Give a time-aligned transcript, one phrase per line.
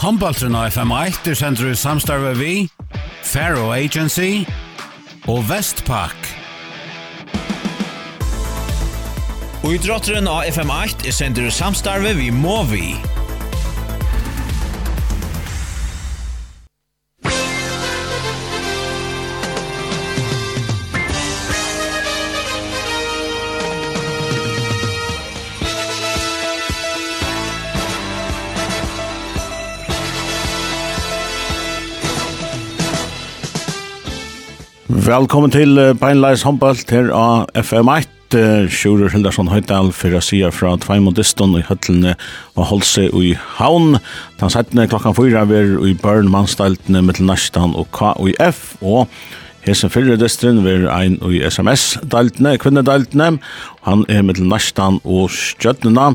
[0.00, 2.52] Håndbaltren av FM1 er sender i samstarve vi,
[3.20, 4.46] Faro Agency
[5.28, 6.16] og Vestpak.
[9.60, 12.94] Og i drotteren av FM8 er sender i samstarve vi Movi.
[35.10, 38.36] Velkommen til Beinleis håndbalt her av FM1.
[38.70, 42.12] Sjurur Hildarsson Høydal for å sige fra Tveimundistun i høllene
[42.54, 43.96] og Holse i Havn.
[44.38, 49.10] Den settene klokkan fyra ver i Børn mannstaltene mittel Næstan og KUF og
[49.64, 53.32] hesen fyrir distrin er ein i SMS-daltene, kvinnedaltene.
[53.88, 56.12] Han er mittel Næstan og Stjøtnena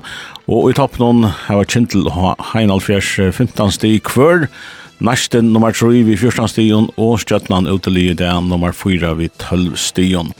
[0.48, 4.48] og i toppen hava Kintel og Heinalfjers 15 stig kvør.
[4.48, 4.55] Og
[4.99, 10.34] Næsten nummer 3 vid 14 stigen og Stjøtland utelige det nummer 4 vid 12 stigen.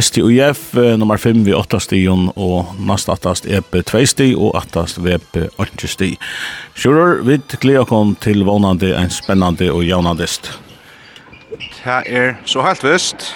[0.00, 5.36] STUF nummer 5 vid 8 stigen og næst attast EP 2 stig og attast VP
[5.58, 6.18] 8 stig.
[6.74, 10.60] Sjurur, vi gleder oss til vånande en spennende og jaunandest.
[11.84, 13.34] Det er så helt vist.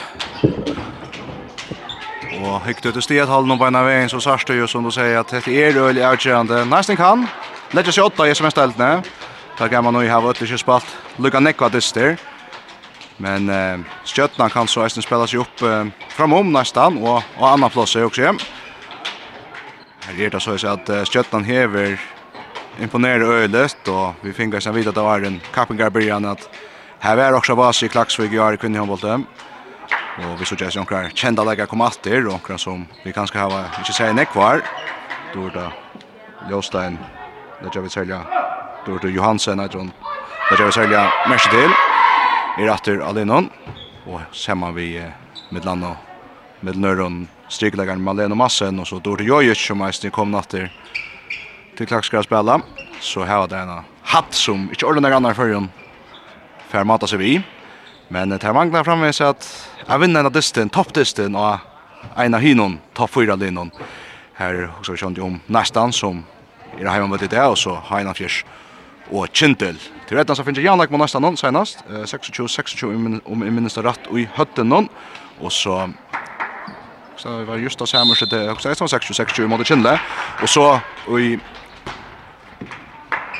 [2.40, 5.20] Og høyt ut i stedet halden om beina veien, så sørste jo som du sier
[5.20, 6.64] at det er øyelig avgjørende.
[6.64, 7.28] Nesten kan.
[7.74, 9.02] Legger seg åtta i sms-deltene.
[9.56, 10.86] Ta man nu ha vart lite spalt.
[11.16, 12.16] Lucka Nekva dyster.
[13.16, 17.72] Men eh, Stjøtna kan så eisen spela seg opp eh, framom nästan og, og annan
[17.72, 18.40] plass er også hjem.
[20.06, 21.96] Her er det så at eh, Stjøtna hever
[22.84, 25.88] imponerer øyeløst og vi finner seg vidt at det var en kappingar
[26.32, 26.48] at
[27.00, 29.24] her er også vas i Klaksvig i Ari kvinnehåndbollet.
[30.16, 33.80] Og vi så ikke noen kjenda leger kom atter og noen som vi kanskje har
[33.80, 34.60] ikke sier nekvar.
[35.34, 35.70] Då er det
[36.50, 36.98] Ljåstein,
[37.62, 38.55] det er vi selger
[38.86, 39.88] Dort er Johansen etter hun.
[40.46, 41.72] Det er særlig mest til.
[42.62, 43.48] I retter Alinon.
[44.06, 45.12] Og sammen vi med
[45.50, 45.96] Midland og
[46.62, 48.78] Midlnøren striklegaren Malene Massen.
[48.78, 50.70] Og så Dort er Jojic som eisen kom natter
[51.76, 52.60] til klakskar spela.
[53.00, 53.82] Så her var det en
[54.12, 55.66] hatt som ikke ordentlig annar før
[56.70, 57.32] Fær mata seg vi.
[58.08, 59.46] Men det manglar framvis at
[59.88, 61.58] jeg vinner en av distin, toppdistin, og
[62.16, 63.72] en av hynon, topp fyra linon.
[64.38, 66.22] Her, så vi kjent om nästan som
[66.78, 68.44] er heimann vet det, og så har en av fjörs
[69.12, 69.78] og Kintel.
[70.08, 71.82] Til rettene så finner jeg Janlag med nesten noen senest.
[71.88, 74.90] 26-26 om jeg minnes det rett i høtten noen.
[75.40, 75.86] Og så
[77.16, 78.42] så var just det samme skjedde.
[78.44, 79.96] Jeg tror 26-26 måte Kintel.
[80.44, 80.66] Og så
[81.16, 81.36] i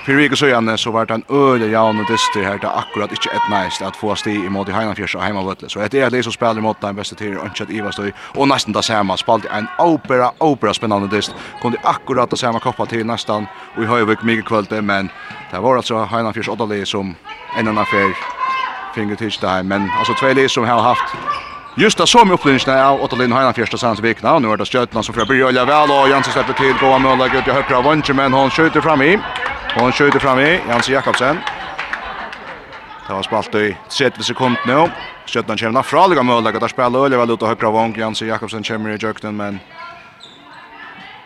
[0.06, 3.30] Fyrir vikur søgjane så var det en øyelig jaun og dyster her det akkurat ikke
[3.34, 5.68] et næst at få sti i måte i og Heimavøtle.
[5.70, 8.84] Så etter er det som spiller mot den beste tider, ønske at og nesten det
[8.84, 11.34] samme spalte en opera, opera spennende dyst.
[11.62, 15.10] Kom de akkurat det samme koppa til nesten, og i høyvik mye kvölde, men
[15.50, 17.16] det var altså Heinanfjers åttali som
[17.58, 18.14] enn enn affær
[18.94, 21.16] finger til det her, men altså tvei som har haft
[21.78, 25.04] Just det som upplevningarna av Otto Heinan första sanns vikna och nu är det Stjötland
[25.04, 28.32] som får börja vel, och Jansson släpper till goa möjlighet ut i högra vänster men
[28.32, 29.18] hon skjuter fram i
[29.76, 31.38] Och han skjuter fram i Jansen Jakobsen.
[33.06, 34.88] Det var spalt i 30 sekund nu.
[35.26, 36.60] Skjøtten kommer fra alle gamle ødelegger.
[36.60, 37.96] Der spiller Øle vel ut av høyre vong.
[37.96, 39.60] Jansen Jakobsen kommer i jøkken, men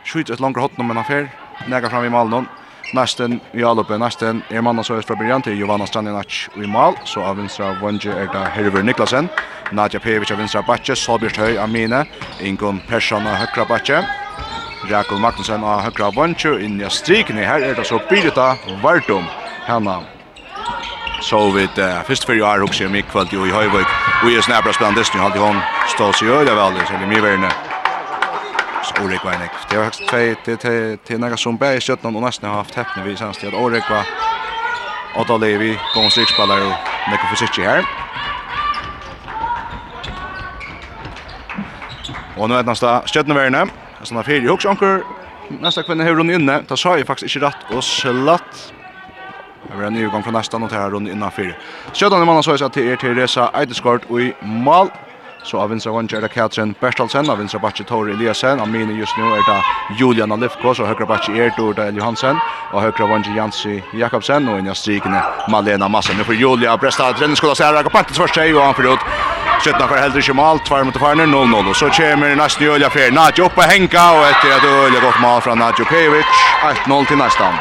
[0.05, 1.29] skjuter et langere hot men han fer.
[1.69, 2.49] Nega fram i malen.
[2.95, 7.23] Nesten i alloppe, nesten er mannen så fra Brian til Jovanna Strandinac i mal, så
[7.23, 9.29] av vinstra Vonje er da Herver Niklasen,
[9.71, 12.03] Nadja Pevic av vinstra Batje, Solbjørst Høy av Mine,
[12.43, 14.03] Ingun Persson av høyre Batje,
[14.89, 17.45] Rekul Magnussen av høyre vantjer inn i strikene.
[17.45, 19.29] Her er det så Birita Vardum.
[19.67, 20.01] Hanna
[21.23, 23.87] så vi det först för jag också mig kväll ju i Höjvik
[24.25, 25.61] och jag snabbare spelar Disney, nu hun hon
[25.99, 27.51] seg sig öde väl så det mer värne
[28.85, 29.51] så Ulrik var enig.
[29.71, 32.75] det var högst två til, til, några som bär i sjötten og nesten har haft
[32.75, 34.05] häpne vi senest til at Ulrik var
[35.17, 37.85] och då Levi kom sex spelare och Nico försiktig här
[42.37, 43.67] Och nu är det nästa stöttnevärne.
[44.01, 45.03] Alltså när Ferry hooks anker
[45.49, 46.63] nästa kvinna hur hon inne.
[46.63, 48.73] Ta sa jeg faktisk ikke rett og slatt.
[49.67, 51.53] Det var en ny gang fra från nästa och här runt innan Ferry.
[51.93, 54.89] Sjödan i mannen så jeg sa til er Teresa Eideskort og i mal.
[55.43, 58.93] Så av vinstra vann er det Katrin Bertalsen, av vinstra bakke Tori Eliasen, av mine
[58.99, 62.37] just nu er det Julian Alifkos, og høyre bakke Erdur Dahl Johansen,
[62.73, 66.13] og høyre vann Jansi Jakobsen, og innan strikene Malena Massa.
[66.13, 68.95] Nu får Julia Bresta, trennen skulle se her, og partens først seg, og han fyrir
[68.95, 69.09] ut.
[69.65, 73.11] Sjøttna for heldur ikke mal, tvær mot farner, 0-0, og så kommer nesten Julia fer,
[73.13, 76.39] Nadja oppe henka, og etter at Julia gått mal fra Nadja Pejovic,
[76.69, 77.59] 1-0 til nesten.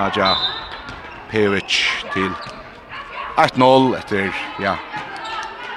[0.00, 0.34] Nadja
[1.30, 1.78] Pejovic
[2.16, 2.32] til
[3.40, 4.28] 1-0 etter,
[4.60, 4.76] ja,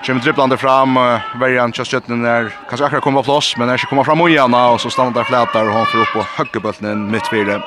[0.06, 3.90] kommer dribblande fram uh, just jet den där kanske akkurat kommer plats men er ska
[3.90, 7.12] komma fram och og och så stannar der flätar och han får upp på höggebulten
[7.12, 7.62] midt fire,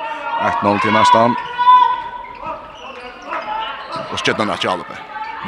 [0.62, 1.34] 1-0 till nästan
[4.12, 4.94] och stöttarna att Jalpe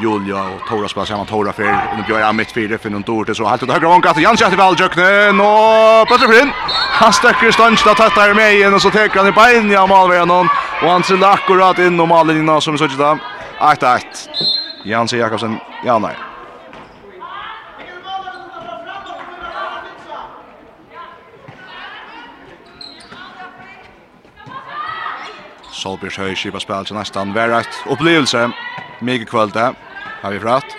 [0.02, 3.02] Julia och Tora spelar samman Tora för och nu gör han mitt fyra för någon
[3.02, 6.50] dårte så helt åt högra vånka Jan Jansson till Valjökne nå Petter Flynn
[6.92, 10.28] han stöcker stans där tättar med igen och så tar han i bein ja Malvern
[10.28, 10.48] någon
[10.82, 13.18] och han ser akkurat in och Malvern som så där
[13.60, 14.00] 8-8
[14.84, 16.16] Jansson Jakobsen ja nej
[25.80, 28.50] Solbjørs høyskipa spil til nesten hver et opplevelse.
[29.00, 29.70] Mye kvöld det,
[30.22, 30.76] har vi fratt.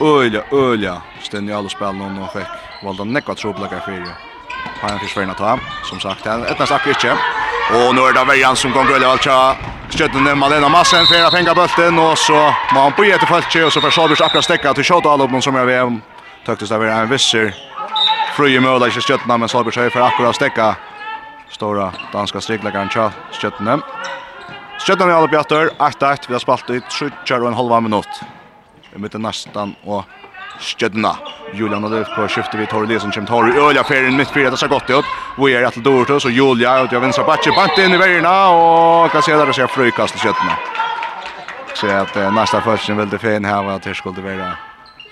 [0.00, 4.12] Ølja, ølja, stendig alle spil nå og fikk valda nekva troblegger fyrir.
[4.82, 5.56] Har han fyrir ta,
[5.88, 7.16] som sagt, et nesten akkur ikke.
[7.78, 9.30] Og nå er det verjan som gong grøyla alt
[9.96, 12.36] skjøttene Malena Massen fyrir a fenga bølten, og så
[12.74, 15.42] må han bøye etter fölkje, og så får Solbjørs akkurat stekka til Kjota alle Alubon
[15.42, 15.96] som er ved.
[16.44, 17.54] Tøktes det være en visser.
[18.36, 20.74] Frøye møla ikkje skjøttene men Solbjørs høy for akkurat stekka.
[21.56, 23.40] Stora danska strikleggaren Kjøttene.
[23.40, 23.80] Kjøttene.
[24.76, 28.20] Stjøttan i alle bjatter, 8-8, vi har spalt i 3 og en halva minutt.
[28.92, 30.04] Vi møter nesten og
[30.60, 31.14] Stjøtna.
[31.54, 34.58] Julian og løpt på skiftet vid Torre Lesen, kommer Torre Ølja ferien midt fire, det
[34.60, 35.12] ser godt ut.
[35.38, 39.12] Vi er etter Dortus, og Julia ut av venstre batje, bant inn i veirna, og
[39.14, 40.58] kan se der og se frøykast til Stjøtna.
[41.76, 44.54] Så at eh, Nastan førsten veldig fin her, at her skulle være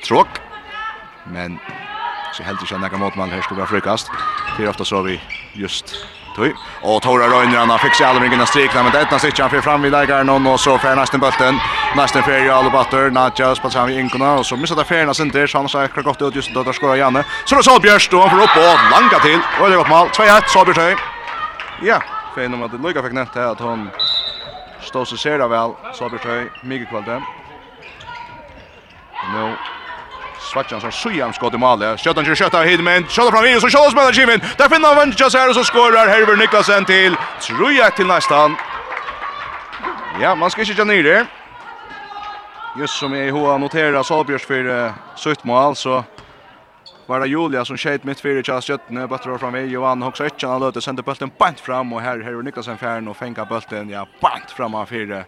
[0.05, 0.41] tråk.
[1.33, 1.59] Men
[2.33, 4.13] så helt ikke nekka motmann her skulle være frøykast.
[4.57, 5.21] Det er ofte så vi
[5.55, 5.97] just
[6.35, 6.51] Tøy.
[6.83, 9.65] Og Tora Røyner han fikk seg alvringen av strikene, men det etna sikkert han fyrir
[9.67, 11.61] fram i leikaren og så fer nesten bølten.
[11.95, 15.31] Nesten fer alle batter, Nadja spalt seg i inkona, og så missar det ferien nesten
[15.31, 17.23] til, så han har sagt godt ut just da der skora Janne.
[17.45, 19.93] Så det er Salbjørst, og han får opp og langa til, og det er godt
[19.95, 21.07] mal, 2-1, Solbjørst høy.
[21.87, 22.01] Ja,
[22.35, 23.87] fein om at Luka fikk nett her at hon
[24.83, 27.23] stod seg sera vel, Solbjørst høy, mye kvalitet.
[29.33, 29.49] Nå
[30.45, 32.01] Svartjan som sujan skott i målet.
[32.01, 33.07] Skjøtan kör skjøtta Hidman.
[33.09, 34.41] Skjøtta fram in så skjøtta spelar Kimin.
[34.59, 37.17] Där finner han Vanjas här och så skorar Herver Niklasen till.
[37.41, 38.57] Troja till nästan.
[40.21, 41.27] Ja, man ska inte känna det.
[42.79, 46.05] Just som jag har noterat Salbjörns för uh, sitt mål så
[47.07, 50.43] var det Julia som skjøt mitt fyra Charles Jötne bättre var i, Johan också ett
[50.43, 53.91] han löter sände bulten bant fram och här Herver Niklasen färn och fänga bulten.
[53.91, 55.25] ja bant fram av fyra.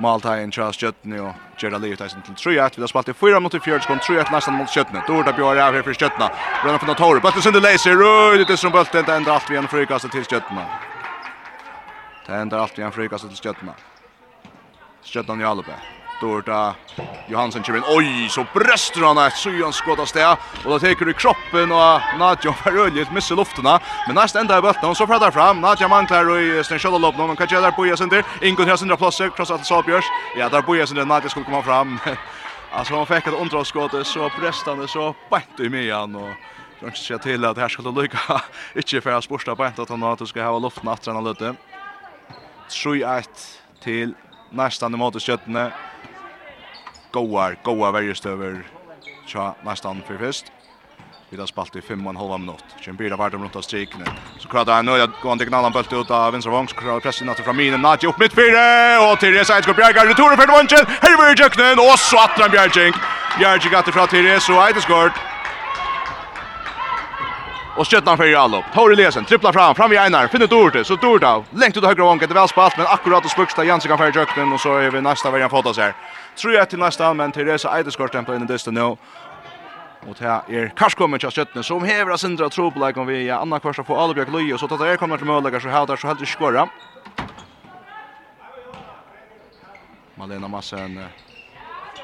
[0.00, 2.70] Maltaien Charles Jötne och Gerda Leutaisen til 3-1.
[2.76, 5.02] Vi har spalt i 4 mot 4 sekund, 3-1 nästan mot Jötne.
[5.06, 6.30] Dorda Björn är här för Jötne.
[6.62, 7.20] Bränna från Tori.
[7.20, 7.96] Bulten sönder Leiser.
[7.96, 9.04] Röjde till som bulten.
[9.06, 10.66] Det ändrar alt vid en frikast til Jötne.
[12.26, 13.72] Det ändrar alt vid en frikast til Jötne.
[15.04, 16.74] Jötne i Alubä åter där
[17.28, 17.82] Johansson kör in.
[17.88, 20.36] Oj, så bröstar han ett syans skott av sted.
[20.64, 23.64] Och då tar du kroppen och Nadja har öljigt missar luften
[24.06, 25.60] Men näst ända i bulten så pratar fram.
[25.60, 27.16] Nadja manklar och i sin kjölla lopp.
[27.16, 28.24] Någon kan jag där på Jesen där.
[28.42, 29.28] Ingun har sina platser.
[29.28, 30.04] Krossar till Salbjörs.
[30.36, 31.98] Ja, där på Jesen där Nadja skulle komma fram.
[32.72, 36.30] Alltså hon fick ett underskott så bröstande så bänt i han och
[36.82, 38.42] Jag se till att här skulle lycka.
[38.74, 41.54] Inte för att sporta på att han att ska ha luften att träna lite.
[42.68, 43.24] 3-1
[43.82, 44.14] till
[44.50, 45.70] nästan emot skjøttene
[47.12, 48.62] goar, goa verjestøver
[49.26, 50.52] tja nästan för fest.
[51.30, 52.64] Vi har spalt i 5 och en halv minut.
[52.80, 54.04] Kjem bira vart runt av strikene.
[54.38, 56.68] Så kradar han nöja gå till knallan bult ut av vänstra vång.
[56.68, 57.82] Så kradar pressen natt från minen.
[57.82, 58.62] Nadja upp mitt fyra.
[59.10, 60.06] Och Therese Eidsgård Bjergar.
[60.06, 60.86] Returen för vånchen.
[61.00, 61.78] Herver i djöknen.
[61.78, 62.96] Och så attran Bjergjink.
[63.38, 65.12] Bjergjink att det fra Therese och Eidsgård.
[67.80, 68.64] Och stötnar för Jallo.
[68.74, 72.28] Tore Lesen tripplar fram, fram i Einar, finner Dorte, så Dorte längt ut högra vånken,
[72.28, 75.00] det väl spalt men akkurat och spuksta Jansen kan färja jöknen och så är vi
[75.00, 75.94] nästa värjan fotas här.
[76.36, 78.82] Tror jag till nästa men Teresa Eideskor stämplar in i dysten nu.
[78.82, 78.98] Och
[80.18, 83.60] det här är Karskommen till stöttene som hever av sindra trobelag om vi är annan
[83.60, 86.22] kvarsta på Alebjörk och Så tar det kommer till mødelager så här där så helt
[86.22, 86.68] i skåra.
[90.14, 91.04] Malena Massen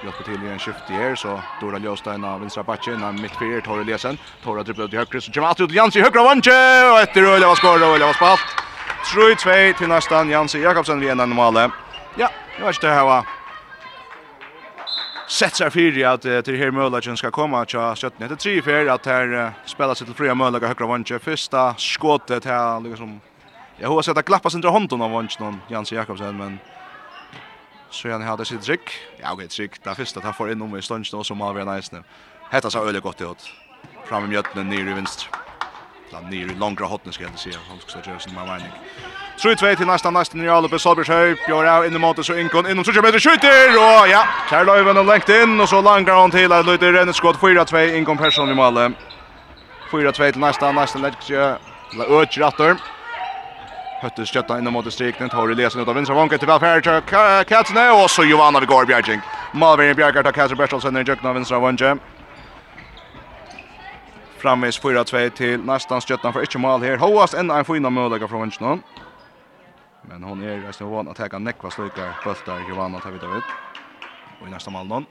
[0.02, 3.60] Hjälper till i en skift här så Dora Ljöstein av vänstra backen när mitt fyra
[3.60, 7.00] tar Lesen, tar att ut i höger så kommer Atle Jansson i högra vantje, och
[7.00, 8.40] efter Öle var skor och Öle var spalt.
[9.14, 11.70] 3-2 till nästan Jansi Jakobsen vid ändan normale.
[12.16, 13.26] Ja, nu är det här va.
[15.28, 19.52] Sätts här fyra att til här Møllagen ska komma att 17 3 4 att här
[19.66, 23.20] spela seg til fria Mölaga högra vantje, första skottet här liksom
[23.78, 26.58] Jag hoppas att det klappas inte hånden av vanchen Jansi Jakobsen men
[27.96, 28.90] Så han hade sitt trick.
[29.22, 29.84] Ja, okej, trick.
[29.84, 32.02] Där första tar för in om i stunchen och så mal vi nice nu.
[32.50, 33.52] Hetta så öle gott ut.
[34.08, 35.28] Fram i mjötten ner i vänster.
[36.10, 37.56] Plan ner i långra hotten ska jag säga.
[37.68, 38.72] Han ska göra sin marvning.
[39.38, 41.36] 3-2 till nästa nästa nya Alpe Solbergs höj.
[41.46, 45.28] Björn in the målet så Inkon inom 20 meter skjuter och ja, Kärlöven har längt
[45.28, 48.92] in och så langar han till att lite renskott 4-2 Inkon person i målet.
[49.90, 51.58] 4-2 till nästa nästa läge.
[51.98, 52.76] La ökjer attor.
[54.00, 57.54] Hötte stötta in mot striken, tar det lesen ut av vänstra vanket till välfärd till
[57.54, 57.90] Katsne.
[57.90, 59.20] Och så Johanna vid Gård Bjerging.
[59.52, 61.98] Malvin Bjergar tar Katsne Bertelsen i jökna vänstra vanket.
[64.38, 66.96] Framvis 4-2 till nästan stöttan för inte mål här.
[66.96, 68.82] Hoast en en fina möjlighet från vänstern.
[70.02, 73.44] Men hon är resten van att täcka Nekva slukar bultar Johanna tar vidare ut.
[74.40, 75.06] Och i nästa mål någon.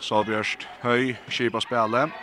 [0.00, 2.14] Så Bjørst Høy skipa spelet.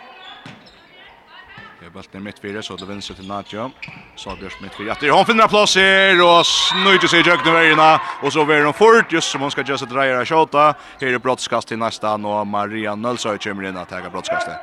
[1.76, 3.68] Det er bulten mitt fire, så det vinser til Nadjo.
[4.16, 5.12] Så Bjørst midtfire etter.
[5.12, 7.90] hun finner plass her, og snøyter seg i jøkken veierne.
[8.22, 10.72] Og så vejer hun fort, just som hun skal gjøre seg dreier av kjøta.
[11.02, 14.56] Her er brottskast til neste, og Maria Nølsøy kommer inn og teker brottskastet.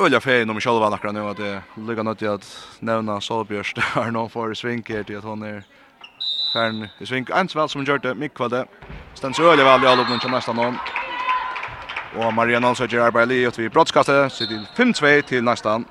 [0.00, 4.10] Ölja fein nummer själva nakra nu att det ligger något i att nämna Solbjörst har
[4.10, 5.64] någon för svink här till att hon är
[6.52, 7.30] färn i svink.
[7.30, 8.66] Ens väl som gjort det, mycket Stens det.
[9.14, 10.76] Ständs ölja väl i all upp nästan någon.
[12.16, 15.86] Og Maria Hansson gjør arbeid li ut vid brottskastet, så det 5-2 til nästan.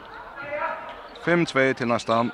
[1.26, 2.32] 5-2 til nästan.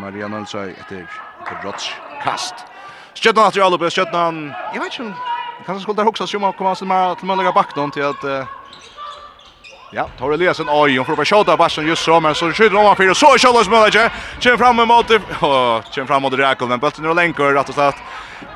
[0.00, 2.64] Maria Hansson etter, etter brottskast.
[3.16, 5.14] Skjøtna at du alle på, han, jeg vet ikke om,
[5.66, 10.30] kanskje skulle der hoksa å komme hans til Mønlega Bakton til at, Uh, ja, tar
[10.30, 10.68] det lesen.
[10.68, 13.38] Oj, hon får bare skjøtta Barsen just så, men så skjøtter han fyrir, så er
[13.38, 15.10] Kjallars Mønlega, Kör fram mot,
[15.42, 17.96] åh, kör fram mot Rekov, men bøtten är länkor rätt och slett,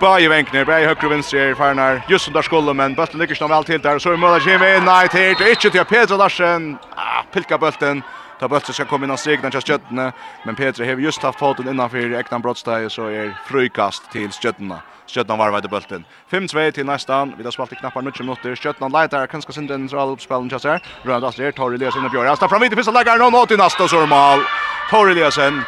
[0.00, 2.02] Bara vänkner, bara höger och vänster i Farnar.
[2.08, 4.76] Just som där skulle men bollen lyckas nog väl till där så är Möller Jimmy
[4.76, 6.78] in nej till det inte till Pedro Larsen.
[6.94, 8.02] Ah, pilka bollen.
[8.40, 10.12] Ta bollen ska komma innan segna till sköttene,
[10.44, 14.78] men Pedro har just haft foten innanför egna brottsteg så är frukast till sköttena.
[15.06, 16.04] Sköttena var vid bollen.
[16.30, 17.34] 5-2 till nästan.
[17.38, 18.56] Vi har spalt i knappar 90 minuter.
[18.56, 20.82] Sköttena lightar kanske sin central uppspelen just här.
[21.02, 22.28] Röndas där Tor Eliasen in i Björn.
[22.28, 24.40] Alltså fram vid pissa lägger någon nå i nästa så mål.
[24.90, 25.62] Tor Eliasen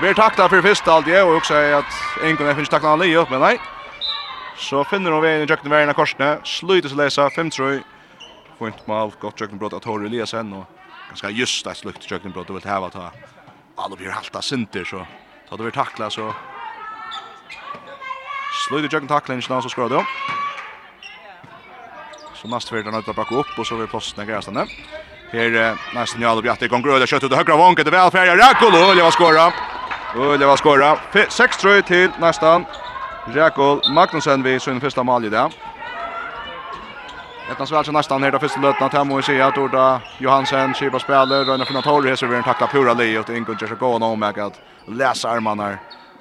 [0.00, 1.84] Vi tacklar för först allt det och också att
[2.22, 3.60] en kunde finns tackla han upp men nej.
[4.56, 6.38] Så finner hon vägen i jökten vägen av korsne.
[6.44, 7.82] Slutar sig läsa 5-3.
[8.58, 10.64] Point inte mål gott jökten brott att Torre Eliasen och
[11.08, 13.10] ganska just ett slukt jökten brott och vill häva ta.
[13.76, 15.06] Alla blir halta sinter så
[15.48, 16.34] tar du vi tackla så
[18.68, 20.06] Slutar jökten tacklingen så skrar det.
[22.34, 24.68] Så nästa fyrir han att backa upp och så vill plåsten gräsa den.
[25.32, 29.52] Här nästan Jalobjatti går gröda kjøtt ut högra vånket väl färja Rakolo och jag skora.
[30.16, 30.96] Ulje var skåra.
[31.12, 32.64] 6-3 till nästan.
[33.26, 35.50] Rekol Magnussen vid sin första mål i det.
[37.50, 41.44] Ettan svär sig nästan här då första lötna vi Moe Sia, Torda Johansen, Kiba spelar,
[41.44, 44.20] Röjna från Torre, här så vi en tackla pura li och Ingun Jersey gå om
[44.20, 45.78] med att läsa armarna.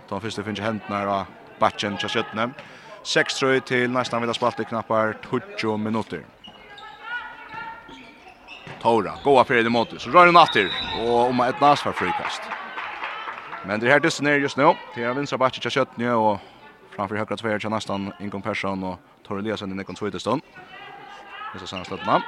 [0.10, 1.26] De första finns ju häntna då
[1.60, 2.50] batchen till sköttne.
[3.04, 5.18] 6-3 till nästan vid att i knappar
[5.58, 6.22] 20 minuter.
[8.82, 10.70] Tora, goa fyrir i måte, så rör hun atter,
[11.00, 12.42] og om et nas var frikast.
[13.66, 14.76] Men det här dysten är just nu.
[14.96, 16.40] Det är vinstra backen till Köttnö och
[16.96, 20.42] framför högra tvär till nästan Ingon Persson och Torre Eliasen i Nikon Twittestånd.
[21.54, 22.24] Det är så sen slutna.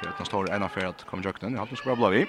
[0.00, 1.52] Det är att de står ena för att komma jökten.
[1.52, 2.26] Jag har inte bra vi.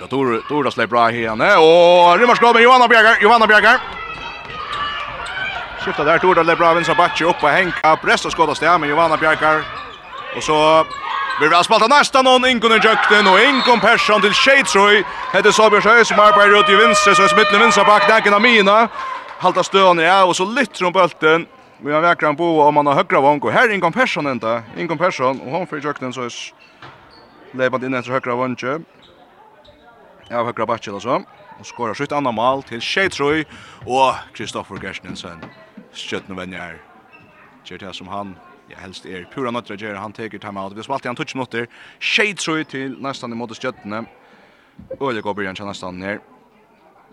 [0.00, 1.44] Ja, Tor, Tor då släpper bra här nu.
[1.44, 3.18] Och rymmar skrubb med Johanna Bjergar.
[3.22, 3.80] Johanna Bjergar.
[5.80, 6.18] Skiftar där.
[6.18, 7.96] Tor då släpper bra vinstra backen upp och hänka.
[7.96, 9.62] Presta skottas där med Johanna Bjergar.
[10.36, 10.86] Och så
[11.40, 15.04] Vi har spalt nästa någon Ingon i jökten och Ingon Persson till Shaitroy.
[15.32, 18.42] Hette Sabjörn Sjö som arbetar ut i vinster så är i vinster bak däcken kan
[18.42, 18.88] Mina.
[19.38, 21.46] Halta stöna ja och så lytter hon bulten.
[21.78, 24.62] Vi har väkran på om man har högra vång och här Ingon Persson inte.
[24.76, 26.32] Ingon Persson och hon för jökten så är
[27.52, 28.56] lepat in efter högra vång.
[30.28, 31.22] Ja, högra backen alltså.
[31.60, 33.44] Och skorar sitt andra mål till Shaitroy
[33.86, 35.44] och Kristoffer Gersnensen.
[35.92, 36.76] Skjutna vänjer.
[37.64, 38.36] Kjørt her som han
[38.70, 40.76] ja, helst er pura nøttra gjør, han teker timeout.
[40.76, 41.66] Vi spalt i touch 20 minutter,
[42.00, 44.06] shade trøy til nesten imot stjøttene.
[45.14, 46.18] det går byrjan til nesten her.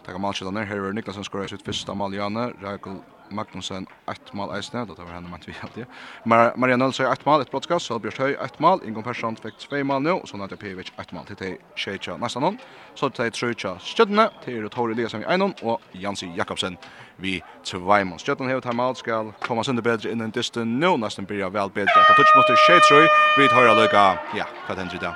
[0.03, 3.00] Takk om alt skjøttene, her er Niklasen skåret sitt første mål i Janne, Rakel
[3.33, 5.85] Magnussen ett mål eisne, då tar vi henne ment vi alltid.
[6.25, 9.57] Mar Maria Nilsson ett mål, ett brottskast, så Björn Höj ett mål, Ingon Persson fick
[9.57, 12.57] två mål nu, och så Nadja Pevic ett mål till dig Tjeja nästa någon.
[12.95, 16.77] Så till dig Tjeja till Tori Eliasson i en och Jansi Jakobsen
[17.15, 18.19] vi två mål.
[18.19, 21.69] Stjödne har ett mål, ska komma sönder bättre in en distan nu, nästan blir väl
[21.69, 22.01] bättre.
[22.01, 24.19] Att touch mot Tjeja, vi tar höra lucka.
[24.37, 25.15] Ja, vad händer det?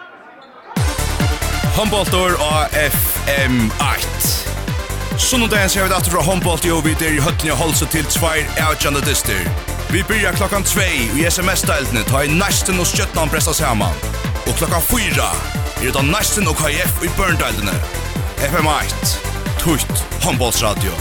[1.78, 3.70] Humboldt och FM
[4.52, 4.57] 8.
[5.18, 8.46] Sunnundagen ser vi datter fra håndbolt i Ovid er i høttene og holse til tvær
[8.62, 9.48] avgjørende dyster.
[9.90, 10.86] Vi byrjar klokkan 2
[11.18, 13.98] i SMS-deltene ta i næsten og skjøttene pressa saman.
[14.46, 15.28] Og klokkan 4
[15.88, 17.74] er det næsten og KF i børndeltene.
[18.46, 19.18] FM1,
[19.64, 20.94] tutt håndboltsradio.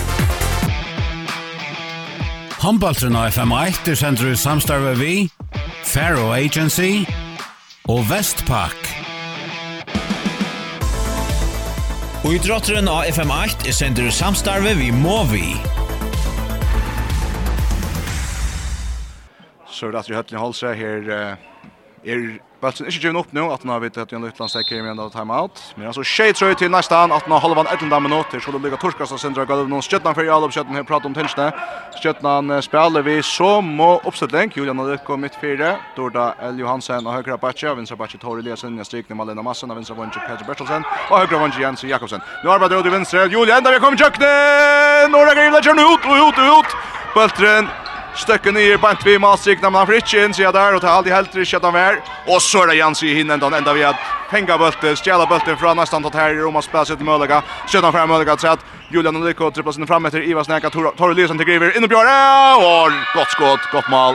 [2.65, 5.17] Håndboltren av FM1 er sender i samstarve vi,
[5.85, 7.05] Faro Agency
[7.85, 9.06] og Vestpak.
[12.27, 15.45] Og i drotteren av FM8 er sender samstarve vi må vi.
[19.71, 22.25] Så det at vi høytlig holdt seg her er
[22.61, 25.01] Bølsen ikke givende opp nå, at han har vidt at Jan Lutland stekker i en
[25.03, 25.61] av timeout.
[25.77, 28.63] Men altså tjej trøy til neste an, at han har halvan 11 minutter, så det
[28.65, 29.69] ligger torskast av Sindra Gulv.
[29.69, 31.51] Nå skjøttene for alle skjøttene her prater om tinsene.
[32.01, 34.55] Skjøttene spiller vi som må oppsetting.
[34.57, 36.57] Julian Adekko midt fire, Dorda L.
[36.65, 40.25] Johansen og høyre Batje, vinstre Batje Tori Liasen, jeg strykne Malena Massen, og vinstre Vondje
[40.25, 42.25] Peter Bertelsen, og høyre Vondje Jens Jakobsen.
[42.45, 45.13] Nå arbeider du vinstre, Julian, der vi kommer i kjøkkenen!
[45.13, 46.79] Norra Grivla kjører ut, og ut, og ut!
[47.17, 47.69] Bøltren
[48.17, 51.55] stöcken ner bant vi Masik när man Fritchen så där och tar aldrig helt rätt
[51.55, 51.97] att han är.
[52.27, 53.97] Och så är det Jans i hinnan då ända vi att
[54.31, 57.43] penga bulten, stjäla bulten från nästan tot här i Roma spelar sig till möjliga.
[57.69, 61.39] Skjuter fram möjliga så att Julian Ulrich tripplar sig fram efter Ivas näka tar Lysen
[61.39, 62.07] till Griver in och Björn
[62.57, 64.15] och gott skott, gott mål.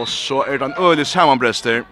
[0.00, 1.84] Och så är det en ölig sammanbrester.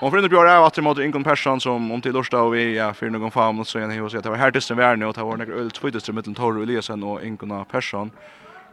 [0.00, 2.78] Hon får inte björa av att mot Ingon Persson som om till Lorsta och vi
[2.78, 5.14] är för någon fam så en så att det var här tills värne nu och
[5.14, 8.10] det var några öl tvåtest mellan Torre Eliasen och Ingon Persson.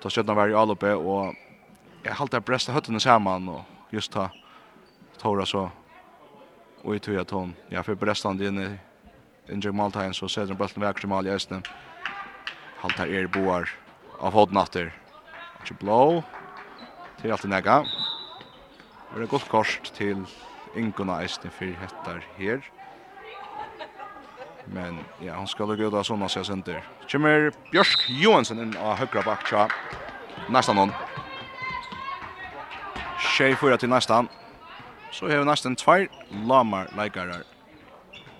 [0.03, 0.53] Då sköt han var i
[0.93, 1.33] och
[2.03, 4.29] jag hållt att brösta hötterna samman och just ta
[5.17, 5.71] tåra så
[6.81, 7.55] och i tog jag ton.
[7.69, 8.77] Ja, för bröstan in i
[9.53, 11.63] Injek Maltajen så sätter den bulten väg till i Östen.
[12.77, 13.69] Halt er boar
[14.19, 14.93] av hodnatter.
[15.59, 16.23] Inte blå.
[17.21, 17.85] Till allt näga.
[19.13, 20.23] Och det gott kort till
[20.75, 22.71] Ingona Östen för hettar här.
[24.65, 26.83] Men ja, hon ska lägga ut av sådana sig center.
[27.11, 29.71] Kommer Björsk Johansson in av högra back.
[30.49, 30.91] Nästan någon.
[33.21, 34.27] Tjej fyra till nästan.
[35.11, 37.35] Så har vi nästan två lamar läggare.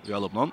[0.05, 0.51] Vi har upp någon.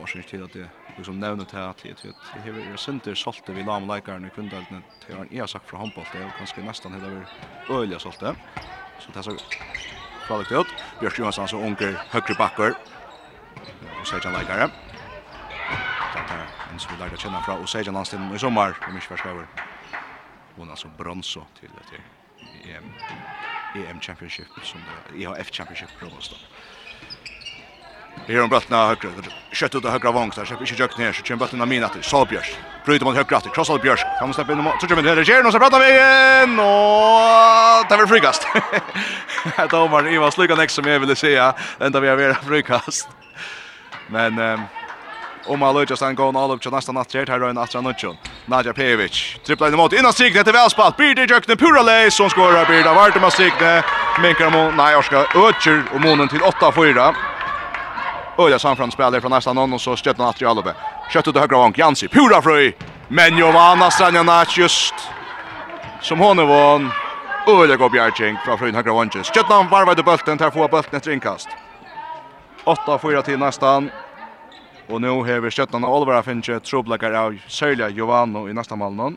[0.00, 1.96] Och syns till att det liksom nämner till att det
[2.44, 4.82] det har ju center salte vi lamar läggare i kundalten.
[5.06, 8.34] Det har en jag sagt från handboll det är kanske nästan hela vi ölja salte.
[8.98, 9.36] Så det så
[10.26, 10.66] produkt ut.
[11.00, 12.74] Björk Johansson så onkel högre backer.
[14.00, 14.70] Och så han läggare.
[16.70, 19.46] Han skulle lägga känna fra och säga landstiden i sommar om inte förskriver.
[20.56, 21.90] Hon har så brons till det.
[21.90, 22.21] till
[22.64, 22.84] EM,
[23.74, 24.80] EM Championship, som
[25.12, 26.36] det EHF Championship prövas då.
[28.26, 29.10] Vi har en Brattna högra,
[29.52, 32.02] kött ut av högra vångs där, släpper inte jökt ner, så kör Brattna mina till
[32.02, 32.56] Salbjörs.
[32.86, 35.24] Bryter mot högra, cross av Björs, kan man släppa in mot, så kör man höger,
[35.24, 38.46] Gern och så Brattna vägen, och det är väl frikast.
[39.56, 43.08] Det tar Omar, Ivan Sluganek som jag ville säga, ända vi har varit frikast.
[44.08, 44.38] Men...
[44.38, 44.60] Um,
[45.46, 47.80] Og man løyder stein gående all upp till nästa natt Här her er en atra
[47.80, 48.16] nødtjon.
[48.46, 50.96] Nadja Pejevic, trippla in i innan Signe till välspalt.
[50.96, 51.56] Birde Jökne.
[51.56, 52.66] pura lei, som skorar.
[52.66, 53.82] Birde, Vartum av strikne,
[54.22, 57.14] minkar Nej, nei, Orska, Øtjer och månen till 8-4.
[58.38, 60.74] Öja samfram spelar från nästa någon och så stjøtna natt i alloppe.
[61.10, 62.72] Kjøttet högra høyre vank, Jansi, pura frøy,
[63.08, 64.94] men Jovana Stranjanac just,
[66.00, 66.90] som hånden vann,
[67.46, 69.24] Öja går från fra frøyn høyre vanken.
[69.24, 71.48] Stjøtna varvade bølten, ter få bulten ett inkast.
[72.64, 73.90] 8-4 till nästan.
[74.92, 79.14] Og nå har vi støttene Olvera finnet troblekker av Sølja Jovano i neste målen.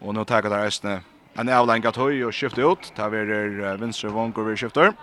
[0.00, 1.02] Og nå tar der Østene
[1.36, 2.88] en avlenga tøy og skifter ut.
[2.96, 4.94] Der er Vinstre Vongur vi skifter.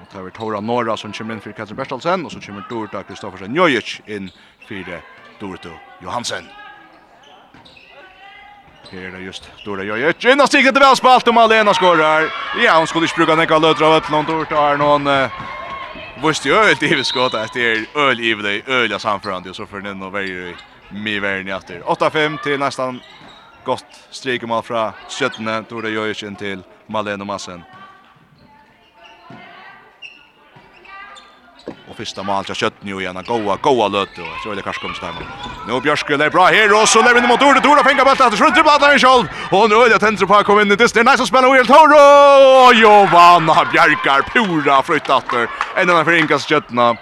[0.00, 2.24] Og der er Tora Nora som kommer inn for Katrin Bertelsen.
[2.24, 4.30] Og så kommer Dorta Kristoffersen Njojic inn
[4.64, 4.94] for
[5.40, 6.48] Dorto Johansen.
[8.88, 10.24] Her er det just Dora Jojic.
[10.24, 12.32] Innan stikker til velspalt om Alena skårer.
[12.64, 14.32] Ja, hun skulle ikke bruke nekka løtra av Øtland.
[14.32, 15.04] Dorta er noen...
[15.04, 15.63] Uh,
[16.22, 19.56] Vist ju öl det vi skott att det är öl i det öliga samförande och
[19.56, 20.54] så för den och varje
[20.88, 21.80] mi värn efter.
[21.80, 23.00] 8-5 till nästan
[23.64, 27.62] gott strikemål från Sjötne då det gör ju till Malen Massen.
[31.90, 33.24] Och första mål jag kött nu igen.
[33.26, 34.20] Goa, goa löte.
[34.20, 35.20] Och så är det kanske kommer stämma.
[35.68, 37.62] Nu Björskul är bra här och så lämnar det mot Ordet.
[37.62, 39.28] Tora fänga bollen att skjuta bulten i skjold.
[39.50, 41.04] Och nu är det Tendro på kommer in i distan.
[41.04, 42.04] Nice att spela Will Toro.
[42.66, 45.48] Och Giovanna Björkar pura flyttatter.
[45.76, 46.96] En av förinkas köttna.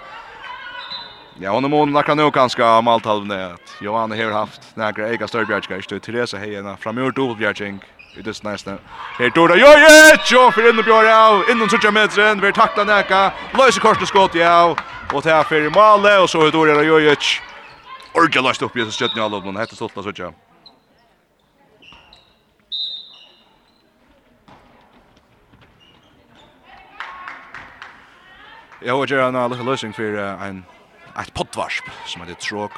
[1.38, 3.60] Ja, hon är nog kan nog ganska malt halvnät.
[3.80, 5.98] Johanna har haft några egna störbjärkar.
[5.98, 7.80] Therese Hejena framur dubbelbjärking
[8.16, 8.78] i det nästa.
[9.18, 9.56] Här tog det.
[9.56, 11.50] Jo, jo, jo, för inne björ av.
[11.50, 13.32] Innan sucha metren, vi tacklar näka.
[13.58, 14.76] Löse korset skott, ja.
[15.12, 17.14] Och där för Male och så då det jo, jo.
[18.14, 19.56] Orge last upp i så stöttna all uppnån.
[19.56, 20.32] Hette stolt sucha.
[28.84, 30.64] Jag har gjort en liten lösning för en
[31.20, 32.72] ett poddvarsp som heter Tråk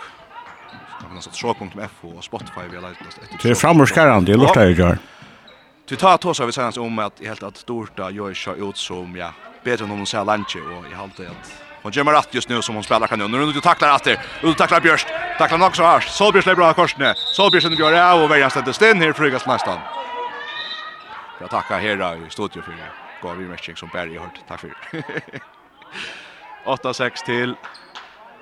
[1.01, 3.43] Det kan sätta tråk.f och Spotify vi har lagt ett.
[3.43, 4.99] Det är framorskärande, det låter jag gör.
[5.87, 8.77] Du tar tås av vi senast om att jag helt att Dorta gör sig ut
[8.77, 9.33] som ja,
[9.65, 12.75] bättre än hon säger Lanche och i håller att hon gör rätt just nu som
[12.75, 13.31] hon spelar kanon.
[13.31, 14.21] Nu du tacklar rätt där.
[14.41, 15.07] Du tacklar Björst.
[15.39, 16.01] Tacklar nog så här.
[16.01, 17.15] Solbjörst är bra korsne.
[17.17, 19.79] Solbjörst gör det och värjan ställer sten här frugas nästan.
[21.41, 22.91] Jag tackar här i studio för det.
[23.23, 24.75] Gav vi matching som Berg har Tack för.
[26.67, 27.55] 8-6 till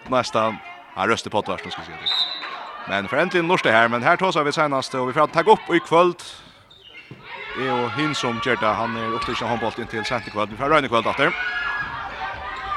[0.08, 0.56] nästan.
[0.94, 2.08] Han röstar på att varsna ska se det.
[2.88, 5.74] Men för äntligen det här, men här tar vi senast och vi får ta upp
[5.74, 6.22] i kvöld
[7.58, 8.74] er og hin som gjør det.
[8.76, 10.50] Han er oppe av håndbolt inn til sent i kveld.
[10.50, 11.32] Vi får røyne kveld datter.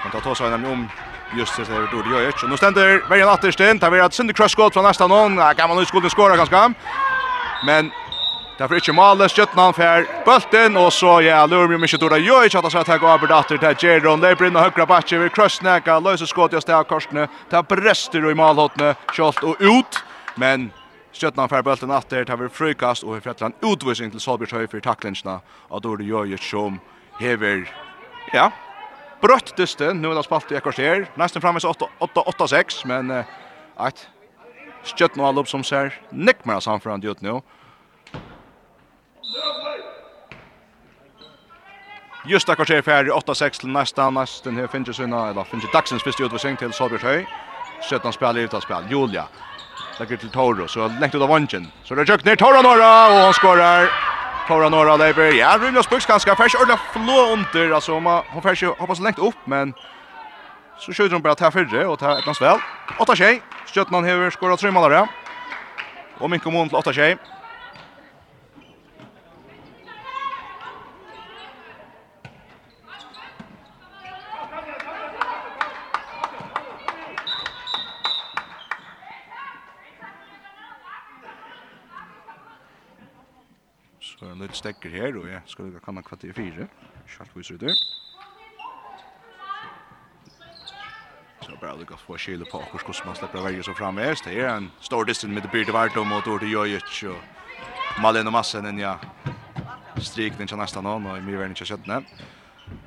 [0.04, 0.88] Men da tar seg nemlig om
[1.36, 2.44] just det der Dodi Jojic.
[2.44, 3.80] Og nå stender Verjan atterst inn.
[3.82, 5.40] Det blir et syndig crossgått fra nesten noen.
[5.42, 6.68] Ja, kan man ut skolen skåre ganske.
[7.66, 7.92] Men
[8.58, 12.60] Därför inte Males Jötnan för bulten och så ja Lurum ju mycket dåra ju inte
[12.60, 16.26] att så att ta över datter till Jeron där brinner högra backen vid Krösnäka löser
[16.26, 20.04] skott just där Korsne ta bröster i målhotne skott och ut
[20.36, 20.72] men
[21.16, 25.40] Stjøtna fer bulten atter, tar vi frykast og fjallan utvisning til Solbjørg Høy for tacklingarna.
[25.70, 26.80] Og då det gör ju som
[27.20, 27.72] hever
[28.34, 28.52] ja.
[29.22, 31.08] Brött dyste, nu det spalt i ekors her.
[31.16, 33.28] Nästan framme 8-8-6, men att
[33.88, 34.10] ett
[34.84, 37.42] stjøtna all upp som ser nick mer samför ut nu.
[42.26, 45.70] Just akkurat er ferdig 8-6 til nästa, nästan her finnes jo sinna, eller finnes jo
[45.74, 47.26] dagsens første utvisning til Solbjørg Høy.
[47.82, 49.28] Stjøtna spiller i utavspill, Julia.
[50.00, 51.68] Lägger till Toro så längt ut av vungen.
[51.84, 53.90] Så det är jökt ner Toro Norra och han skorar.
[54.48, 55.32] Toro Norra lever.
[55.32, 59.20] Ja, Rune Spux ganska färs ordla flå under alltså om hon färs ju hoppas längt
[59.20, 59.74] upp men
[60.80, 62.60] så skjuter hon bara ta förre och ta ett väl.
[63.00, 63.42] Åtta tjej.
[63.74, 65.08] Stjärnan har skorat tre mål där.
[66.18, 67.18] Och kommun till åtta tjej.
[84.20, 86.68] Så en litt stekker her, og jeg skal lukka kanna kvartier fire.
[87.12, 87.76] Kjalt viser det.
[91.42, 94.26] Så jeg bare lukka få kjile på akkur hvordan man slipper å velge som framvest.
[94.26, 98.34] Det er en stor distin med mitt Birte Vartom og Dorte Jojic og Malin og
[98.38, 98.96] Massen enn ja
[100.02, 102.04] strik den til nästa någon och i verden inte sjöttne.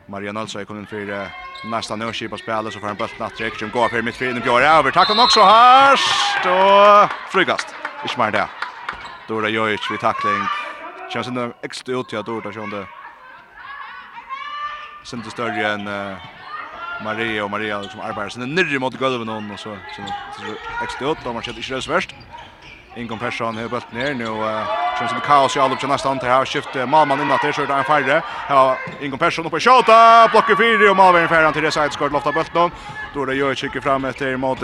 [0.06, 1.30] Marian Alsa kom in för
[1.64, 4.40] nästa nu skipa spelet så får han bulten att direkt som går för mitt fyra
[4.40, 6.00] Bjørn, over Tack honom också här.
[6.44, 7.74] Då frugast.
[8.04, 8.48] Ich meine det.
[9.28, 10.67] Dora Jojic vid tackling.
[11.12, 12.86] Känns inte extra ut jag då där som det.
[15.04, 15.84] Sen det större än
[17.04, 20.02] Maria och Maria som arbetar sen nere mot golvet och så så
[20.82, 22.14] extra ut då man känner inte det så värst.
[22.96, 24.66] Ingen person har bult ner nu och
[24.98, 27.78] känns det kaos i allt på nästa ant här skift Malman in till så där
[27.78, 28.22] en färre.
[28.48, 32.32] Ja, ingen person uppe skjuta blockar fyra och Malvin färran till det side skott lofta
[32.32, 32.70] bulten.
[33.14, 34.62] Då det gör kicker fram efter mot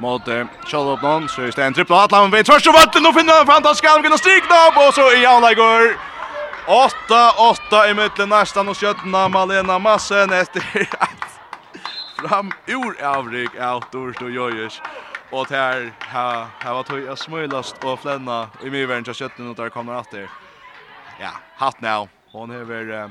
[0.00, 0.22] mot
[0.66, 4.06] Kjallopnon, så är det en trippel, att ved tvers första vatten, och finna fantastisk, han
[4.06, 5.96] och å strikne och så i Javnleikor.
[6.68, 10.88] 8-8 i mitten nästan och skötna Malena Massen efter
[12.18, 14.82] fram ur avrik av då och Jojers.
[15.30, 19.50] Och här, här, här var tog jag smöjlast och flänna i mig värn så skötna
[19.50, 20.28] och där kommer att det.
[21.20, 22.08] Ja, hatt now.
[22.32, 23.10] Hon har väl...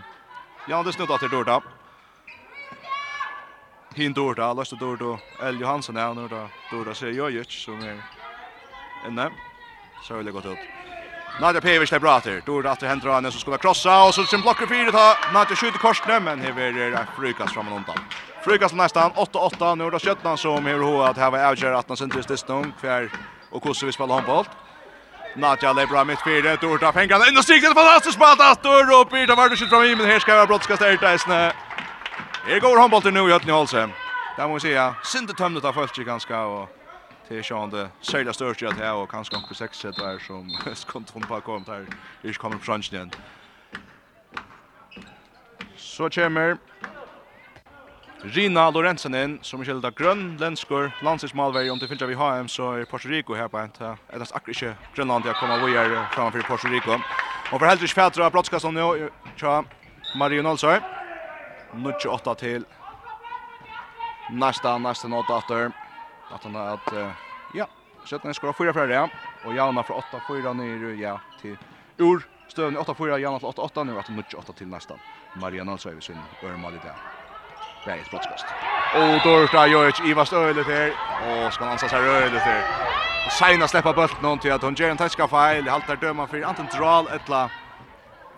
[0.67, 1.61] Ja, det snuttar till Dorda
[3.97, 6.49] hin Dorda, Lars Dorda, El Johansson är nu då.
[6.71, 8.01] Dorda ser Jojic som är
[9.07, 9.29] inne.
[10.03, 10.57] Så har det gått ut.
[11.41, 12.41] Nadja Pevic där bra där.
[12.45, 15.17] Dorda att händer han som skulle krossa och så sen blocker fyra ta.
[15.33, 17.97] Nadja skjuter korsnä men här är det Frukas fram och undan.
[18.43, 21.97] Frukas nästan 8-8 nu då Köttan som hur ho att här var Alger att han
[21.97, 23.09] syntes det stund kvar
[23.51, 24.45] och hur vi spelar handboll.
[25.35, 29.09] Nadja lägger bra mitt fyra, Dorda fänger in och stiger fantastiskt på att Dorda och
[29.09, 30.97] Peter var det skjuter fram i men här ska vara brottskast där i
[32.47, 33.89] Här går handbollen nu i Ötni Holse.
[34.37, 36.69] Där måste jag synte tömnet av Fölkje ganska och
[37.27, 41.41] till det sälja störst att här och kanske på sex sätt där som skontron på
[41.41, 41.85] kommer här.
[42.21, 43.11] Ich kommer från igen.
[45.75, 46.57] Så kommer
[48.21, 52.85] Rina Lorentzen in som är skilda grönländskor landslagsmålvärj om det fyllt vi HM så är
[52.85, 56.67] Puerto Rico här på ett ett akkurat inte Grönland jag kommer vi är framför Puerto
[56.67, 56.91] Rico.
[57.51, 59.63] Och för helt rätt färdra brottskastan nu tja
[60.15, 60.96] Mario Nolsson.
[61.73, 62.65] 98 til.
[64.29, 65.71] Nästa nästa nåt åter.
[66.31, 66.93] Att han att
[67.53, 67.67] ja,
[68.05, 69.09] Sjötna skora fyra för det
[69.45, 71.57] och Jana från 8-4 ner ja till
[71.97, 74.95] Ur stöden 8-4 Jana till 8-8 nu att 8 till nästa.
[75.33, 76.95] Mariana alltså är sin örmal i det.
[77.85, 78.45] Det är ett brottskast.
[78.95, 80.91] Och Dorta Jojic Ivas Ölet här
[81.45, 82.63] och ska ansa sig Ölet här.
[83.25, 85.67] Och Saina släppa bollen någon till att hon ger en taska fel.
[85.67, 87.49] Haltar döma för antingen Dral etla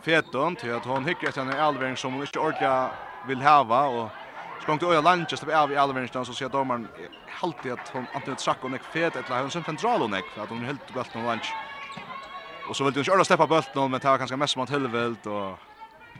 [0.02, 2.92] Feton till att hon hickar sen en Alvering som hon inte orkar
[3.28, 4.10] vill hava och
[4.66, 6.88] skångt öja lunch just av i Alvinstein så ser domaren
[7.42, 10.50] alltid att hon antingen track och nekfet eller hon som central och nek för att
[10.50, 11.54] hon helt gott någon lunch.
[12.70, 15.60] Och så vill hon köra steppa bult någon men tar kanske mest mot helvelt och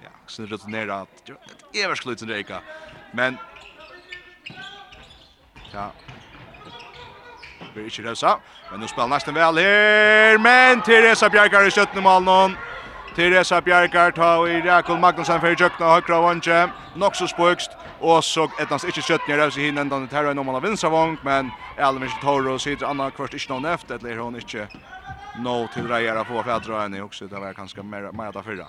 [0.04, 1.32] ja, sen ut ner att
[1.74, 2.62] det är väl reka.
[3.14, 3.38] Men
[5.74, 5.92] ja,
[7.74, 8.40] blir ikke så.
[8.72, 10.38] Men nu spelar nästan väl här.
[10.38, 12.04] Men Teresa Bjarkar i 17.
[12.04, 12.56] någon.
[13.20, 16.70] Teresa Bjarkar ta i Rakul Magnusson för jökna högra vånche.
[16.96, 20.54] Noxo spökst och så ettans inte kött ner av sig hinna den det när man
[20.54, 24.68] har vinsa vång men Elvis Toro sitter andra kvart inte någon efter eller hon inte
[25.38, 28.42] no till rejära på för att dra henne också det var ganska mer mer där
[28.42, 28.68] förra.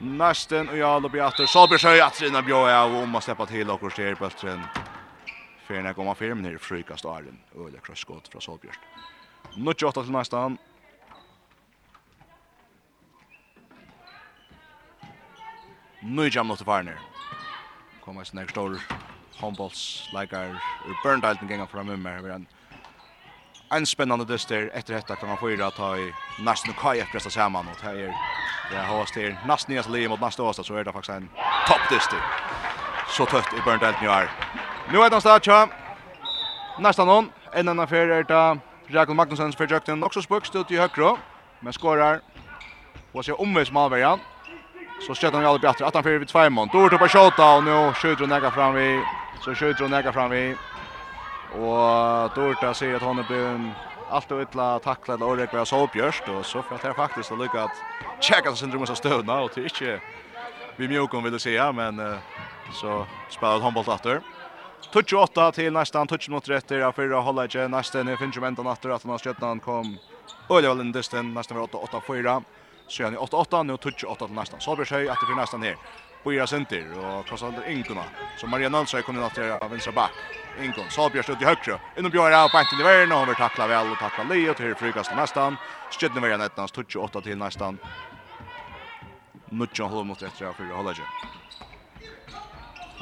[0.00, 3.70] Nästen och Jarl då blir åter Salberg att sina bjöa och om å släppa till
[3.70, 4.60] och korser på sen.
[5.66, 7.38] Fyrna kommer fem ner frukast Arden.
[7.72, 8.72] det krosskott från Salberg.
[9.56, 10.58] Nu 28 till nästan.
[16.04, 16.96] Nu Nøyja minutter farner.
[18.04, 18.76] Kommer en snakk stor
[19.40, 20.50] håndbollsleikar
[20.86, 22.34] ur Burndial den gengen framme med her.
[22.34, 22.46] En,
[23.72, 26.10] en spennende dyster efter detta kan man få gjøre ta i
[26.44, 27.68] nästan kaj efter dette sammen.
[27.68, 28.12] Og her
[28.70, 31.28] det har hos til nesten nyeste liv mot nästa år så är det faktiskt en
[31.66, 32.20] topp toppdyster.
[33.08, 34.28] Så tött i Burndial nu är.
[34.92, 35.68] Nu är det en stad, tja.
[36.78, 37.30] Nästan någon.
[37.52, 41.16] En annan affär är det Jakob Magnusson för Jökten också spux ut i högra.
[41.60, 42.20] Men skorar.
[43.12, 44.20] Och så omvis Malbergan.
[44.98, 45.86] Så skjuter han ju aldrig bättre.
[45.86, 46.68] Att han fyrer vid Tvejmon.
[46.68, 49.04] Dår tar på tjata och nu skjuter hon näka fram vi.
[49.40, 50.58] Så skjuter hon näka fram vid.
[51.50, 53.76] Och Dorta ser att hon är blivit
[54.10, 57.32] allt och ytla tackla eller årek vad så björst och så för att det faktiskt
[57.32, 57.84] att lycka att
[58.20, 60.00] checka sig syndromet så stövna och det är inte
[60.76, 62.18] vi mjukon ville säga men
[62.72, 64.22] så spelar handboll åter.
[65.06, 69.04] 28 till nästan touch mot rätter av förra hållet nästan finns ju väntan åter att
[69.04, 69.98] när han kom
[70.48, 72.42] Ölevallen nästan var 8 8 4
[72.88, 74.60] Så han i 8-8, nu touch 8 till nästan.
[74.60, 75.76] Så blir sig att det blir nästan här.
[76.24, 78.04] Boira center och Kasander Inkona.
[78.36, 80.10] Så Maria Nalsøy kommer att göra av vänstra back.
[80.58, 81.78] Ingun, Salbjörn stöd i högre.
[81.98, 84.54] Inom Björn är på inte i världen och hon vill tackla väl och tackla Leo
[84.54, 85.56] till frukast frikast nästan.
[85.90, 87.78] Stödde värjan ettans touch 8 till nästan.
[89.50, 91.00] Nutjan håller mot ett av fyra håller.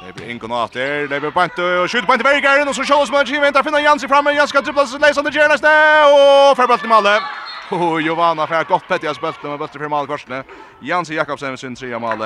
[0.05, 3.31] Det blir Ingun åter, det blir Bant och skjuter Bant Berger och så Charles Munch
[3.41, 4.31] väntar finna Jansi framme.
[4.31, 6.51] Jansi ska dribbla sig läsande Jernas Gernas.
[6.51, 7.23] och förbult i målet.
[7.73, 10.43] Och Giovanna får gott pett i spelten med bulten för mål korsne.
[10.81, 12.19] Jansen Jakobsen med sin tredje mål.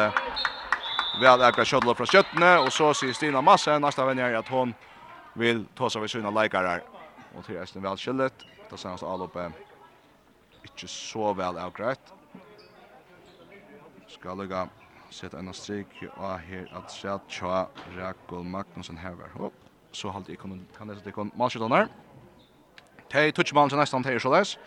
[1.22, 4.74] Väl ägda shuttle från Skötne och så ser Stina Massa nästa vän att hon
[5.34, 6.82] vill ta sig vid sina likear
[7.36, 8.34] Och till resten väl skillet.
[8.70, 9.52] Det syns all uppe.
[10.64, 12.14] Inte så väl avgrätt.
[14.08, 14.68] Ska lägga
[15.10, 19.52] sätta en strik och här att sätta Cha Rakol Magnusson här var.
[19.92, 21.88] Så halt ikon kan det så det kon matchen där.
[23.12, 24.58] Tei touch man nästan tei så läs.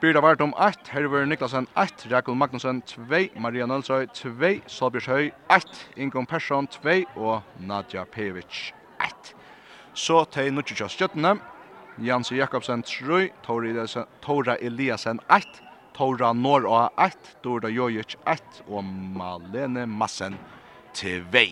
[0.00, 5.30] Byrda vart om 8, Herver Niklasen 8, Rakel Magnussen 2, Maria Nølsøy 2, Solbjørs Høy
[5.48, 9.30] 8, Ingon Persson 2 og Nadja Pevic 1.
[9.96, 11.38] Så til Nutsjø Stjøttene,
[12.04, 13.30] Jansi Jakobsen 3,
[14.20, 15.62] Tora Eliasen 1,
[15.96, 20.36] Tora Norra 1, Dorda Jojic 1 og Malene Massen
[21.00, 21.46] 2.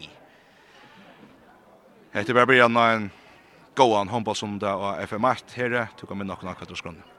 [2.13, 3.09] Hette bare blir en
[3.75, 7.14] gåan håndball som det og FM1 her, tog kan minne nok nok kvart og.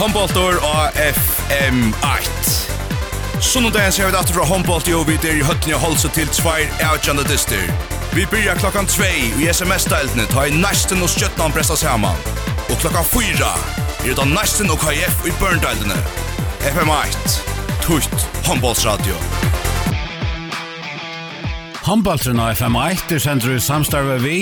[0.00, 2.30] Homboltor og FM8.
[3.40, 6.70] Sunnundagen ser vi datter fra Humboldt i Ovid er i høttene holdt seg til tvær
[6.88, 7.66] avgjande dyster.
[8.16, 9.08] Vi byrjar klokkan 2
[9.42, 12.16] i SMS-deltene ta i næsten og skjøttene presta saman.
[12.70, 13.50] Og klokkan 4
[14.08, 15.98] er det næsten og KF i børndeltene.
[16.70, 17.36] FM8,
[17.84, 19.20] tutt Homboltsradio.
[21.84, 24.38] Homboltren og FM8 er sendt i samstarve vi,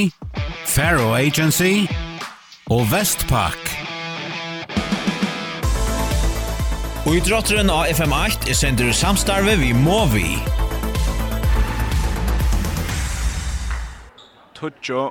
[0.71, 1.89] Faro Agency
[2.71, 3.78] og Vestpak.
[7.09, 10.27] Og i drotteren av FM8 er sender samstarve vi må vi.
[14.59, 15.07] Tutsjo,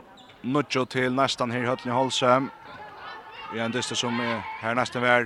[0.46, 2.52] nutsjo til nästan her i Høtlen i Holsheim.
[3.50, 5.26] Vi er en dyster som er her nesten vær.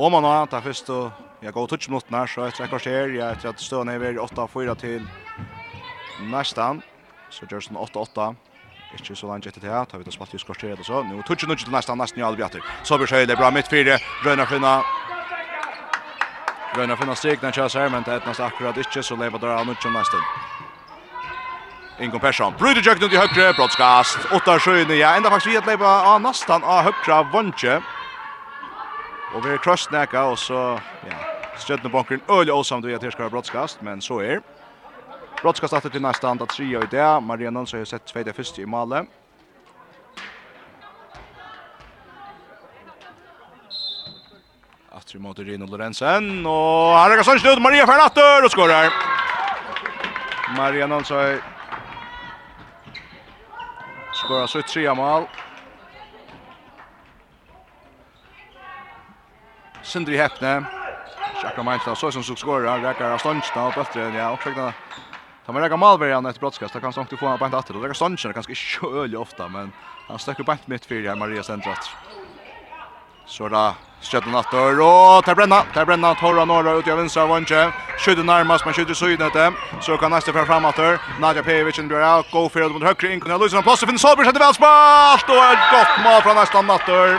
[0.00, 1.12] Og man har, ta først og
[1.44, 4.80] jeg går tutsjo mot her, så etter et kvarter, jeg etter at stående er 8-4
[4.80, 5.04] til
[6.32, 6.80] nästan.
[7.28, 8.32] Så gjør det 8-8.
[8.96, 11.04] Ikke så langt etter det tar vi til spalt i skorsteret og så.
[11.04, 12.64] Nå tutsjo nutsjo til nästan, nesten i alle bjatter.
[12.80, 14.78] Så blir det bra midt fire, Røyna Skynna,
[16.76, 19.94] Røyna finna stigna kjøs her, men det etnast akkurat ikke, så lever der av nutjen
[19.96, 20.20] nesten.
[21.98, 25.92] Ingon Persson, bryter jøkken ut i högre, brottskast, 8-7, ja, enda faktiskt vi att leva
[26.12, 27.80] av nästan av høyre vantje.
[29.32, 31.16] Och vi är krossnäka, och så, ja,
[31.56, 34.40] stjøtnebunkeren øyelig åsamt vi att det ska ha brottskast, men så är.
[35.42, 38.66] Brottskast att till nästan, att tria i det, Maria Nonsøy har sett tveit först i
[38.66, 39.06] Male.
[45.16, 48.90] Matcher mot Rino Lorenzen, Og her er Gassan Stud, Maria Fernatter og skårer.
[50.56, 51.40] Maria Nonsøy
[54.12, 55.26] skårer sitt tre mål.
[59.82, 60.66] Sindri Hepne.
[61.40, 62.82] Kjærka Mainstad, så som som skårer.
[62.82, 64.14] Rekar av Ståndsen og Bøtteren.
[64.14, 64.72] Ja, oppsøkna.
[65.46, 66.74] Ta med Rekar Malberg etter brottskast.
[66.74, 67.74] Da kan Stånd få han bænt atter.
[67.74, 69.72] Rekar Ståndsen er ganske kjølig ofta, men
[70.08, 71.92] han stekker bænt mitt fyrir her Maria Stendrat.
[73.26, 77.24] Så da det Stjøtten Attor, og til Brenna, til Brenna, Torra Norra ut i Avinsa
[77.24, 77.62] av Vondje,
[77.98, 82.04] skjøter nærmest, men skjøtter syden etter, så kan neste fra frem Attor, Nadja Pevicen blir
[82.04, 85.32] av, gå fyrir mot høyre, inn kunne løse en plass, og finner Solberg setter velspalt,
[85.32, 87.16] og et godt mål fra neste Attor.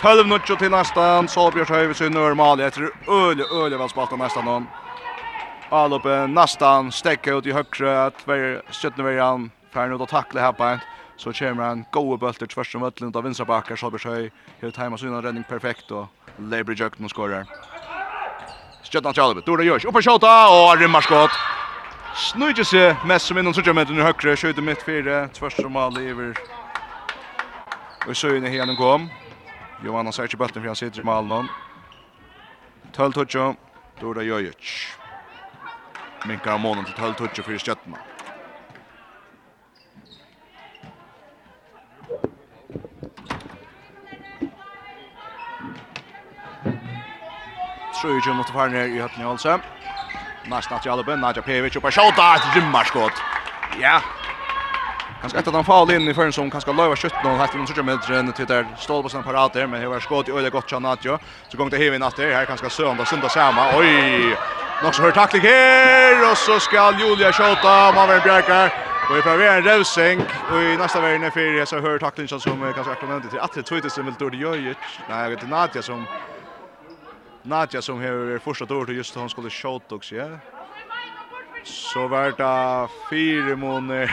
[0.00, 4.70] 12-0 til neste, Solberg høyre sin normal, etter øle, øle velspalt av neste noen.
[5.74, 10.70] Alloppe, nesten, stekker ut i høyre, tver, stjøttene verjan, ferdig ut å takle her på
[10.70, 14.70] en så kommer han gode bølter tvers om ötlen av vinstra backar så besøy hur
[14.70, 17.44] tajma sin redning perfekt og Leibri Jökten og skorar.
[18.84, 19.84] Stjärnan Chalbe, då det görs.
[19.84, 21.30] Upp och skjuta och rymmar skott.
[22.14, 25.98] Snurrar sig mest som inom så kommer den högra skjuter mitt fyra tvers om all
[25.98, 26.36] över.
[28.08, 29.08] Och så inne igen kom.
[29.84, 31.48] Johanna ser ikke bølten, for han sitter i malen.
[32.92, 33.36] 12 touch.
[34.00, 34.52] Dora det
[36.26, 38.15] Minkar av månen till 12 touch för stjärnan.
[48.00, 49.60] tror ju mot Farner i hötten alltså.
[50.44, 53.12] Nästa att Jalben, Nadja Pevic och bara skjuta ett rymmarskott.
[53.80, 54.00] Ja.
[55.20, 57.82] Kanske att han fall in i förrän som kanske löva skjutt någon hatt någon sorts
[57.82, 60.70] med till där stål på sån parat där men det var skott i öle gott
[60.70, 61.18] chan Nadja.
[61.48, 63.78] Så gång det Hevin att det här kanske sönda sönda samma.
[63.78, 64.36] Oj.
[64.82, 68.70] Nog så hör tackling här och så ska Julia skjuta man vill bjärka.
[69.10, 72.92] Och i en rövsänk och i nästa värden är fyra så hör tacklingen som kanske
[72.92, 74.76] aktuellt till att det tvitas med Dorjojic.
[75.08, 76.06] Nej, det är Nadja som
[77.46, 80.28] Nadja som har första året just hon skulle shot också, ja.
[81.64, 84.10] Så vart det fyra månader.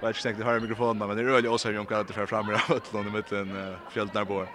[0.00, 2.26] Vet inte säkert har mikrofonen men det är öliga också om jag kan inte för
[2.26, 4.46] fram i ötlån med en fjällnar på.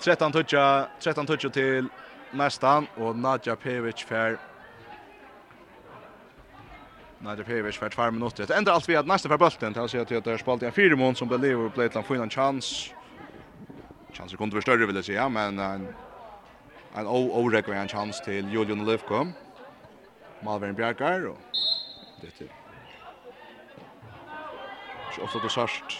[0.00, 1.88] 13 toucha, 13 toucha till
[2.32, 4.38] nästan och Nadja Pevic för
[7.18, 8.46] Nadja Pevic för 2 minuter.
[8.46, 9.74] Det ändrar allt vi att nästa för bulten.
[9.74, 11.70] till att sett att det är spalt i en fyra mån som blev lever och
[11.70, 12.90] blev en chans
[14.12, 15.94] chanser kunde vara större vill jag säga, men en
[16.94, 19.26] en orekvig en chans till Julian Lövko.
[20.38, 21.40] Malvern Bjarkar och
[22.20, 22.50] det till.
[25.10, 25.92] Så ofta då särskilt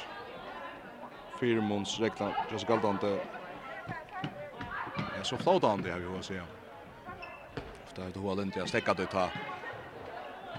[1.39, 3.21] Firmons rekla just galdante.
[5.15, 6.49] Ja, så flotande har vi vad säga.
[7.85, 9.31] Ofta det hål inte jag det ut här.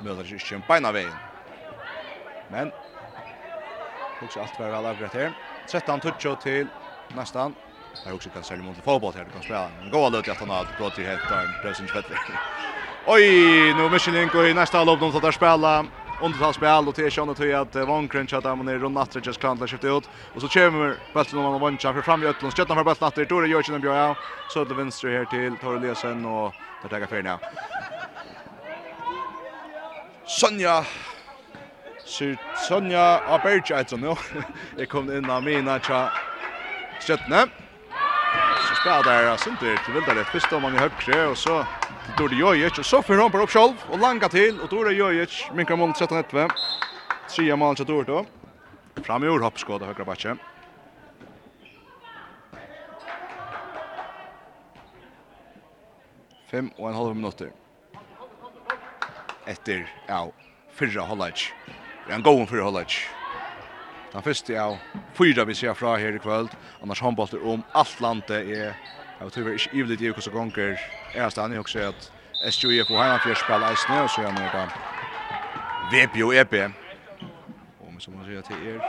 [0.02, 1.20] Möller inte en pina vägen.
[2.48, 2.72] Men
[4.20, 5.34] också allt var väl avrätt här.
[5.66, 6.70] 13 touch till
[7.13, 7.56] nästan.
[8.04, 9.69] Jag också kan sälja mot fotboll här, det kan spela.
[9.82, 12.34] Men gå lite att han har gått till helt där, det bättre.
[13.06, 15.86] Oj, nu Michelinko i nästa lopp de tar spela.
[16.21, 19.67] Undertal spel och Tishan och till att Vankren chatta man är runt natten just kan
[19.67, 22.84] skifta ut och så kommer Bulten om man vanchar för fram i Ötlunds stöttar för
[22.84, 24.15] Bulten natten Tore Jörgen Björn
[24.47, 26.56] så till vänster här till Tore Lesen och
[26.89, 27.39] där tar nu.
[30.23, 30.86] Sonja
[32.54, 34.15] Sonja Aberge alltså nu.
[34.76, 36.12] Jag kom in av mina cha
[37.04, 37.42] Stjøttene.
[38.63, 40.28] Så spiller der Sinter til Vildalet.
[40.32, 41.58] Først om han i høyre, og så
[42.06, 42.78] til Dore Jojic.
[42.80, 44.62] Og så fyrer han på opp selv, og langa til.
[44.63, 46.54] Og Dore Jojic, minker mål 13-11.
[47.28, 48.26] Tria mål til Dore då.
[49.04, 50.36] Fram i ord hoppskåd av høyre bakke.
[56.48, 57.52] Fem og en halv minutter.
[59.48, 60.22] Etter, ja,
[60.72, 61.50] fyrra halvleik.
[62.06, 62.96] Det er en god fyrra halvleik.
[64.13, 64.76] Den første av
[65.17, 66.52] fyra vi ser fra her i kveld.
[66.86, 68.76] Annars håndbolter om alt landet er
[69.23, 70.80] Jeg tror ikke ivelig det er hvordan gonger
[71.15, 71.52] er stedet.
[71.52, 72.12] Jeg også at
[72.54, 74.65] SJF og Heimanfjør spiller eisene, og så er det da
[75.93, 76.54] VP og EP.
[77.80, 78.82] Og som man sier til er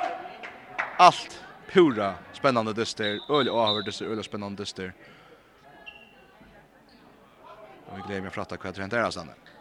[0.98, 1.38] alt
[1.70, 4.90] pura spennende dyster, øl og avhør dyster, øl og spennende dyster.
[7.87, 9.53] Og vi gleder meg for at det er hva det er stedet.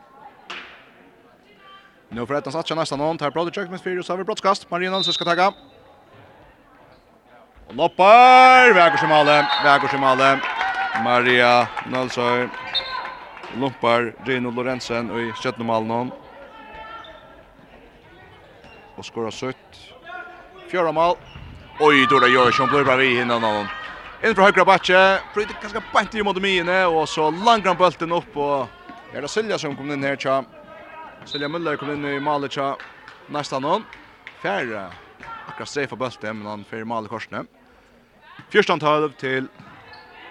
[2.13, 3.17] Nu för att han satsar nästan någon.
[3.17, 4.71] Tar bra det med fyra så har vi brottskast.
[4.71, 5.47] Marina Nilsson ska tagga.
[7.67, 8.73] Och loppar.
[8.73, 9.47] Väger som alle.
[9.63, 10.39] Väger som alle.
[11.03, 12.49] Maria Nilsson.
[13.57, 16.11] Lompar Rino Lorentzen och i sjätte mål
[18.95, 19.55] Och skorar sött.
[20.67, 21.15] Fjärde mål.
[21.79, 23.65] Oj, Dora Jörsson blir bra vi hinner någon.
[24.23, 24.99] Inn fra høyre bakke,
[25.33, 26.85] prøyde ganske bant i mot mine.
[26.85, 28.67] og så langran bølten opp, og
[29.13, 30.43] er det Silja som kom inn her, tja.
[31.25, 32.77] Selja Müller kom inn i målet tja
[33.25, 33.85] nästan någon.
[34.41, 34.91] Färre
[35.47, 37.45] akkurat strefa bulten men han färre målet korsne.
[38.51, 39.47] Fyrstan halv till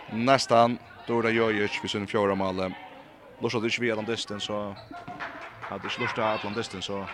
[0.07, 2.75] nästan Dora Jojic vid sin fjärde mål.
[3.41, 4.77] Lorsa det vi den disten så
[5.69, 7.09] hade slursta Atlant disten så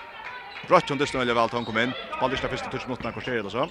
[0.68, 1.94] Brött hon disten väldigt väl han kom in.
[2.14, 3.70] Spelade första första touch mot när korserade så.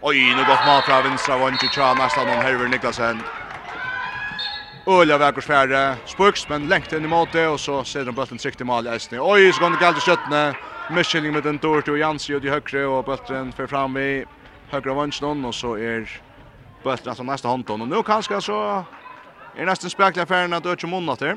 [0.00, 3.24] Oj, nu gott mål från vänstra vånge tja nästan någon Herver Niklasen.
[4.88, 5.96] Ölja verkar sfärre.
[6.06, 9.18] Spuks men längt in i måte och så ser de bulten tryckt i mål Eisne.
[9.20, 10.54] Oj, så går det galt i köttne.
[10.90, 14.24] Mischling med den dörr till Jansi och de högre och bulten för fram i
[14.70, 16.20] högra vänstern och så är
[16.84, 18.84] bulten alltså nästa håndton och nu kanske så
[19.58, 21.36] är nästan spräckliga färden att öka munnen åter.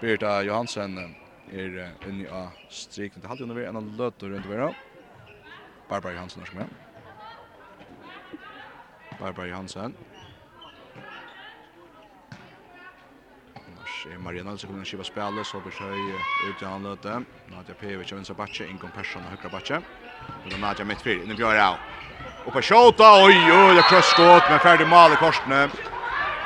[0.00, 0.98] Birta Johansen
[1.52, 3.12] är inne i strik.
[3.16, 4.74] Det hade ju nog en lötter runt över.
[5.88, 6.68] Barbara Johansen har som med.
[9.18, 9.96] Barbara Johansen.
[14.10, 16.14] er Marianne som kommer skiva spela så blir høy
[16.48, 17.20] ut i han løte.
[17.52, 19.80] Nadja Pevic av vinstra bakke, Ingon Persson av høyre bakke.
[20.42, 21.76] Og Nadja mitt fyr, inne Bjørn Rau.
[22.46, 25.68] Og på shota, oi, oi, det krøss skått, men ferdig mal i korsene.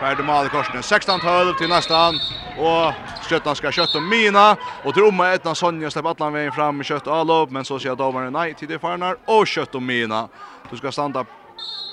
[0.01, 2.21] Ferdig mal i korsene, 16-12 til nestan.
[2.57, 2.93] Og
[3.27, 4.51] Skjøttan skal kjøtt Mina.
[4.85, 7.97] Og til rommet etna Sonja slipper atlan veien fram med kjøtt og Men så sier
[7.97, 10.29] domaren nei til det farnar, og kjøtt om Mina.
[10.71, 11.25] Du skal standa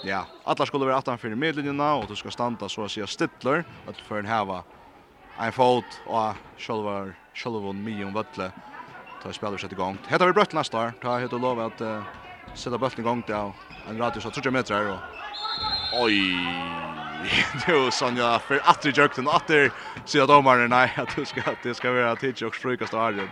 [0.06, 3.64] Ja, alla skulle vara 18 för medlinjerna och du ska standa så att säga stittler
[3.88, 4.64] att för en häva
[5.40, 8.52] en fot og sjølva sjølva million vatle
[9.24, 9.98] ta spelar sig igång.
[10.08, 10.94] Heter vi brött nästa år.
[11.02, 12.04] Ta heter lov at uh,
[12.54, 13.54] sätta bollen igång där
[13.90, 15.00] en radius av 30 meter och
[15.92, 16.14] oj
[17.68, 19.72] det Sonja för att du jökte den att det
[20.06, 23.30] så domaren nej att du ska att det ska vara tid och stryka stadion.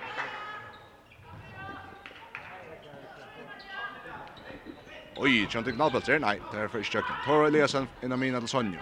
[5.15, 6.19] Oj, jag tänkte knappt där.
[6.19, 7.03] Nej, därför är jag.
[7.25, 8.79] Tor Eliasson innan mina till Sonja.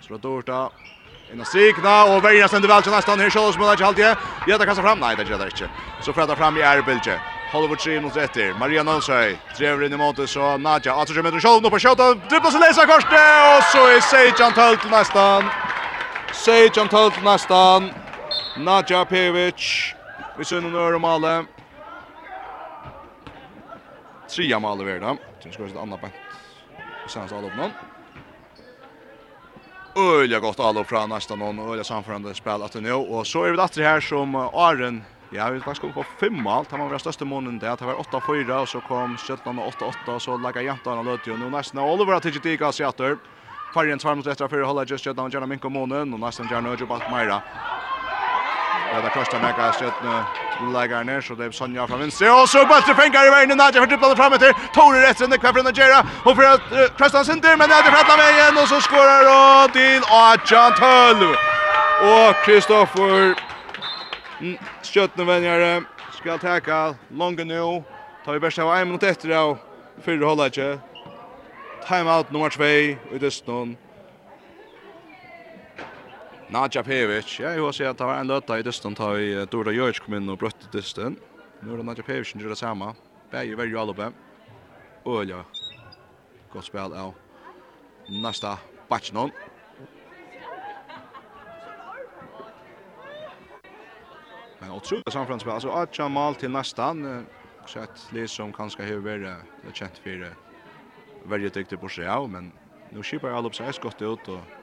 [0.00, 0.72] Så då då
[1.32, 4.14] Inna sikna og verja stendur vel til næstan her Sjåls må ikke Ja,
[4.46, 5.00] Gjeta kasta fram.
[5.00, 5.68] Nei, det gjør det ikke.
[6.02, 7.18] Så fredag fram i Erbilge.
[7.52, 8.52] Hollywood 3 mot etter.
[8.58, 10.92] Maria Nolsøy drever inn i måte så Nadja.
[10.92, 12.20] 18 meter Sjål nå på Sjåten.
[12.28, 15.48] Dribla seg lesa korset og så er Sejan Tøll til nesten.
[16.32, 17.88] Sejan Tøll til nesten.
[18.56, 19.94] Nadja Pevic.
[20.36, 21.32] Vi ser noen øre male.
[24.28, 25.16] Tria male verda.
[25.40, 26.20] Tror jeg skal ha et annet bent.
[27.06, 27.91] Vi ser oss alle opp noen
[29.94, 33.58] öliga gott all från nästan någon öliga samförande spel att nu och så är vi
[33.58, 36.64] åter här som Aren, Ja, vi faktisk kom på fem mål.
[36.70, 37.76] Det var vår største månen det.
[37.78, 41.38] Det var 8-4, og så kom 17-8-8, og så legger jentene og løte jo.
[41.40, 43.16] Nå nesten er Oliver at ikke digga seg etter.
[43.72, 46.74] Fargen tvær mot etter før holder just Jødland og Gjerna Minko månen, og nesten Gjerna
[46.74, 47.40] og Jobbat Meira.
[49.00, 50.24] Det kostar mega stötna
[50.60, 53.80] lägger ner så det är Sonja från vänster och så bara fänkar i vägen Nadja
[53.80, 57.68] för dribblar fram till Tore det kvar från Nigeria och för att Kristian Sinter men
[57.68, 61.36] Nadja fattar med igen och så skorar och till Achan Tull.
[62.10, 63.34] Och Kristoffer
[64.82, 65.82] stötna vänjare
[66.12, 67.82] ska täcka långa nu.
[68.24, 69.58] Tar vi bäst av en minut efter och
[70.04, 70.78] fyra håller inte.
[71.88, 73.76] Timeout nummer 2 i Dustin.
[76.52, 79.30] Nadja Pevic, ja, jeg har sett at det var en løtta i dysten, da vi
[79.48, 81.14] Dora Jørg kom inn og brøtte dysten.
[81.64, 82.90] Nå er det Nadja Pevic som gjør det samme.
[83.32, 84.10] Begge verger alle på.
[85.08, 85.38] Ølja.
[86.52, 87.14] Godt spill av
[88.20, 88.58] Nasta
[88.90, 89.32] Bachnón.
[94.60, 95.56] Men otroligt samframspel.
[95.56, 97.26] Alltså Acha mal till nästan.
[97.66, 100.34] Så att det som kanske har varit känt för
[101.24, 102.52] väldigt duktig på sig, men
[102.90, 104.61] nu skipar alla upp sig skott ut och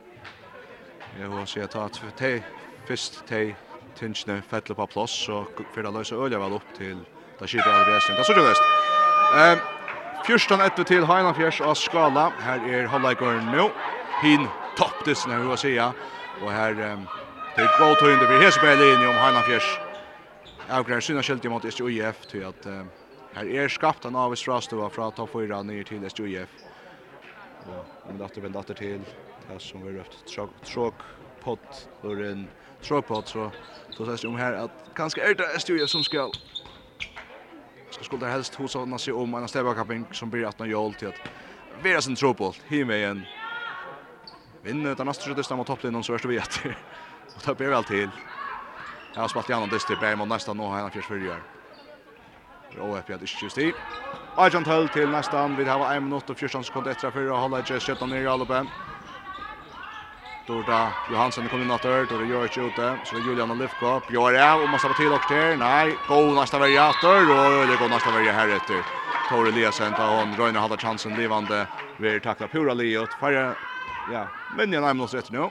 [1.18, 1.76] Jeg vil si at
[2.20, 2.44] det
[2.88, 3.56] først til
[3.96, 5.44] tingene fettler på plass, så
[5.74, 7.02] for det løser øyne vel opp til
[7.40, 8.16] det skipet av Vesien.
[8.16, 8.64] Det er så ikke løst.
[9.34, 9.60] Um,
[10.28, 12.30] Fyrstan etter til Heinan Fjers av Skala.
[12.44, 13.70] Her er halvleikeren nå.
[14.22, 14.48] Hin
[14.78, 15.76] toppdisen, jeg vil si.
[15.80, 17.06] Og her um,
[17.56, 19.70] det er god tøyende for Hesebelle om Heinan Fjers.
[20.70, 22.92] Jeg greier syna skjelt imot SJUF til at um,
[23.34, 26.54] her er skapt en avvis frastøva fra topp 4 ned til SJUF.
[27.70, 29.06] Og om det er vendt til
[29.50, 30.26] podcast som vi röft
[30.64, 31.02] tråk
[31.40, 31.60] podd
[32.02, 32.50] och en
[32.82, 33.52] tråk podd så
[33.98, 36.32] så det om här att kanskje är det studier som ska
[37.90, 41.08] ska skulle det helst hos oss se om en stebakapping som blir 18 jól till
[41.08, 41.22] att
[41.84, 43.28] vara sin tråpoll himme igjen
[44.62, 46.78] vinne den neste skjøttest mot topplinjen så er det vi etter
[47.36, 48.12] och tar blir vel til.
[49.16, 51.44] Jeg har spalt i annan dyster bare mot nästan nå här jeg en fjers fyrrjør
[52.78, 53.74] og jeg att ikke just i
[54.38, 57.64] Arjan Tull till nästan, vi har 1 minut och 14 sekunder etter fyrre og holder
[57.74, 58.70] just 17 nere i allopen
[60.50, 62.98] Dorda Johansson kommer in åter, då det gör inte ute.
[63.04, 63.70] Så det är Julian
[64.10, 65.58] Gör det och massa till och där.
[65.58, 68.84] Nej, gå nästa värja åter och det går nästa värja här efter.
[69.30, 71.68] Tor Eliasen tar hon Röjner hade chansen livande.
[71.98, 73.14] Vi tacklar Pura Liot.
[73.14, 73.56] Färre,
[74.14, 74.28] ja,
[74.58, 75.50] men jag nämner oss rätt nu.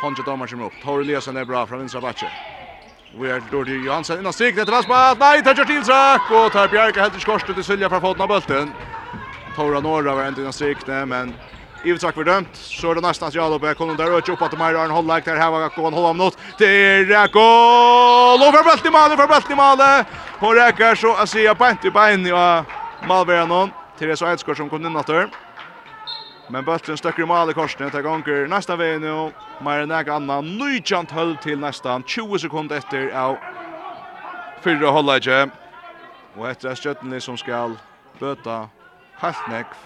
[0.00, 0.72] Honja Domar kommer upp.
[0.84, 2.28] Tor Eliasen är bra från vinstra backen.
[3.20, 4.56] Vi är då till Johansen innan strik.
[4.56, 5.18] Det var spalt.
[5.18, 6.30] Nej, tar kört till sak.
[6.30, 8.72] Och tar Bjerke helt i skorsten till Silja från foten av bulten.
[9.56, 11.34] Tora Norra var ändå innan strikne, men
[11.84, 12.56] Ivetsak var dømt.
[12.56, 14.94] Så er det nesten at Jalop er kommet der og ikke opp at Meir Arne
[14.96, 16.38] Hollæk der heva gåan om minutt.
[16.58, 16.68] Det
[17.12, 18.40] er goal!
[18.40, 19.88] Og for bølt i male, for bølt i male!
[20.40, 22.32] Og reker så jeg sier beint i bein i
[23.04, 23.72] Malveranon.
[23.98, 25.28] Therese Eidsgaard som kom inn etter.
[26.48, 29.32] Men bøtten støkker i male korsene til ganger neste veien og
[29.64, 30.54] Meir enn egen annan.
[30.58, 33.36] Nujant høll til nesten 20 sekunder etter av
[34.64, 35.40] fyrre hollækje.
[36.34, 37.76] Og etter er Stjøttenli som skal
[38.20, 38.64] bøta
[39.22, 39.82] helt nekv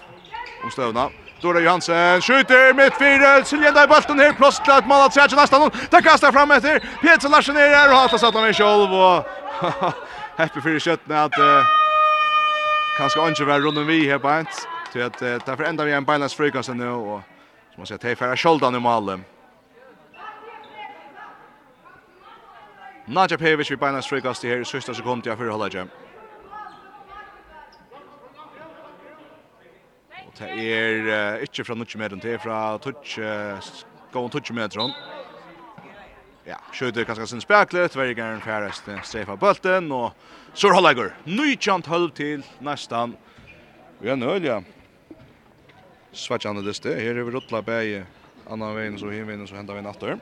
[0.63, 1.09] om støvna.
[1.41, 3.45] Dora Johansen skjuter mitt fire.
[3.45, 5.71] Siljan där bollen här plats till att har tredje nästan hon.
[5.89, 6.79] Det kastar fram efter.
[7.01, 9.25] Peter Larsen är där och har satt honom i själv och
[10.37, 11.31] happy för skötten att
[12.97, 14.67] kanske inte var runden vi här på ett.
[14.93, 17.21] Så att därför ända vi en balans frikast nu och
[17.71, 19.19] som man säger tejfar sköldan i mål.
[23.05, 25.89] Nadja Pevic vi balans frikast här i sista sekunden jag för hålla jam.
[30.39, 34.93] Det er uh, ikke fra 90 meter, det er fra 20 meter.
[36.47, 40.13] Ja, skjuter kanskje sin speklet, Tvergeren færrest strefa bulten, og
[40.53, 43.17] så Sør Holleger, nykjant halv til nesten.
[43.99, 44.61] Vi er nøl, ja.
[46.15, 47.99] Svetjande liste, her er vi ruttla bæg,
[48.49, 50.17] annan veien så hinveien så hentar vi natter.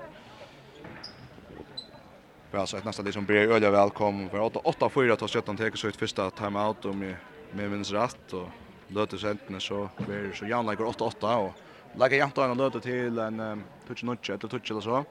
[2.51, 5.88] Vi har sett nästan liksom som blir öliga välkommen för 8-4 tar 17 teker så
[5.88, 7.15] ut första timeout om
[7.57, 8.49] jag minns rätt och
[8.93, 11.53] løte sentene så blir så Jan legger 8-8 och
[11.99, 15.05] legger jämnt en løte till en um, touch notch eller touch eller så.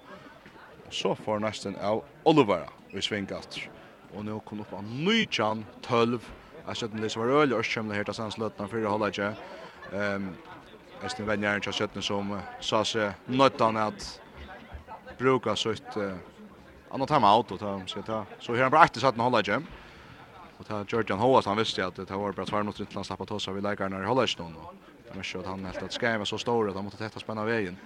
[0.91, 3.01] Så får nästan av Oliver i
[4.15, 6.31] Och nu kommer upp en ny chan 12.
[6.67, 9.35] Jag sätter det så var öl och kommer her til sans för for å holde
[9.93, 10.37] Ehm Um,
[11.03, 14.21] jeg snill venner som sa seg nøytene at
[15.19, 16.17] bruka sitt uh,
[16.91, 18.25] annet time out og ta, ta.
[18.41, 19.63] Så han bare etter satt den holde.
[20.59, 23.53] Och där Georgian Hoas han visste att det var bara två minuter innan släppa tossa
[23.53, 24.73] vi lägger när håller sig då.
[25.15, 27.77] Men så att han helt att skäma så stor att han måste tätta spänna vägen.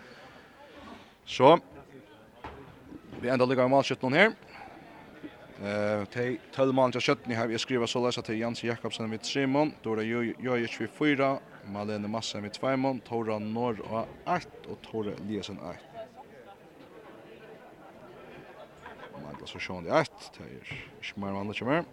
[1.25, 1.59] Så
[3.21, 4.33] vi ända ligger i målskytt någon här.
[5.63, 9.73] Eh, tej Tölman till skytten har vi skriva så läsa till Jens Jakobsen med Simon,
[9.83, 14.83] då det gör ju 24, Malene Massa med 2 Tvärmon, Tora Norr och 8 och
[14.83, 15.75] Tora Eliasen 8.
[19.23, 21.85] Man går så sjön det 8, det är smär man det kommer.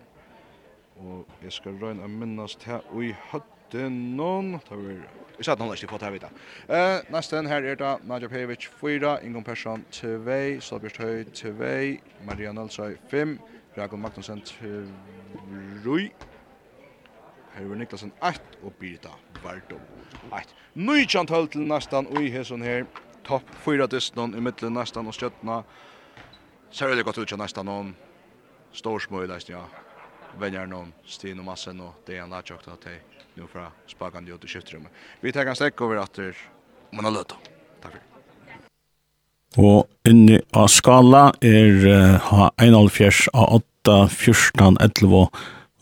[1.00, 4.58] Og jeg skal røyne å minnes til i høttenon.
[4.68, 4.94] Det var...
[5.38, 6.32] Jeg Vi satt noen ikke på det her videre.
[6.66, 11.52] Uh, Nesten her er da Nadja Pejevic 4, Ingon Persson 2, Stolbjørst Høy 2,
[12.26, 13.38] Maria Nølsøy 5,
[13.78, 14.88] Rakel Magnussen 3,
[17.58, 19.82] Herver Niklasen 8 og Birita Bardom
[20.32, 20.54] 8.
[20.78, 22.86] Nujtjant høll til nesten og i hesson her.
[23.26, 25.64] Topp 4 distan i middelen nesten og stjøttene.
[26.70, 27.96] Særlig godt ut til nesten noen.
[28.72, 29.66] Stor smøy, ja
[30.40, 30.94] vänner någon
[31.40, 33.00] och Massen och det är tjockt att det
[33.34, 34.92] nu fra spagan ut i skiftrummet.
[35.22, 36.20] Vi tar en sträck över att
[36.92, 37.36] man har löta.
[37.82, 38.02] Tack för
[39.58, 45.22] Og inni av skala er ha 1,5 av 8, 14, 11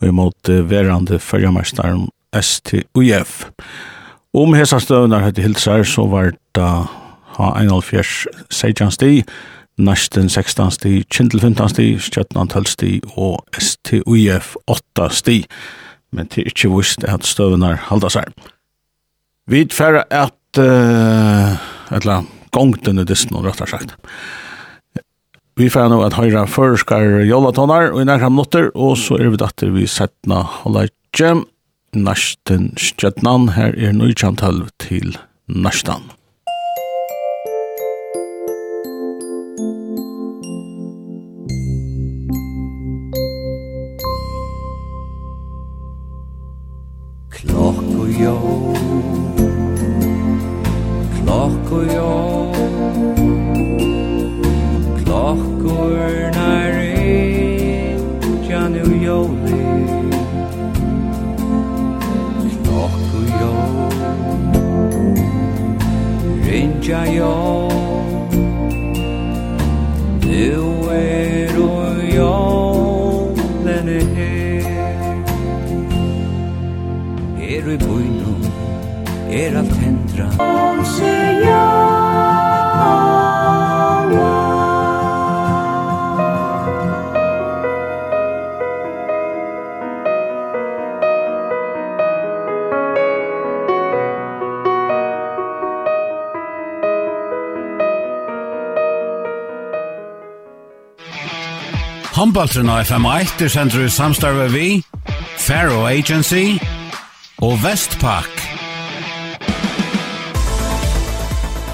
[0.00, 3.50] og imot verande fyrjameistaren STUF.
[4.36, 6.70] Om hesa støvnar hette hilsar så var det
[7.36, 9.24] ha 1,5 16 sti,
[9.76, 15.44] Næsten 16 sti, Kindle 15 sti, Stjøtland 12 sti og STUF 8 sti.
[16.12, 18.32] Men det er ikke vist at støvene halda seg.
[19.46, 21.52] Vi tverre at uh,
[21.92, 23.92] et eller annet gongtene distan, rett og sagt.
[25.56, 29.40] Vi får nå at høyre førskar jolatonar og i nærkram notter, og så er vi
[29.40, 31.44] datter vi settna holda jem,
[31.96, 35.16] næsten stjøtnan, her er nøytjantalv til
[35.48, 36.10] næstan.
[48.26, 48.74] jo
[51.16, 52.12] Klokko jo
[55.04, 55.74] Klokko
[56.06, 57.96] er næri
[58.48, 59.62] Janu joli
[62.64, 63.52] Klokko jo
[66.46, 67.34] Rinja jo
[70.22, 72.56] Du er og jo
[77.66, 78.15] er i bøyn
[79.36, 81.14] er alt hendra Om se
[81.44, 81.86] ja
[102.16, 104.70] Håndballtrun av FM1 er sendur i samstarve vi,
[105.36, 106.56] Faro Agency
[107.44, 108.35] og Vestpak.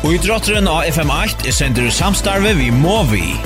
[0.03, 3.37] Og i drotteren av FM8 er sender samstarve vi må vi.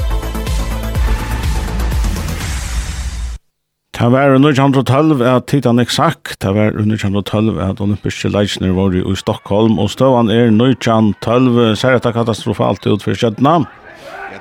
[3.97, 8.97] Det var under 1912 at titan exakt, det var under 1912 at olympiske leisner var
[8.97, 13.69] i Stockholm, og støvan er 1912, ser etter katastrofalt ut for Kjøtnam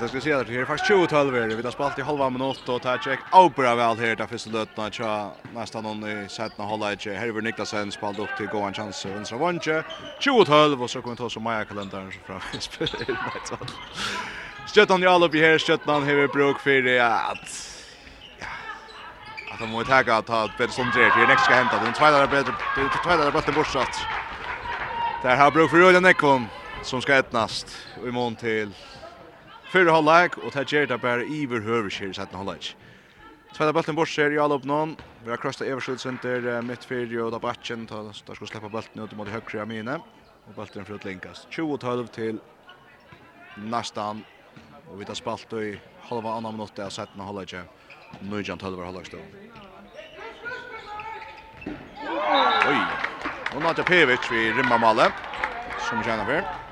[0.06, 2.30] jag ska säga att det är faktiskt 20 12 är vi har spalt i halva
[2.30, 6.64] minut och tar check Opera väl här där första lötna tja nästan någon i sättna
[6.64, 9.84] hålla i Herver Niklasen spalt upp till goan chans vänstra vänche
[10.20, 13.68] 20 12 och så kommer ta så Maja kalendern så fram spelar
[14.66, 17.50] Stjøttan i alle oppi her, Stjøttan hever bruk det att
[19.50, 21.94] att de måste ta att ta ett bättre som dreier til nästa ska hämta den
[21.94, 24.08] tvåa där bättre den tvåa där bättre bortsatt.
[25.22, 26.50] Där har bruk för Julian Nekon
[26.82, 27.68] som ska ätnast
[28.08, 28.74] i mån till
[29.76, 32.70] fyrir halvleik, og det gjør det bare iver høver skjer i setten halvleik.
[33.56, 34.96] Tveita bulten bort ser i all oppnån,
[35.26, 39.16] vi har krosset Everskyld senter midt fyrir og da batchen, da skal slippe bulten ut
[39.20, 39.98] mot høyre av mine,
[40.48, 41.50] og bulten fyrir utlinkast.
[41.52, 42.40] 20-12 til
[43.68, 44.24] nestan,
[44.88, 45.74] og vi tar spalt i
[46.08, 47.58] halva annan minutt av setten halvleik,
[48.24, 49.12] Nujan 12 var halvleik
[52.66, 52.80] Oi!
[53.54, 55.12] Og Nadja Pevic vi vid rimmarmallet
[55.78, 56.65] som tjänar för.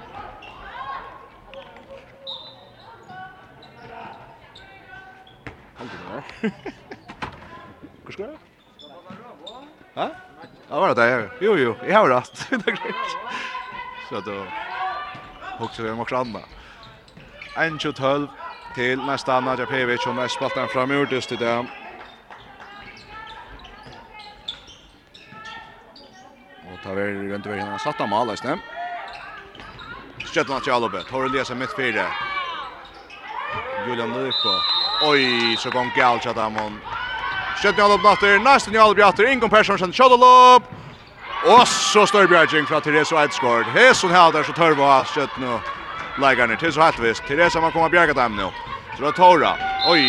[8.05, 8.37] Hur ska du?
[9.95, 10.09] Hæ?
[10.69, 11.29] Ja, var det där?
[11.41, 12.47] Jo, jo, jag har rätt.
[12.49, 12.95] Det är grejt.
[14.09, 14.45] Så då
[15.57, 16.39] hokser vi om också andra.
[17.55, 18.27] 1-12
[18.75, 21.65] till nästa Anna Japevic som är spaltan framur just i det.
[26.71, 27.79] Och tar vi runt över henne.
[27.79, 28.57] Satt av mal, eisne.
[30.33, 31.09] Stjøtland til Alobet.
[31.11, 32.07] Har du lese midt fire.
[33.87, 34.72] Julian Lyko.
[35.05, 36.79] Oj, så kom Gal att han.
[37.59, 40.69] Skjøtt Njall opp natter, nesten Njall Bjatter, Ingon Persson kjøtt Kjall opp.
[41.43, 43.67] Og så står Bjergjeng fra Therese Eidsgård.
[43.75, 45.57] Hesson her der så tør tørv ha skjøtt nå.
[46.23, 47.25] Leggerne, ner til så helt visst.
[47.27, 48.47] Therese må komme bjerga dem nå.
[48.95, 49.51] Så det er Tora.
[49.91, 50.03] Oj,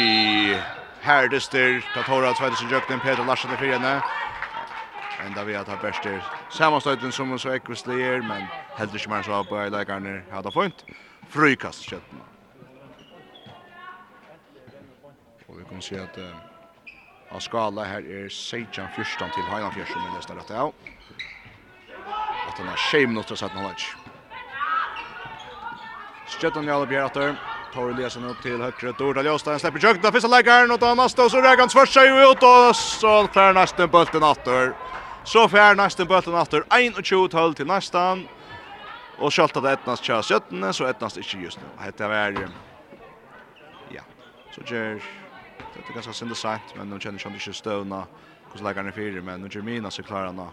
[1.02, 1.80] her det styr.
[1.94, 3.96] Ta Tora tveide sin jøkken, Peter Larsen i fyrene.
[5.26, 6.20] Enda vi at ha bærstyr.
[6.54, 8.46] Sammanstøyten som så ekvislig er, men
[8.78, 10.22] heldig ikke mer så på legar ner.
[10.30, 10.86] Her da fint.
[11.34, 12.33] Frykast skjøtt nå.
[15.64, 16.18] vi kan se at
[17.34, 20.72] av skala her er Sejan Fyrstan til Heinan Fyrstan med nästa rett av.
[22.48, 23.88] At han har tjej minuter satt noe lunch.
[26.28, 27.34] Stjøtten Jalle Bjerratter.
[27.74, 28.92] Tor Eliasen upp till högre.
[28.98, 32.08] Dorda Ljöstein släpper jökna första läggaren och tar nästa och så räkar han tvärs sig
[32.08, 34.72] ut och så fär nästan bulten åter.
[35.24, 36.64] Så fär nästan bulten åter.
[36.68, 38.28] 21-12 till nästan.
[39.18, 41.84] Och skjölta det ettnast tjär 17, så ettnast inte just nu.
[41.84, 42.48] Hette var...
[43.88, 44.02] Ja.
[44.54, 45.23] Så gör
[45.74, 48.06] det är ganska synd och sent, men de känner sig inte stövna
[48.52, 50.50] hos läggarna i fyra, men de Jermina så klarar han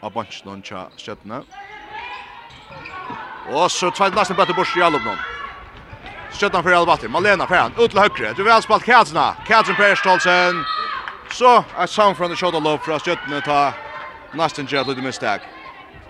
[0.00, 1.42] av bunch någon tja stöttna.
[3.52, 5.16] Och så tvärd nästan bättre bort i Alobnon.
[6.30, 9.94] Stöttna för Albatter, Malena fer han, ut til høyre, du vill spalt Katsna, Katsna Per
[9.94, 10.64] Stolsen.
[11.30, 13.72] Så er sound from the shoulder low fra skjøttene ta
[14.34, 15.40] nästan jet lite mistak.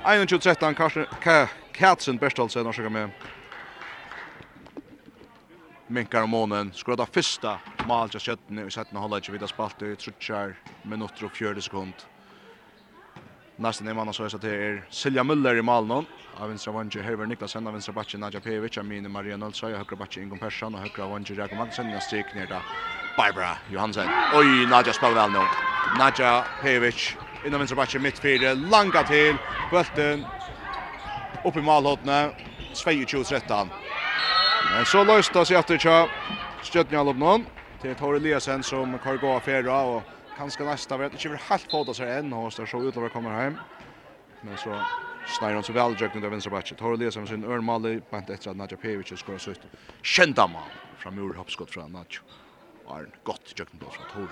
[0.05, 3.11] 21-13 Kjadsen Per Stolsen, orsaka med
[5.87, 6.73] minkar om månen.
[6.73, 11.25] Skulle ta första målet jag sett i sätten hålla inte vidare spalt i trutchar minuter
[11.25, 11.95] och 40 sekund.
[13.57, 16.03] Nästa nämna så att det är Silja Müller i Malmö.
[16.37, 19.97] Av vänstra vänster Herver Niklasen, av vänstra batchen Nadja Pevic, Amine Maria Nolsa, av högra
[19.97, 21.95] batchen Ingon Persson och högra vänster Jakob Madsen.
[21.95, 22.63] av stryk ner där.
[23.17, 24.09] Barbara Johansen.
[24.39, 25.39] Oj, Nadja spelar väl nu.
[25.99, 29.39] Nadja Pevic innan vänstra mitt fyra, Langa till.
[29.71, 30.27] Bulten
[31.45, 32.33] upp i malhåttene,
[32.73, 33.84] 22-13.
[34.75, 35.99] Men så løsta sig efter tja
[36.67, 37.45] Stjøtni Alubnon
[37.79, 40.01] til Tore Eliasen som kan gå affæra og
[40.35, 43.31] kanskje nästa vet inte hur helt på det så än och så så utlovar kommer
[43.31, 43.55] hem.
[44.43, 44.75] Men så
[45.27, 46.77] Steiner så väl jag kunde vänstra backen.
[46.77, 49.61] Tor Eliasen sin Örn Mali på ett att Nadja Pevic ska så ut.
[50.03, 52.21] Kända man från Mur hoppskott från Nadja.
[52.87, 54.31] Arn gott jag kunde från Tor.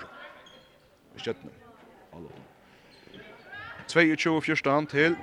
[1.17, 1.51] Stjøtni.
[2.11, 2.45] Alubnon.
[3.87, 5.15] 22-14 til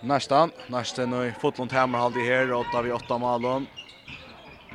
[0.00, 3.66] Nästan, nästan nu fotlund hemma halde här och vi åtta mål.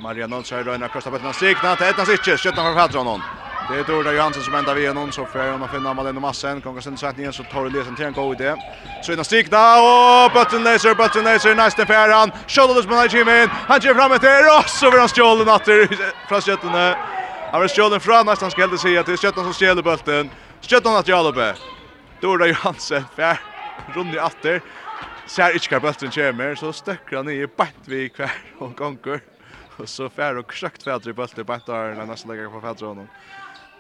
[0.02, 3.22] Maria Chairo röna kostar på den sikna, det är inte skjuter för Fadron.
[3.70, 6.62] Det är Dorda Johansson som ändar vid någon så får hon finna Malin Massen.
[6.62, 8.56] Kommer sen sätta ner så tar det lesen till en god idé.
[9.02, 12.32] Så innan stigna och button laser, button laser, nästa färan.
[12.48, 13.50] Shoulders med Jimin.
[13.52, 14.24] Han ger fram ett
[14.60, 15.88] och så blir han stjålen åter
[16.28, 16.96] från sköttarna.
[17.52, 20.30] Han blir stjålen från nästan ska det säga till sköttarna som stjäl bulten.
[20.62, 21.56] Sköttarna att Jalobe.
[22.22, 23.40] Dorda Johansson fär
[23.96, 24.62] runt i åter
[25.30, 29.24] ser ikke hva bølten kommer, så støkker han i bant vi hver og gonger.
[29.80, 32.62] Og så fer og krøkt fædre i bølten i bant der, når nesten legger på
[32.62, 33.08] fædre honom.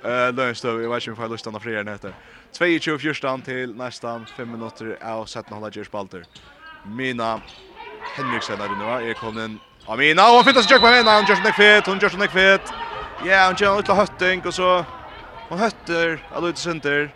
[0.03, 2.15] Uh, Løgnstøv, jeg vet ikke om jeg får lyst til å fri her etter.
[2.57, 6.27] 22-14 til nesten 5 minutter av 17,5 gjørs
[6.83, 7.37] Mina
[8.17, 9.55] Henriksen er under, jeg kom inn
[9.87, 12.27] av Mina, og hun finnes ikke på Mina, hun gjør sånn ekvitt, hun gjør sånn
[12.27, 12.73] ekvitt.
[13.23, 14.73] Ja, hun gjør litt høtting, og så
[15.47, 17.09] hun høtter, ut i synder.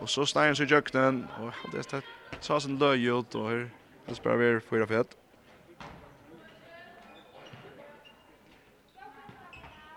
[0.00, 2.02] Og så sneier hun seg i kjøkkenen, og det er
[2.40, 3.70] så sin löj ut och här.
[4.06, 5.16] Jag spelar vi fyra fet.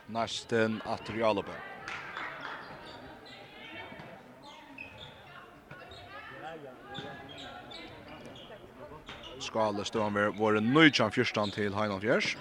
[0.06, 1.10] Nästen att
[9.40, 12.38] Skale stod han ved våre nøytjan fyrstan til Heinan Fjers.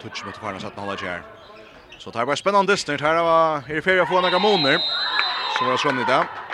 [0.00, 1.22] Tutsi mot Farnas satt hålla kär.
[1.98, 3.00] Så det er bare spennende stund.
[3.00, 4.78] Her er här i ferie få några månader.
[5.58, 6.47] Så var det skönligt där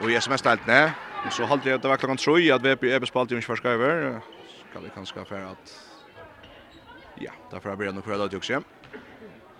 [0.00, 0.92] och i sms-deltene.
[1.26, 3.42] Och så håller jag at det var klokken tro att VP är bespalt i min
[3.42, 4.20] förska över.
[4.70, 5.80] Ska vi kanske för att
[7.14, 8.62] ja, därför har vi det kvar då också.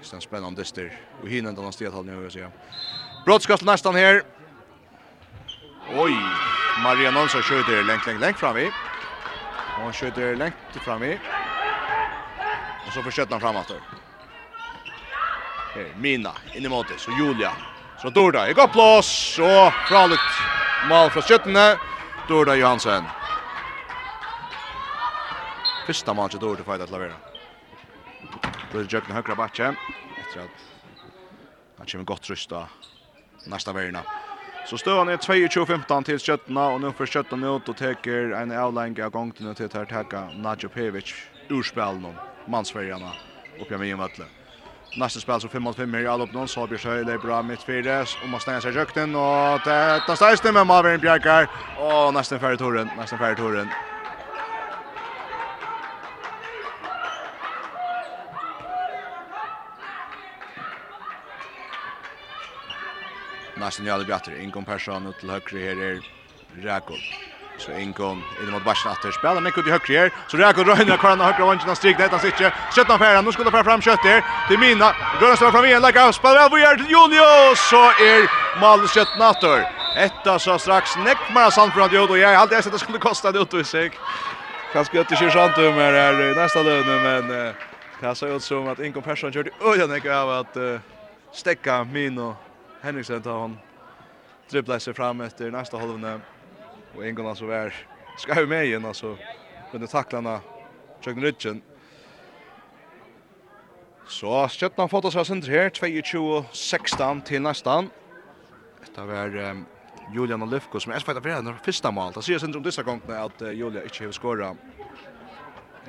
[0.01, 1.01] Det er en spännande dyster.
[1.23, 2.51] Och hinner inte annars det håller jag att säga.
[3.25, 4.23] Brottskast nästan här.
[5.95, 6.17] Oj,
[6.83, 8.71] Maria Nonsson skjuter lengt, lengt, lengt fram i.
[9.79, 11.19] Hon skjuter lengt fram i.
[12.87, 13.73] Och så försköter han framåt.
[15.97, 17.53] Mina, in i måte, Så Julia
[17.97, 20.35] Så Dorda, i går plås og fralukt
[20.85, 21.65] mal fra skjøttene,
[22.29, 23.09] Dorda Johansen.
[25.87, 27.17] Fyrsta mann til Dorda feida til å være.
[28.75, 29.73] Dorda Jøkken høyre bakke,
[30.21, 30.67] etter at
[31.81, 32.69] han kommer godt rust av
[33.49, 34.05] nästa verna.
[34.65, 39.05] Så stövan är 22-15 till skjøttene og nå för skjøttene ut og teker en avlenge
[39.05, 41.15] av gång till att täcka Nadjo Pevic
[41.49, 43.13] urspel någon mansfärjarna
[43.59, 44.36] oppi av min mötlet.
[44.95, 48.29] Nästa spel så 5 mot 5 i allop så blir Sjöjle bra mitt fyra och
[48.29, 52.57] man stänger sig i rökten och detta stäjs det med Maverick Bjarkar och nästan färre
[52.57, 53.69] torren, nästan färre torren.
[63.57, 66.01] Nästan jävla bjatter, Ingon person ut till högre här är
[66.63, 66.97] Rakov.
[67.59, 69.11] Så Ingon in mot Barsen åter.
[69.11, 70.11] Spelar mycket ut i högre här.
[70.29, 72.51] Så Rako Röjna kvar den högra vänstern och strik detta sitter.
[72.75, 73.25] Skjuter han färran.
[73.25, 74.49] Nu skulle fram fram kött här.
[74.49, 74.95] Till Mina.
[75.21, 75.83] Röjna står fram igen.
[75.83, 76.13] Lägger av.
[76.13, 77.61] Spelar av till Julius.
[77.71, 78.21] Så är
[78.61, 79.61] Malmö Kött åter.
[79.97, 83.33] Etta så strax Neckmar Sandfront gjorde och jag hade alltid sett att det skulle kosta
[83.33, 83.91] det ut i sig.
[84.73, 87.55] Kanske inte kör sant om här nästa lön men
[88.01, 90.57] det ser ut som att Ingon Persson körde öjan jag av att
[91.33, 92.37] stäcka Mino
[92.83, 93.59] Henriksen tar hon
[94.51, 96.21] dribblar sig fram efter nästa halvna
[96.97, 97.75] och en gång alltså var
[98.17, 99.17] ska ju med igen alltså
[99.71, 100.41] kunde tackla när
[101.01, 101.63] Jörgen Rutchen
[104.09, 107.89] Så Stjøtna fått oss av sindri her, 22-16 til nestan.
[108.79, 109.65] Dette var um,
[110.15, 112.15] Julian og Lyfko som er spett av henne første mål.
[112.15, 114.63] Det sier sindri om disse gongene at uh, Julia ikke har skåret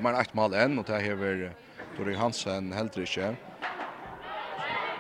[0.02, 1.22] mer enn ett mål enn, og det har
[1.98, 3.36] Dori Hansen heller ikke.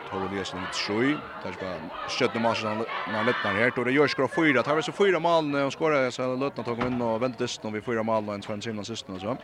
[0.09, 1.17] Tor Eliasson mot Sjöj.
[1.43, 3.85] Där ska skötta matchen när lättnar här.
[3.85, 4.63] det gör skor fyra.
[4.63, 7.71] Tar vi så fyra mål och skorar så lättar tog in och väntar dist när
[7.71, 9.37] vi fyra mål och en svensk innan sist och så.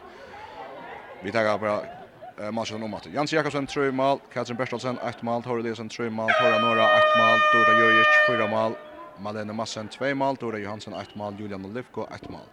[1.19, 1.81] Vi tar bara
[2.41, 6.09] eh matchen om att Jens Jakobsen 3 mål, Katrin Bertelsen ett mål, Tor Eliasson 3
[6.09, 8.75] mål, Tora Nora 8 mål, Tor Jojic fyra mål,
[9.15, 12.47] Malene Massen 2 mål, Tora Johansson 8 mål, Julian Olivko 1 mål.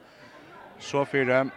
[0.78, 1.50] Så fyra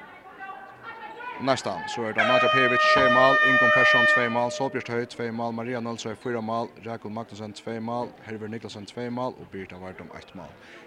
[1.42, 1.80] nästan.
[1.88, 5.54] Så är det Nadja Pevic, 3 mål, Ingon Persson 2 mål, Solbjörst Höj 2 mål,
[5.54, 10.08] Maria Nölsö 4 mål, Rakel Magnusson 2 mål, Herver Niklasen 2 mål och Birta Vardom
[10.18, 10.46] 1 mål.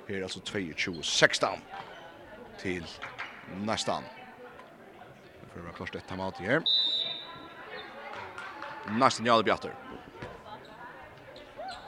[0.08, 1.46] Här är alltså 22-16
[2.60, 2.84] till
[3.56, 4.02] nästan.
[5.54, 6.62] För att klart ett timeout här.
[8.90, 9.74] Nästan Jarl Bjatter.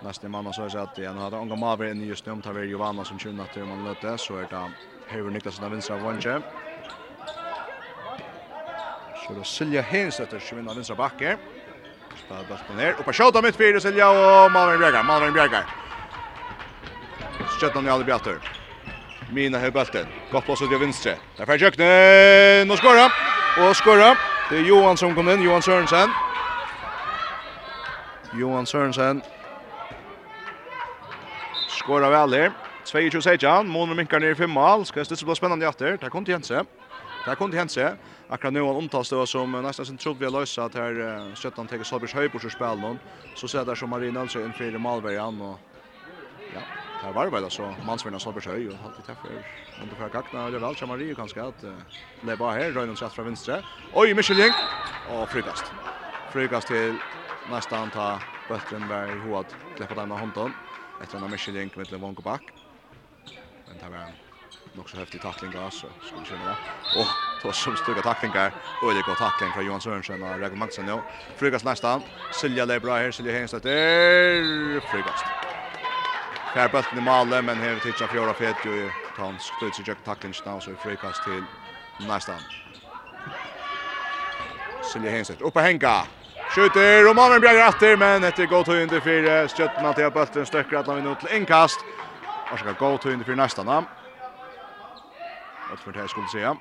[0.03, 3.05] Nästan man så att det han hade unga Maver i just nu om Taver Giovanna
[3.05, 4.71] som tjunat till man lötte så är det
[5.09, 6.41] Herver Niklasen av vänstra vånche.
[9.29, 11.37] Så då Silja Hensätter som vinner vänstra backe.
[12.25, 12.95] Spelar bollen ner.
[12.99, 15.03] och på skjuter mitt fyra Silja och Malvin Bjergar.
[15.03, 15.65] Malvin Bjergar.
[17.61, 18.35] Skjuter ni aldrig bättre.
[19.33, 20.07] Mina har bollen.
[20.33, 21.13] Gott pass ut i vänstra.
[21.37, 22.65] Där får Jökne.
[22.65, 23.13] Nu skorar.
[23.61, 24.19] Och skorar.
[24.51, 25.43] Det är Johan som kom in.
[25.43, 26.09] Johan Sörensen.
[28.33, 29.23] Johan Sörensen.
[31.69, 32.53] Skorar väl här.
[32.85, 34.85] 22 Sejan, Månen minkar ner i fem mål.
[34.87, 35.97] Ska det bli spännande efter.
[36.01, 36.65] Där kom till Hense.
[37.27, 37.97] Där kom till Hense
[38.29, 41.69] akkurat nu han omtas det som nästan sen trodde vi har lösa att här Sjöttan
[41.69, 42.99] tar Salbergs höjbors ur spel någon
[43.33, 45.61] så ser där som Marie Nilsson in för Malbergan och
[46.47, 46.67] ja
[47.01, 49.31] här var väl så mansvinna Salbergs höj och alltid träffar
[49.77, 51.61] under för gagna det väl som Marie kanske att
[52.21, 53.65] det är bara här rör någon från vänster.
[53.91, 54.55] oj Michel Jeng
[55.03, 55.75] och frukast
[56.29, 57.01] frukast till
[57.43, 60.55] nästan ta bulten var i hoved, släppa den med handen
[60.99, 62.51] efter en Michel Jeng med Levon Back
[63.65, 64.13] men det var
[64.79, 66.57] nog så häftig tackling där så skulle känna.
[66.99, 67.07] Och
[67.43, 68.53] då som stuga tacklingar
[68.83, 70.99] och det går tackling från Johan Sörensen och Rakel Magnusson nu.
[71.37, 72.01] Frugas nästa.
[72.41, 73.65] Silja bra här, Silja Henstedt.
[74.91, 75.21] Frugas.
[76.55, 80.35] Här bulten i målet men här tittar Fjora Fetio i Tans stöd sig jag tackling
[80.35, 81.45] snart så frugas till
[82.09, 82.33] nästa.
[84.93, 86.03] Silja Henstedt upp och hänga.
[86.55, 90.77] Skjuter och Malmö blir rätter men det går till under för Stjötna till bulten stöcker
[90.77, 91.81] alla minut till inkast.
[92.53, 93.87] Och så gå till under för nästa namn
[95.73, 96.57] att för det här skulle säga.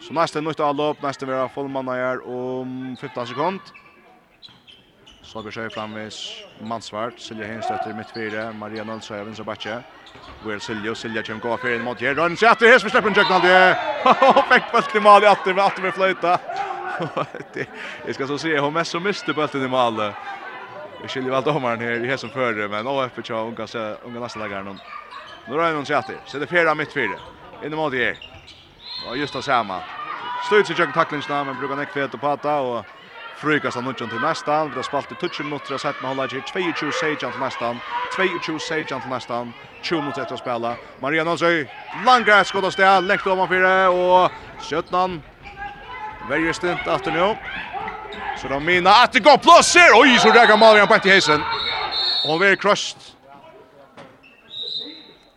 [0.00, 3.60] Så nästa nytt avlopp, nästa vi har fullmanna här om 15 sekund.
[5.22, 9.82] Så vi kör framvis Mansvart, Silja Henstötter mitt fyra, Maria Nolsa i vinstra backe.
[10.44, 12.14] Will Silja, Silja kommer gå för en mot här.
[12.14, 13.42] Rönn, i atter, här som släpper en jöknad.
[14.48, 16.38] Fäkt bult i mål i atter, med atter med flöjta.
[18.06, 20.12] Jag ska så se, hon mest så miste bulten i mål.
[21.02, 24.78] Vi skiljer väl domaren här, här som före, men AFP tja, unga kan nästa någon.
[25.48, 27.18] Nu rör hon sig atter, så det är fyra mitt fyra
[27.64, 28.16] in mot det.
[29.08, 29.80] Och just det samma.
[30.46, 32.84] Stöts sig jag tacklingsna men brukar näck fet och pata och
[33.36, 34.64] frukast han nutjon till nästa.
[34.64, 37.76] Vi har spalt i touchen mot och sett med hålla i 22 sejan till nästa.
[38.16, 39.52] 22 sejan till nästa.
[39.82, 40.76] 20 minuter efter att spela.
[41.00, 41.68] Maria Nonsøy,
[42.06, 44.30] langra skott av sted, lengt ovanför och
[44.60, 45.22] Sjøtnan
[46.28, 47.36] Very stint after nu.
[48.38, 49.90] Så de mina att det går plus här.
[49.94, 51.42] Oj, så räcker Marian på i häsen.
[52.26, 53.00] Och vi blir crushed.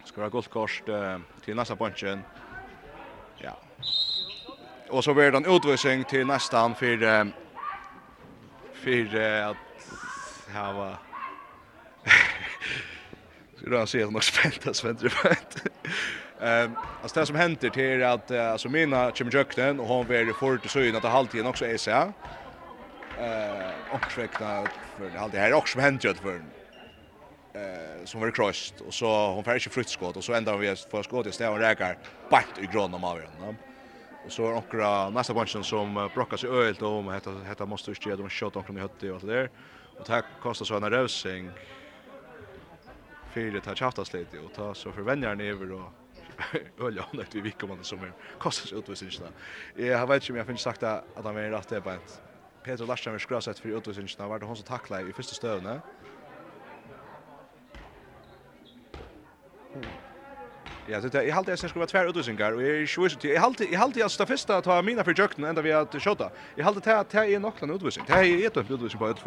[0.05, 0.82] Ska ha gått kors.
[0.88, 2.24] Eh till nästa punchen.
[3.38, 3.58] Ja.
[4.89, 6.98] Och så blir det en utvisning till nästan för
[8.74, 9.58] för att
[10.54, 10.98] ha var
[13.60, 15.10] Så då ser jag nog spänt att vänder det
[16.41, 20.58] Ehm alltså det som händer till är att alltså mina Chimjökten och hon var för
[20.58, 21.91] till syn att halvtiden också är så.
[21.91, 22.14] Eh
[23.91, 24.30] och för
[25.32, 26.41] det här också händer ju för
[27.54, 31.04] eh som var crossed och så hon får inte fruktskott och så ända vi för
[31.04, 31.97] skott i och räkar
[32.30, 33.58] bant i grön av den.
[34.26, 37.95] Och så är några nästa bunchen som brockar sig ölt om hetta hetta måste ju
[38.10, 39.49] ge dem shot omkring i hötte och allt det där.
[39.99, 41.51] Och det kostar så en rövsing
[43.34, 45.93] för det här lite och ta så förvänjar ni över och
[46.80, 49.36] ölja hon att vi man som är kostar sig utvisningarna.
[49.76, 52.22] Jag vet inte om jag finns sagt att han är rätt det på ett
[52.64, 55.82] Peter Larsson har skrasat för utvisningarna var det hon som tacklade i första stövna.
[60.86, 63.30] Ja, det är helt enkelt skulle vara tvär utvisningar och jag är sjukt till.
[63.30, 66.32] Jag halt jag halt jag sta första ta mina för jökten ända vi att skjuta.
[66.55, 68.05] Jag halt det att jag är nocklan utvisning.
[68.05, 69.19] Det är ett utvisning på ett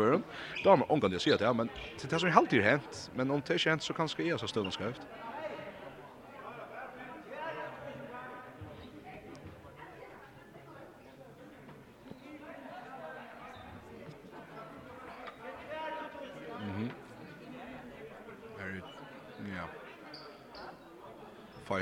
[0.63, 1.69] Då Då man omgående ser det, men
[2.03, 4.71] det som helt ju hänt, men om det inte hänt så kanske är så ska
[4.71, 5.07] skrift.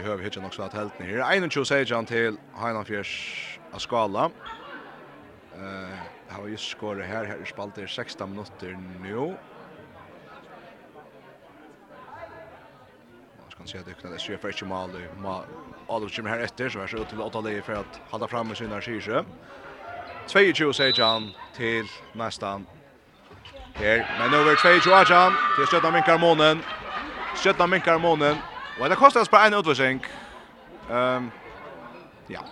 [0.05, 1.49] høv hitchen också att helt ner.
[1.51, 4.31] 21 sejan till Heinanfjärs av skala.
[5.55, 5.99] Eh,
[6.29, 9.17] har ju skorat här här i spalter 16 minuter nu.
[9.17, 9.37] Man
[13.57, 14.91] kan se att det är sig för inte mal
[15.23, 15.45] mal
[15.89, 18.57] Adolf Jim här efter så är så till att lägga för att hålla fram med
[18.57, 19.25] sina skisjö.
[20.27, 22.67] 22 sejan till nästan
[23.75, 26.63] Her, men over 22 sejan til stötta minkar månen.
[27.37, 28.37] Stötta minkar månen.
[28.75, 30.01] Och det kostar oss bara en utvärsing.
[30.89, 31.31] Ehm
[32.27, 32.45] ja.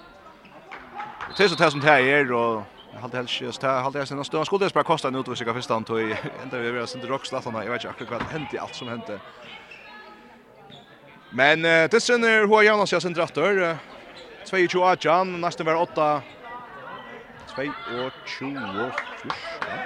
[1.36, 4.08] Det är så det som det är och Jag hade helst just här, hade jag
[4.08, 6.86] sen stund skulle det bara kosta en utvecka av första antog i ända vi var
[6.86, 9.20] sent rock jag vet inte akkurat vad hände allt som hände.
[11.30, 13.78] Men eh, det sen är hur Jonas jag sen drattor.
[14.44, 16.22] 22 Ajan nästan var 8
[17.54, 18.92] 2 och 20
[19.22, 19.80] första.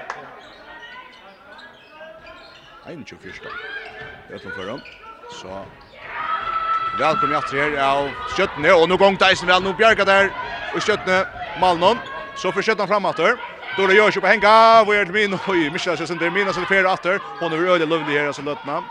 [2.85, 3.51] En 24.
[4.29, 4.81] Jag tror förra.
[5.27, 5.69] Så
[6.97, 10.31] Velkommen i atre her av Skjøttene, og nå gong Deisen vel, nå bjerga der,
[10.73, 11.27] og Skjøttene,
[11.61, 11.99] Malnon,
[12.41, 13.37] så får Skjøttene framåt atter.
[13.77, 16.63] då gjør ikke på henga, hvor er det min, oi, Michel Sessenter, sin mina som
[16.63, 18.83] er fyrir atter, hon er øyelig lovlig her, altså løtna.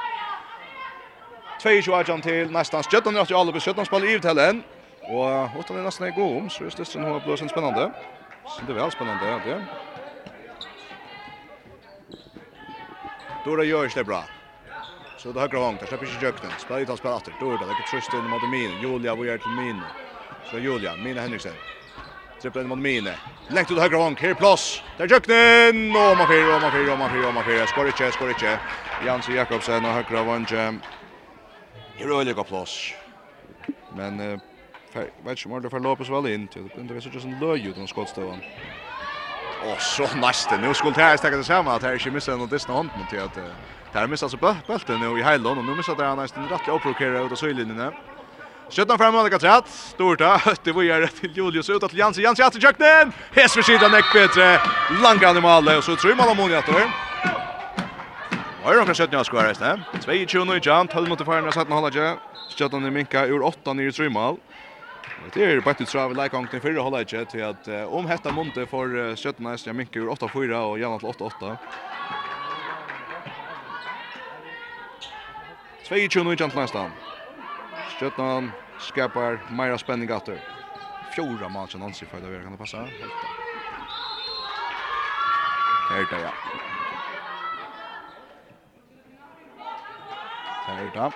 [1.58, 4.64] 22 agent til nesten Skjøttene, og alle blir Skjøttene spiller i tellen,
[5.08, 7.91] Och åttan er är i god om, så det styrsten hun er blåsen spännande.
[8.45, 9.66] Så det är väl spännande ja, det.
[13.43, 14.34] Då det görs det bra.
[15.26, 16.57] Så det högra vångt, där släpper inte Jöknen.
[16.57, 17.34] Spelar ut han spelar efter.
[17.39, 18.80] Då är det det är tröst in mot Min.
[18.80, 19.86] Julia vi är till Min.
[20.43, 21.57] Så Julia, Mina Henriksen.
[22.41, 23.09] Trippel in mot Min.
[23.47, 24.84] Längt ut högra vångt, här är plås.
[24.97, 25.95] Där Jöknen.
[25.95, 27.67] Åh, man fyra, åh, man fyra, åh, man fyra, åh, man fyra.
[27.67, 28.59] Skår inte, skår inte.
[29.05, 30.51] Jans Jakobsen och högra vångt.
[30.51, 30.80] Här
[31.97, 32.93] är öliga plås.
[33.89, 34.39] Men eh,
[35.23, 36.47] vet inte om det får Lopez väl in.
[36.53, 38.41] Det är inte så just en löj ut om skottstövan.
[39.73, 40.61] Och så nästan.
[40.61, 42.89] Nu skulle det här stäcka det samma att här är inte missat något distan hånd
[42.95, 43.38] mot att...
[43.95, 44.37] Där missar så
[44.67, 47.93] bulten nu i Heilon och nu missar där han nästan rätt oprovokerad ut av sjölinjen.
[48.69, 49.69] Skjøttan fram Monica Katrat.
[49.69, 50.41] Stort da.
[50.63, 52.23] Det var gjerne til Julius ut til Jansen.
[52.23, 53.13] Jansen etter kjøkkenen.
[53.37, 54.59] Hes for siden nekk bedre.
[54.99, 55.77] Langa animale.
[55.79, 56.91] Og så tror man om hun etter.
[58.65, 59.71] Var det noen skjøttene jeg skulle reiste?
[60.03, 60.91] 22 i Jan.
[60.91, 61.47] 12 mot i faren.
[61.47, 62.11] Jeg satt med halvdje.
[62.51, 64.41] Skjøttan i minka ur 8 nere i Trymal.
[65.31, 67.23] Det er bare til trav i leikong til fyrre halvdje.
[67.31, 71.55] Til at om hetta munte for skjøttene jeg minka ur 8-4 og gjerne til 8-8.
[75.86, 76.91] 22-19 til nästan.
[77.95, 80.39] Stjøtnan skapar meira spenning atter.
[81.13, 82.77] Fjorda som Nancy i fyrda kan det passa?
[85.89, 86.31] Her da, ja.
[90.67, 91.11] Her da.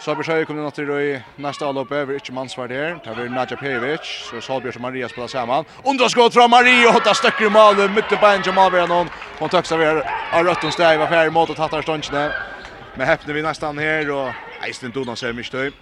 [0.00, 3.00] Sabir Sjøy kom inn til i nästa allop över inte mansvärd här.
[3.04, 4.00] Det blir Nadja Pejevic.
[4.30, 5.64] Så Salbjörn och Maria spelar samman.
[5.84, 7.90] Underskott från Maria och åtta stöcker i mål.
[7.90, 9.08] Mycket bänk om avgärna någon.
[9.38, 12.53] Hon tökst av er av röttens där var affär mot att hattar ståndsne.
[12.96, 14.34] Men häpne vi nästan här och
[14.64, 15.72] Eisen Donan ser mycket stöj.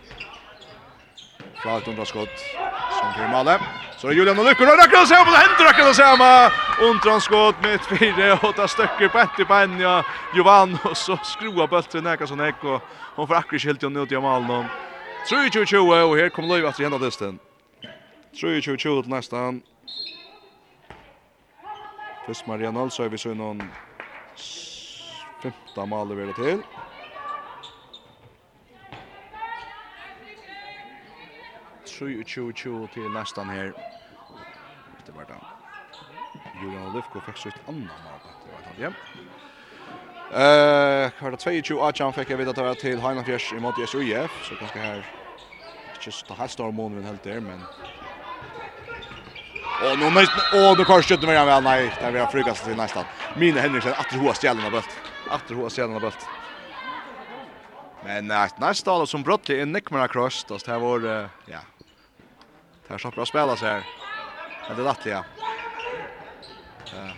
[1.61, 2.45] Klart under skott
[2.89, 3.61] som blir målet.
[3.97, 6.53] Så är Julian och Lyckor och räcker att se på det händer Rakan och samma
[6.89, 11.67] under skott med fyra och ta stöcker på ett i Benja Jovan och så skruva
[11.67, 12.83] bulten näka som ek och
[13.17, 14.69] hon får akkurat helt och ut i mål
[15.25, 17.39] 3-2-2 och här kommer Löjv att hända dysten.
[18.43, 19.63] 3-2-2 till nästan.
[22.27, 23.71] Fyrst Marianne är vi så någon
[25.43, 26.63] femta mål det till.
[32.09, 33.73] 23-20 til nästan her.
[35.07, 35.41] Det var det.
[36.63, 38.75] Julian Olivko fikk så et annet mål det var det.
[38.83, 38.91] Ja.
[40.33, 44.39] Eh, kvar 22 Achan fikk jeg vite at det var til Heinafjers i mot SUF,
[44.47, 45.03] så kanskje her
[45.93, 47.61] ikke så helt stor måneden helt där men
[49.83, 52.77] Och nu mest och då kanske skjuter mer väl nej, där vi har frukast till
[52.77, 53.05] nästan.
[53.37, 54.91] Mina Henriksen åter hoa stjärnorna bult.
[55.31, 56.27] Åter hoa stjärnorna bult.
[58.05, 58.27] Men
[58.59, 60.09] nästa alla som brott är Nick Mara
[60.49, 61.59] då det här var ja,
[62.93, 63.83] Här så bra spela så här.
[64.69, 65.25] Men det är lätt, ja.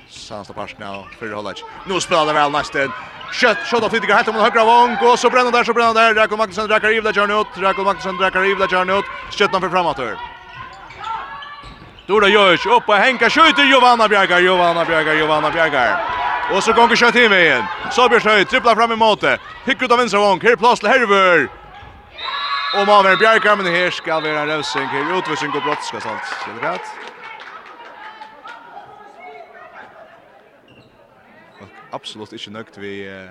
[0.09, 1.65] Sansta Parsna och Fyrre Hollage.
[1.87, 2.93] Nu spelar det väl nästan.
[3.33, 4.97] Kött, kött av Fytigar helt om den högra vång.
[5.09, 6.15] Och så bränner där, så bränner där.
[6.15, 7.47] Rakel Magnusson drar Karivla, kör ut.
[7.57, 9.05] Rakel Magnusson drar Karivla, kör nu ut.
[9.31, 10.01] Köttan för framåt.
[12.07, 16.05] Dora Jörs upp och Henka skjuter Giovanna Bjergar, Giovanna Bjergar, Giovanna Bjergar.
[16.53, 17.65] Och så gånger kött in vägen.
[17.91, 19.39] Så blir det tripplar fram i måte.
[19.65, 21.64] Hickar av vänstra vång, här plats till Herver.
[22.75, 24.89] Og man er bjerg, men her skal være en røsing.
[24.91, 26.27] Her utvisning og brott skal salt.
[26.27, 26.89] Skal det rett?
[31.93, 33.07] Absolutt ikke nøgt vi...
[33.07, 33.31] Uh,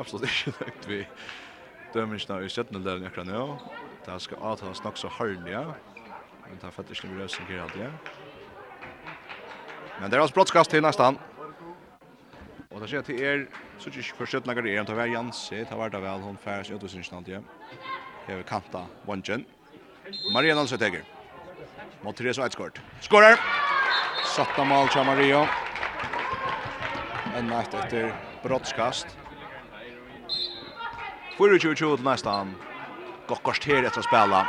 [0.00, 1.04] absolutt ikke nøgt vi...
[1.94, 2.82] Dømmingsna i 17.
[2.82, 3.44] løven akkurat nå.
[4.06, 5.64] Det skal avtales nok så harlig, ja.
[6.48, 7.90] Men det er faktisk ikke røsing her alltid, ja.
[10.00, 11.18] Men det er altså brottskast til nesten.
[12.70, 13.44] Og det skjer til er...
[13.78, 16.70] Så ikke for 17 lager er, det var Jansi, det var det vel, hun færes
[16.70, 17.44] i utvisningsnant, ja.
[18.26, 19.46] Hever kanta vangen.
[20.32, 21.02] Maria Nalsø teger.
[22.02, 22.80] Mot Therese Eidsgård.
[23.00, 23.36] Skårer!
[24.24, 25.44] Satta mål til Maria.
[27.36, 28.12] Enda ett etter
[28.42, 29.06] brottskast.
[31.38, 32.54] 24-20 til nästan.
[33.28, 34.42] Gokkast her etter å spela.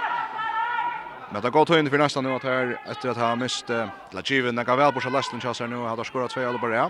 [1.31, 3.69] Men det har gått høyne for nästan nu at her etter at han mist
[4.11, 4.55] Lajiven.
[4.55, 5.83] Den kan vel borsa lesten kjass her nu.
[5.85, 6.75] hadde har skåret tve alle bare.
[6.75, 6.89] ja.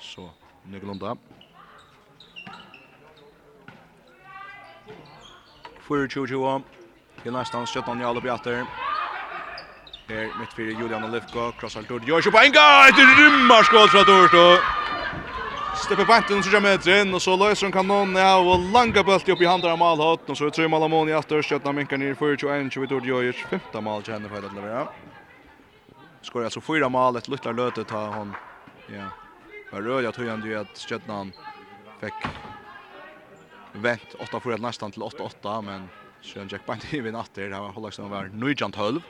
[0.00, 0.30] Så,
[0.66, 1.14] Nygelunda.
[1.14, 1.43] Nygelunda.
[5.88, 6.62] 4-2-2.
[7.22, 8.64] Til nästan 17 i bjatter.
[10.08, 14.34] Her mitt fyrir Julian Olivko, krossar Tord, Jorsjo på enga, et rymmar skål fra Tord,
[15.74, 19.02] Steppe stepper bænten så kommer etter inn, og så løser han kanonen av, og langa
[19.02, 20.28] bølt opp i handen av Malhott.
[20.30, 23.08] og så er tre mål av mån i atter, skjøtna minkar nir 4-21, vi Tord
[23.08, 24.86] Jorjus, femta mal til henne for å levera.
[26.22, 28.36] Skår altså fyra mal, et luttlar løte ta hon,
[28.92, 29.10] ja,
[29.72, 31.32] var rød, jeg tog han du at skjøtna han
[32.00, 32.28] fikk
[33.74, 35.88] vent 8-4 nästan till 8-8 men
[36.24, 37.50] Sjön Jack Bant i vinn åter.
[37.50, 39.02] Det var Hollandsson var nöjant halv.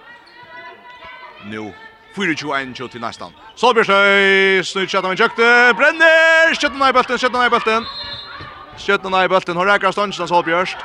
[1.47, 1.73] Nu
[2.15, 3.33] 4-2-1 till nästan.
[3.55, 5.47] Solbjørsøy, snudd kjøttet med kjøkte,
[5.79, 7.87] brenner, kjøttet ned i kjøttet ned i.
[8.85, 10.85] Kjøttet ned i hun reker av ståndsen av Solbjørst.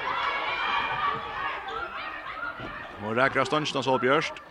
[3.01, 4.41] Hun reker av ståndsen av Solbjørst.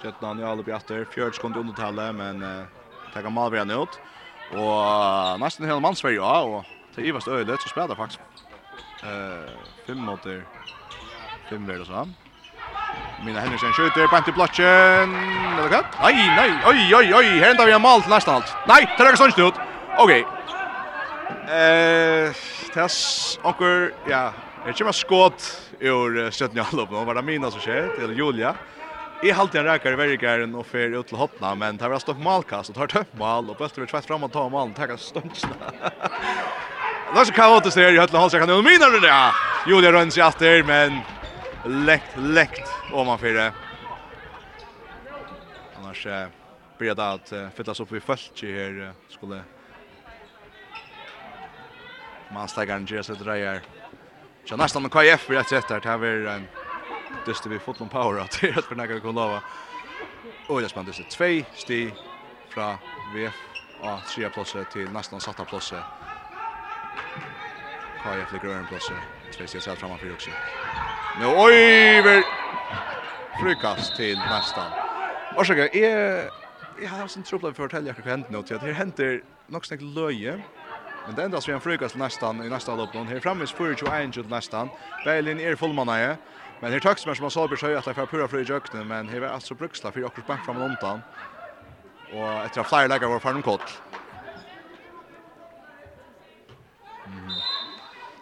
[0.00, 2.64] Kjøttet ned alle bjatter, fjørt skund i undertallet, men uh,
[3.12, 4.00] takk av Malveren ut.
[4.58, 8.20] Og nesten hele mannsverg, ja, og til Ivast Øylet så spiller faktisk.
[9.04, 9.52] Eh,
[9.86, 10.40] fem måter,
[11.48, 12.06] fem verder så.
[13.24, 15.80] Mina Henriksen skjuter, bant i blotchen, eller hva?
[16.00, 18.54] Nei, nei, oi, oi, oi, her enda vi en mal til nesten alt.
[18.68, 19.60] Nei, det er ikke sånn ut.
[20.00, 20.12] Ok.
[21.50, 22.42] Eh,
[22.74, 22.96] tas
[23.46, 24.30] onkel, ja,
[24.66, 25.46] jeg kommer skott
[25.80, 28.50] i år 17 i halvåpen, var det mina som skjer, til Julia.
[28.50, 28.54] Julia.
[29.20, 32.70] Jeg halte en rækare verikaren og fer ut til hopna, men det var stått malkast,
[32.72, 35.72] og tar tømt mal, og bøtter vi tveit fram og ta malen, takk at stundsna.
[37.10, 39.32] Det er så kaotisk her i høtla halsrekka, kan min mina det, ja!
[39.66, 41.00] Julia rønns i atter, men
[41.88, 43.50] lekt, lekt, om man fyrir.
[45.80, 46.30] Annars eh,
[46.78, 49.42] blir det at uh, fyllas opp i fölkje her, uh, skulle
[52.30, 53.66] mansleggaren gjøre seg dreier.
[54.46, 56.46] Så nästan med KF blir det etter, det här var en...
[56.46, 56.59] Uh,
[57.26, 59.42] dyste vi fått någon power att det att förnäka kan lova.
[60.48, 61.92] Och jag spände sig två sti
[62.48, 62.76] från
[63.14, 63.34] VF
[63.80, 65.82] och tre platser till nästan satta platser.
[68.02, 68.96] Kaja flickar en platser.
[69.36, 70.30] Två sti satt framför också.
[71.20, 72.22] Nu oj ver
[73.40, 74.70] frukast till nästan.
[75.36, 76.30] Varsågod, är
[76.82, 79.66] jag har sån trubbel för att tälja hur hänt nu till att det händer nog
[79.66, 80.42] snägt löje.
[81.06, 82.90] Men det endast vi en frukast nästan i nästa lopp.
[82.92, 84.68] Hon här framme är 4-21 nästan.
[85.04, 86.16] Berlin är fullmannaje.
[86.60, 89.08] Men her tøksmer som man så blir at det er pura fri i jøkene, men
[89.08, 91.00] her var altså bruksla for akkurat bank fram og omtann.
[92.12, 93.80] Og etter at flere legger var ferdig kort.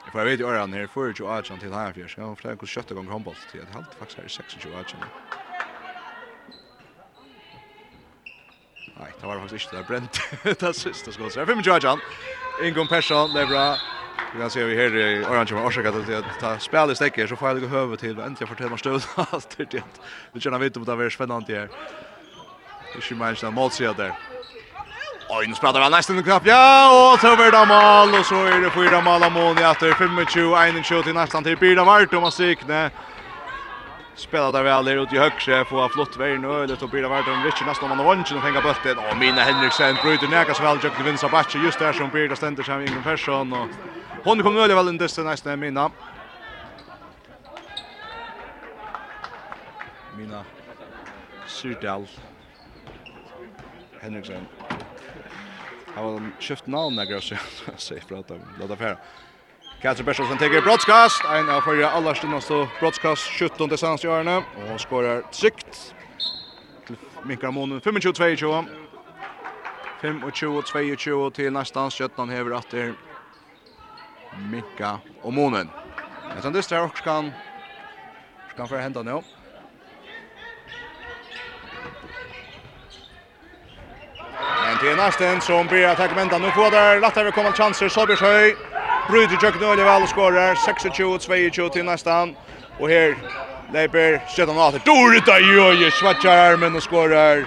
[0.05, 2.95] Jeg får vite i årene her, 24 agent til her fjers, og flere kjøtt kjøtte
[2.95, 5.05] ganger håndboll til et halvt, faktisk her 26 agent.
[8.99, 10.23] Nei, det var faktisk ikke det brent,
[10.63, 11.43] det siste skålet.
[11.47, 12.03] 25 agent,
[12.63, 13.98] Ingun Persson, det er bra.
[14.35, 17.37] Vi kan se vi här i Orange med Orsak att ta spel i stäcker så
[17.37, 19.83] får jag gå över till äntligen fortälla mig stöd allt det.
[20.33, 21.69] Vi känner vet om det är spännande här.
[22.93, 24.13] Det är ju minst en målsida där.
[25.31, 26.47] Oj, nu spelar han nästan knapp.
[26.47, 29.95] Ja, och så blir det mål och så är det fyra mål av Moni efter
[29.95, 30.27] 25
[30.83, 32.91] 21 till nästan till Birda Vart och Masikne.
[34.17, 37.29] Spelar där väl ut i högre få flott väg nu eller så blir det Vart
[37.29, 38.99] och Rich nästan man vann och fänga bollen.
[39.11, 42.63] Och Mina Henriksen bryter näka så väl jag vinner så just där som Birda ständer
[42.63, 43.69] sig ingen Ingrid och
[44.25, 45.91] Hon kom väl väl inte nästan Mina.
[50.17, 50.45] Mina
[51.47, 52.07] Syrdal
[54.01, 54.47] Henriksen
[55.95, 57.23] Han har skift namn när jag
[57.81, 58.97] säger prata om Lada Färra
[59.83, 61.25] Katrin Bershofsen teker broadcast.
[61.25, 64.37] Ein av förra alla stundaste broadcast 17 desans i årene.
[64.37, 65.95] Og hon skorar tryggt
[66.87, 68.65] Till Mikael Månen 25-22
[70.03, 72.95] 25-22 til nästan 17 hever att det
[74.37, 75.71] minka og månen.
[76.35, 77.33] Men sen dyster også kan
[78.57, 79.23] kan få hända nu.
[84.65, 87.53] Men det är nästan som blir att här vänta nu får där lättare vi kommer
[87.53, 88.57] chanser så blir höj.
[89.11, 92.37] Bryd i köket nu väl skorar 26-22 till nästan
[92.79, 93.17] och här
[93.73, 94.83] Leiber sätter han åter.
[94.85, 97.45] Dorita Joje swatchar armen och skorar.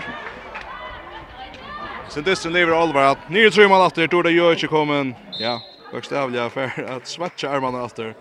[2.09, 3.29] Sen dessen lever Oliver att.
[3.29, 4.07] Nye tror man åter.
[4.07, 5.15] Dorita Joje kommer.
[5.39, 5.61] Ja,
[5.91, 8.15] bokstavliga för att svatcha armarna efter.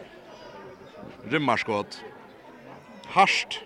[1.25, 2.05] Rimmarskott.
[3.07, 3.61] Harst.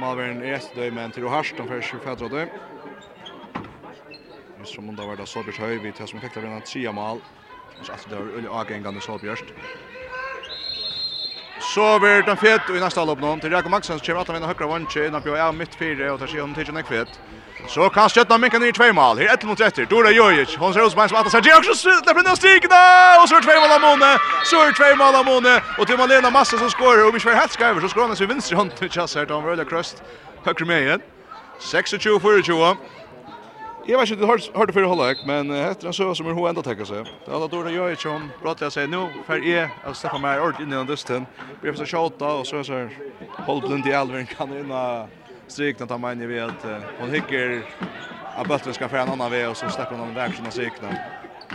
[0.00, 2.52] Malvern är ett döj men till Harst de för 24 döj.
[4.58, 7.18] Nu som om det var det Solbjörns höj vid som fick det vinna tre mål.
[7.82, 9.44] Så att det var Ulle Agengande Solbjörns.
[11.74, 14.46] Så blir det fett i nästa lopp någon till Jakob Maxson som kommer att vinna
[14.46, 17.12] högra vanje innan på är mitt fyra och tar sig om till en kvitt.
[17.68, 19.18] Så kan Stjärnan minka ner två mål.
[19.18, 19.90] Här 1 mot 1.
[19.90, 20.56] Dora Jojic.
[20.56, 22.82] Hon ser ut som en som att säga också slutar från stigna
[23.20, 24.18] och så är två mål av Mone.
[24.44, 27.80] Så är två mål av Mone och till Malena Massa som skorar och Michel Hatskaiver
[27.80, 30.02] så skorar han sig vänster hand till Chassert och Röda Kröst.
[30.44, 31.00] Högra med igen.
[31.60, 32.76] 26-24.
[33.86, 36.62] Jag vet inte du hörde hörde för hålla men heter han så som hon ända
[36.62, 37.04] täcka sig.
[37.26, 40.40] Det alla dåra gör ju som pratar jag säger nu för är att släppa mig
[40.40, 41.26] ord in i den dusten.
[41.60, 42.88] Vi får så skjuta och så så
[43.46, 44.72] hållblind i alven kan in
[45.46, 46.64] strikna ta mig in vet
[46.98, 47.62] hon hickar
[48.36, 50.88] att bulten ska få en annan väg och så släpper hon den där som strikna.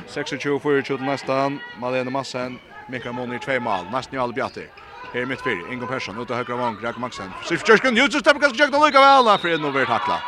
[0.08, 1.60] 26 för skjut nästan.
[1.80, 2.60] Malene Massen,
[2.90, 3.86] Mikael Moni två mål.
[3.92, 4.68] Nästan ju all bjatter.
[5.14, 7.32] Här mitt fyr, Ingo Persson, ute högra vang, Greg Maxen.
[7.44, 10.22] Sifjörskund, Jutsus, Teppekansk, Jökna, Luka, Vela, för en och vi tackla.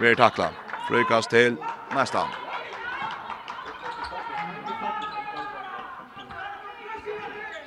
[0.00, 0.67] Vi tackla.
[0.88, 1.56] Frykast til
[1.94, 2.24] nästa.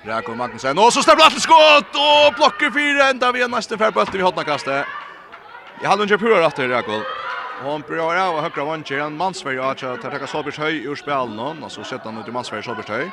[0.06, 4.18] Jakob Magnussen, og så stemmer til skott, og blokker fire enda vi er nesten færbølte
[4.18, 4.90] vi hodna kastet.
[5.82, 7.04] Jeg hadde ikke pura rett til og
[7.62, 10.90] Hon prøver av høyre vantjer, en mannsverg, og at jeg tar takk av Solbjørs høy
[10.90, 13.12] ur spillen, og så setter han ut i mannsverg Solbjørs høy.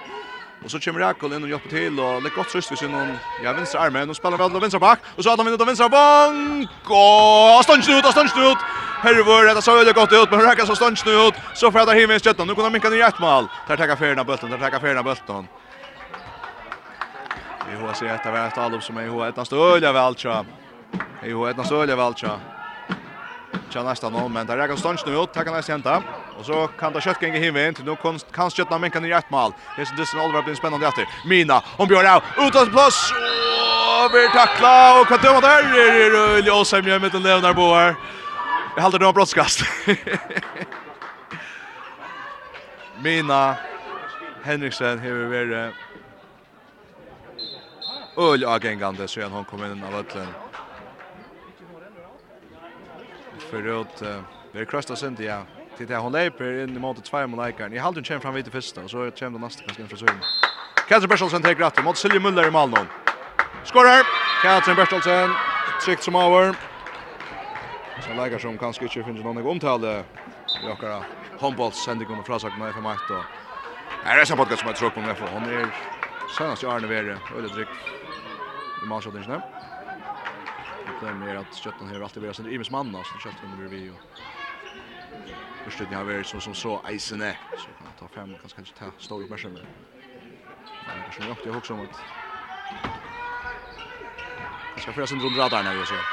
[0.65, 3.17] Och så kommer Rakel in och hjälper till och det gott tröst vi sin någon
[3.45, 5.65] ja vänstra armen och spelar väl då vänstra back och så att han vinner då
[5.65, 8.59] vänstra bank och stånd ut och stånd ut.
[9.01, 11.35] Hervor det så öde gott ut men Rakel så stånd ut.
[11.55, 13.47] Så får att himmel i stöttan nu kommer Mikael i rätt mål.
[13.69, 15.47] Där tar Färna bulten där tar Färna bulten
[17.71, 20.15] Vi har sett att det var ett allop som är i ett nästan öliga väl
[20.15, 20.45] tja.
[21.25, 22.41] Ihåg ett nästan öliga väl tja.
[23.71, 25.33] Tja nästan noll men där Rakel nu ut.
[25.33, 26.03] Tackar nästa hämta
[26.39, 29.11] Och så kan det kött gänga himmen till nu kan kan skötta men kan i
[29.11, 29.53] ett mål.
[29.77, 31.09] Det är det som Oliver blir spännande efter.
[31.27, 33.13] Mina hon Björn av utåt plats
[34.05, 35.63] och blir tackla och kan döma där
[36.39, 37.95] är det Åsheim gör med den Leonard boar.
[38.77, 39.61] Jag håller den brottskast.
[43.03, 43.57] Mina
[44.43, 45.75] Henriksen har varit
[48.17, 50.29] öl agengande så han kom in av öllen.
[53.51, 54.03] Förut,
[54.53, 55.43] vi kröstas inte, ja
[55.79, 57.75] till det hon leper in i mot två mål likar.
[57.75, 60.21] I halden kör fram vid det första och så kör den nästa kanske från Sören.
[60.89, 62.91] Katrin Bertelsen tar gratt mot Silje Müller i mål Malmö.
[63.65, 64.03] Skorar.
[64.43, 65.31] Katrin Bertelsen
[65.85, 66.55] tryckt som över.
[68.05, 70.05] Så lägger som kanske inte finns någon omtale.
[70.67, 71.03] Jokara
[71.41, 73.21] handboll sänder kommer från sak med för makt då.
[74.05, 75.67] Här är så podcast som jag tror på mig för hon är
[76.39, 77.71] senast i Arne Vere, väldigt drygt
[78.85, 79.43] I matchen inte.
[81.01, 83.91] Det är mer att köttan här alltid blir sin i mens så köttan blir vi
[83.91, 84.01] och
[85.65, 87.35] Förstod har vært så som så eisene.
[87.57, 89.53] Så kan han ta fem och kanskje ta stå i bärsen.
[90.87, 92.05] Men det nok jag åkte också om at...
[94.75, 96.05] Jag skal föra sin rundt radar när vi så.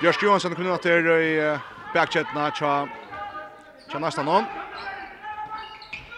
[0.00, 1.58] Björst Johansson kunde ha till i
[1.92, 2.88] backchatna tja
[3.88, 4.57] tja nästan någon.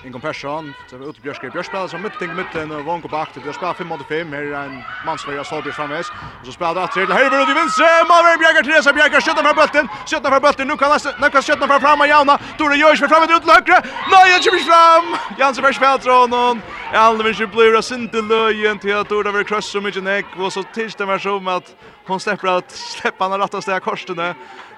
[0.05, 3.43] Ingon Persson, så vi ute Björskar Björskar som mitt ting mitt en vanko bak till
[3.43, 6.11] Björskar 5 mot 5 här är en mansvärja Solbjörn framväs
[6.41, 9.57] och så spelar det att till Heiberud i vänster Malmö Björkar till Resa skjuter från
[9.57, 12.99] bulten skjuter från bulten nu kan nästan nu kan skjuta fram, och Jauna Tore Jörs,
[12.99, 13.79] för fram ut högra
[14.13, 15.07] nej han kommer fram.
[15.39, 16.63] Jansson för spelar från hon
[16.93, 20.27] Allen vill ju blir det inte löjen till att Tore över crush så mycket näck,
[20.37, 21.69] och så tills det var som att
[22.07, 24.35] hon släpper att släppa den rätta steg korsen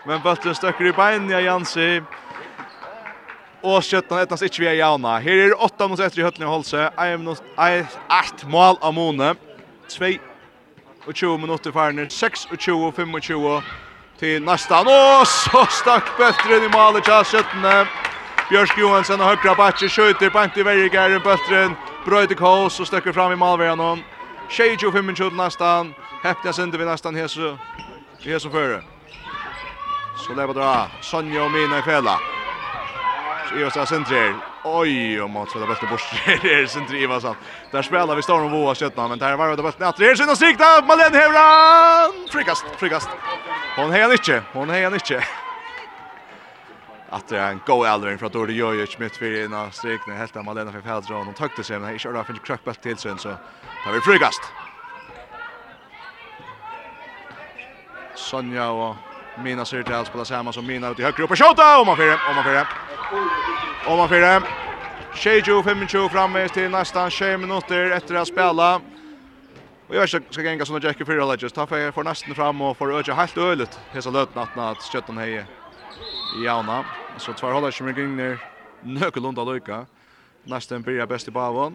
[0.07, 2.03] men bulten stöcker i benen Jansi
[3.63, 5.19] og skjøtten etnas ikke vi er jauna.
[5.23, 9.35] Her er 8 mot etter i høttene i Holse, 1 mål av Mone,
[9.93, 10.13] 2
[11.07, 13.63] og 20 minutter farner, 6 og 20 og 25
[14.19, 14.87] til nästan.
[14.87, 17.87] Og så stakk bøtteren i målet til skjøttene.
[18.51, 23.33] Bjørsk Johansen og høyre bakke skjøter, bant i verregæren bøtteren, brøyde kås og støkker fram
[23.33, 24.03] i malverjan om.
[24.51, 27.57] 25-25 nästan, heptens enda vi nästan hese,
[28.21, 28.83] hese føre.
[30.23, 32.32] Så lever det av Sonja og Mina i fela.
[33.57, 34.35] Ivas är centrer.
[34.65, 36.03] Oj, och Mats spelar bästa bort.
[36.43, 37.25] Det är centrer Ivas.
[37.71, 40.83] Där spelar vi Storm Voa Kötna, men där var det bästa Det är syns sikta
[40.87, 42.29] Malen Hevran.
[42.31, 43.09] Frikast, frikast.
[43.77, 44.43] Hon hejar inte.
[44.53, 45.25] Hon hejar inte.
[47.11, 50.45] Att det är en go Alvin från Dordi Jojic mitt för ena strikna helt av
[50.45, 51.27] Malena för Fältron.
[51.27, 53.29] Hon tog det sig, men här körde han för till sen så
[53.85, 54.43] tar vi frikast.
[58.15, 58.97] Sonja och
[59.39, 61.81] Mina ser till att spela samma som Mina ut i högre upp och skjuta!
[61.81, 62.67] Och man fyrer, och man fyrer.
[63.89, 64.43] Ovanfyrre.
[65.15, 68.81] 25-25 framvis till nästan 20 minuter efter att spela.
[69.89, 71.53] Och jag ska gänga såna Jackie Fyrre Legends.
[71.53, 73.79] Ta för för nästan fram och för öka helt öligt.
[73.93, 75.47] Hesa lötna att att hej heje.
[76.45, 76.85] Jauna.
[77.17, 78.39] Så två håller som kring ner.
[78.81, 79.87] Nökelunda lucka.
[80.45, 81.75] Nästan blir bäst i bavon.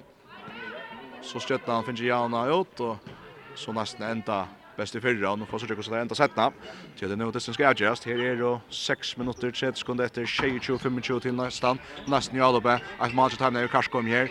[1.21, 2.97] Så skötta han finns Jauna ut och
[3.55, 4.47] så nästan ända
[4.77, 6.51] bäst i fyrra, och nu får så trycka så det ända sätta.
[6.99, 8.05] Till det nu det ska avgöras.
[8.05, 11.79] Här är då 6 minuter 30 sekunder efter 25 till nästan.
[12.05, 12.79] Nästan i Alobe.
[12.99, 14.29] Att match time när Karsko kom här.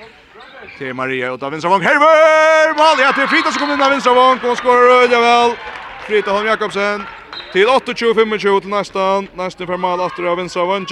[0.79, 1.83] Till Maria och Davinsson Wong.
[1.83, 2.75] Herver!
[2.75, 2.97] Mål!
[3.05, 4.39] Ja, till Frita som kommer in Davinsson Wong.
[4.43, 5.57] Hon skorar öliga väl.
[6.07, 7.03] Frita Holm Jakobsen.
[7.53, 9.29] Till 28-25 till nästan.
[9.35, 10.87] Nästan för mål efter Davinsson Wong.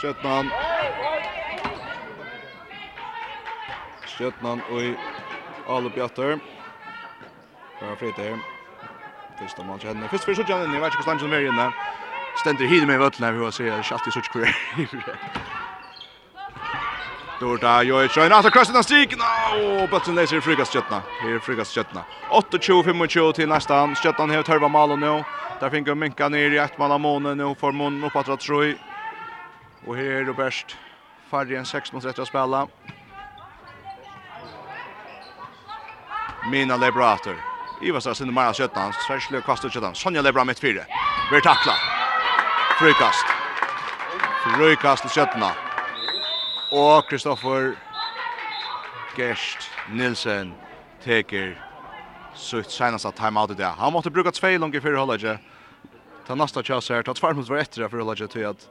[0.00, 0.50] Stjøtnan.
[4.06, 4.96] Stjøtnan og
[5.68, 6.38] Alubjatter.
[7.80, 8.34] Bjørn Fritøy.
[9.40, 10.08] Fyrsta mann til henne.
[10.12, 11.68] Fyrst fyrir suttjan inn, jeg vet ikke hvordan han er inne.
[12.36, 15.16] Stender hit med vøtlen her, vi har sier, det er ikke alltid suttjan hver.
[17.40, 19.22] Dorda, Jojic, Røyna, altså krosset av striken,
[19.56, 21.00] og bøtten leiser i frikastskjøttene.
[21.22, 22.04] Her er frikastskjøttene.
[22.36, 25.14] 8-25 til nestan, skjøttene har tørva malen nå.
[25.62, 28.76] Der finner Minka ned i ett mann av månen, nå får månen opp at trøy.
[29.86, 30.76] Og her er Robert,
[31.32, 32.66] færre enn 6 mot 30 å spille.
[36.44, 37.40] Mina Lebrater.
[37.82, 39.94] Ivasar sinne Maja Sjötan, Sversle kastar Sjötan.
[39.94, 40.84] Sonja Lebra mitt fyra.
[41.30, 41.72] Blir tackla.
[42.78, 43.26] Frykast.
[44.56, 45.52] Frykast till Sjötna.
[46.70, 47.76] Och Kristoffer
[49.16, 49.58] Gerst
[49.90, 50.54] Nilsen
[51.04, 51.66] teker
[52.34, 53.74] sitt senaste timeout där.
[53.78, 55.38] Han måste bruka två långa för hålla
[56.26, 57.02] Ta nästa chans här.
[57.02, 58.68] Ta två mot var efter för hålla till att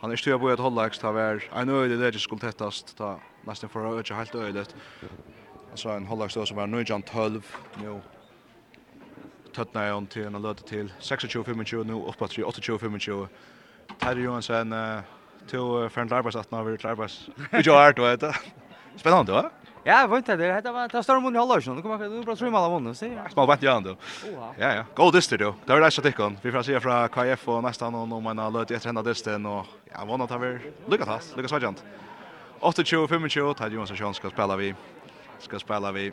[0.00, 1.44] han är stöd på att hålla ex ta vär.
[1.54, 4.74] En det där det skulle tättast ta nästan för öde helt ödet.
[5.70, 7.46] Alltså en hålla som var nu John 12
[7.82, 8.00] nu
[9.54, 13.26] tøttna jeg til en løte til 26-25, nå oppa til 28-25.
[13.98, 14.74] Terje Johansen,
[15.48, 15.62] to
[15.92, 17.28] fernt arbeidsatna over til arbeids.
[17.52, 18.34] Ikke har du vet det.
[18.98, 19.48] Spennende, va?
[19.86, 20.48] Ja, jeg vet det.
[20.64, 22.96] Det var det større måned i halvår, nu kommer til å prate om alle måneder,
[22.98, 23.30] sier jeg.
[23.32, 24.08] Smal vant igjen, du.
[24.58, 24.82] Ja, ja.
[24.98, 25.52] God dyster, du.
[25.64, 26.42] Det var det som tikkene.
[26.42, 30.04] Vi får se fra KF og nesten om en løte etter henne dysten, og ja,
[30.04, 30.52] vannet har vi
[30.90, 31.80] lykket hans, Lykke svært
[32.58, 34.72] 28-25, Terje Johansen skal spela vi.
[35.40, 36.10] Skal spela vi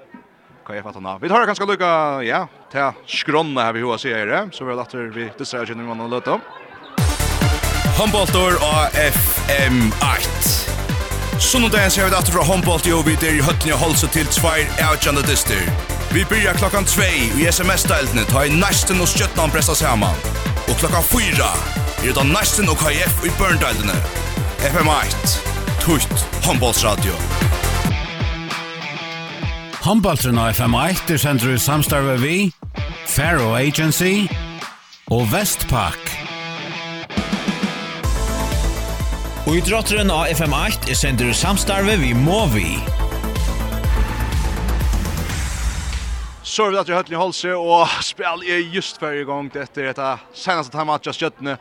[0.65, 1.17] kan jeg fatta nå.
[1.21, 1.89] Vi tar ganske lukka,
[2.25, 5.85] ja, ta skronna her vi hoa sier det, så vi har latter vi distrer kjenner
[5.87, 6.45] man å løte om.
[7.95, 10.55] Håndboltor og FM8.
[11.39, 15.23] Sunnundagen ser vi datter fra håndbolt i Ovid i høttene og holse til tveir avgjande
[15.29, 15.61] dyster.
[16.15, 17.07] Vi byrjar klokkan 2
[17.39, 20.15] i SMS-deltene ta i næsten og skjøttene presta saman.
[20.65, 21.51] Og klokkan 4
[22.07, 23.99] er det næsten og KF i børndalene.
[24.71, 25.37] FM8.
[25.83, 27.19] Tutt håndboltsradio.
[29.85, 32.37] Håndbaltren av FM1 er sender i samstarve vi,
[33.05, 34.23] Faro Agency
[35.13, 36.09] og Vestpak.
[39.45, 42.71] Og i drotteren av FM8 er sender i samstarve vi Movi.
[46.55, 49.83] så vi att jag höll i Holse och spel är just för igång det efter
[49.83, 51.57] detta senaste time match just Sjötne.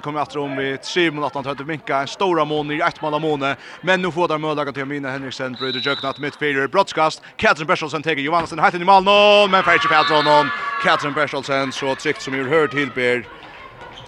[0.00, 3.14] Kommer att om vi 7 minuter att höra minka en stora mån i ett mål
[3.14, 3.56] av måne.
[3.80, 7.22] Men nu får där möjlighet till Mina Henriksen bröder Jöknat mittfältare broadcast.
[7.36, 10.50] Katrin Bertelsen tar Johansen helt i mål nu men Fetch Patron on
[10.82, 13.26] Katrin Bertelsen så tryckt som ju hört till Ber.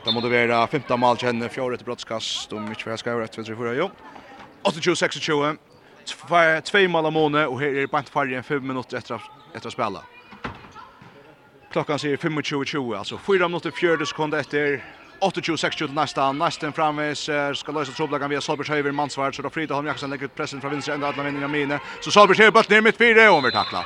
[0.05, 3.75] Det måste vara 15 mål känner fjärde broadcast om mycket för ska rätt för förra
[3.75, 3.91] jo.
[4.65, 5.21] 28 26
[6.71, 9.21] Två mål av måne och her er bant farge en än 5 minuter efter
[9.55, 10.03] att spela.
[11.73, 14.85] Klockan säger 25.20, alltså 4 minuter 4 sekunder efter
[15.21, 16.33] 28-60 till nästa.
[16.33, 19.35] Nästen framvis eh, ska lösa trådbläggan via Solbergs höjver Mansvart.
[19.35, 21.81] Så då Fridaholm Jackson lägger ut pressen från vänster ända alla vinningar mine.
[22.01, 23.85] Så Solbergs höjver bort ner mitt fyra och hon vill tackla.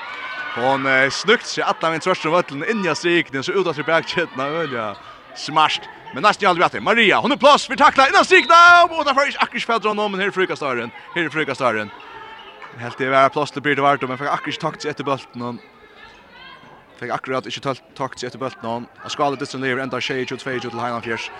[0.55, 3.85] Hon eh, snukt sig alla vinningar tvärsen vötlen in i strikningen så ut att sig
[3.85, 4.97] bäckkettna ölja.
[5.37, 5.83] Smasht.
[6.15, 6.81] Men nästan aldrig bättre.
[6.81, 8.55] Maria, hon är plats för tackla innan strikna.
[8.85, 10.91] Och båda för Akers fädrar honom, men här är frukastaren.
[11.15, 11.91] Här är frukastaren.
[12.77, 15.59] Helt det var plats till Bird vart, men för Ackers takt sig efter bulten.
[16.97, 20.25] Fikk akkurat ikke tølt takt etter bølt han Og skalet ditt som lever enda tjej,
[20.25, 21.31] 22, 22 til Heinan Fjers.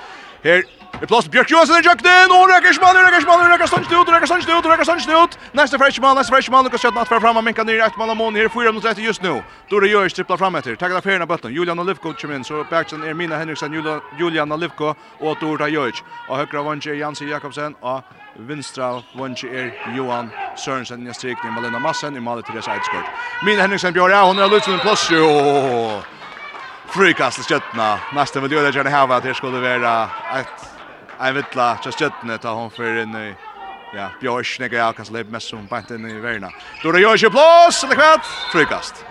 [0.45, 0.63] Her
[1.03, 4.31] er plass Bjørk Johansen i jøkken, og rekker smannen, rekker smannen, rekker sannsyn ut, rekker
[4.31, 5.39] sannsyn ut, rekker sannsyn ut.
[5.57, 8.51] Neste freshman, neste freshman, Lukas Kjøtten atfer fram, minka nere, ett mann av mån her,
[8.53, 9.41] fyra mot 30 just nu.
[9.71, 11.55] Dore Jørs trippla fram etter, takk av ferien av bøtten.
[11.57, 13.75] Julian Olivko kommer inn, så backsen er Mina Henriksen,
[14.21, 16.05] Julian Olivko og Dora Jørs.
[16.29, 18.05] Og høyre av Vange Jansi Jakobsen, og
[18.39, 23.09] vinstra vunche er Johan Sørensen i strikning med Lena Massen i Malle Therese Eidskort.
[23.45, 26.03] Mina Henningsen Bjørja, hon er lutsen plass, jo.
[26.93, 27.89] Frikast skjøttene.
[28.17, 29.97] Nesten vil gjøre det gjerne her, at det skulle være
[30.41, 30.73] et
[31.17, 33.27] en vittla til skjøttene ta hon for inn i
[33.97, 36.51] ja, Bjørja nekker jeg, kanskje släppa mest som bant inn i verina.
[36.83, 39.05] Då det gör ju plus, eller kvart, frikast.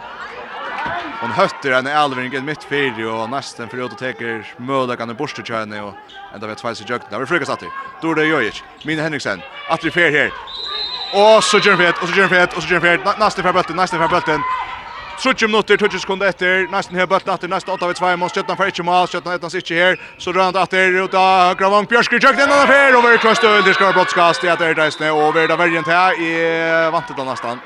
[1.22, 5.82] Hon hötter en Alvering i mitt fyra och nästan för att teker möjligheten i borstetjärne
[5.82, 5.94] och
[6.34, 7.12] ända vet tveis i jökten.
[7.12, 7.68] Där vi frukas Attri.
[8.02, 10.32] Dorda Jojic, Mine Henriksen, Attri Fer här.
[11.14, 13.20] Och så gjør han ett, och så gjør han ett, och så gjør han ett.
[13.20, 14.42] Nesten för bulten, nesten för bulten.
[15.24, 18.58] 30 minutter, 20 sekunder etter, nesten her bøtten etter, nesten 8 av 2 mål, 17
[18.58, 21.88] for ikke mål, 17 av 1 ikke her, så rører han etter, og da Gravang
[21.88, 25.56] Bjørsker kjøkken inn av her, over Kvøstøl, det skal brottskast, det etter reisende, er da
[25.56, 26.32] vergen til, i
[26.92, 27.64] vantet da nesten.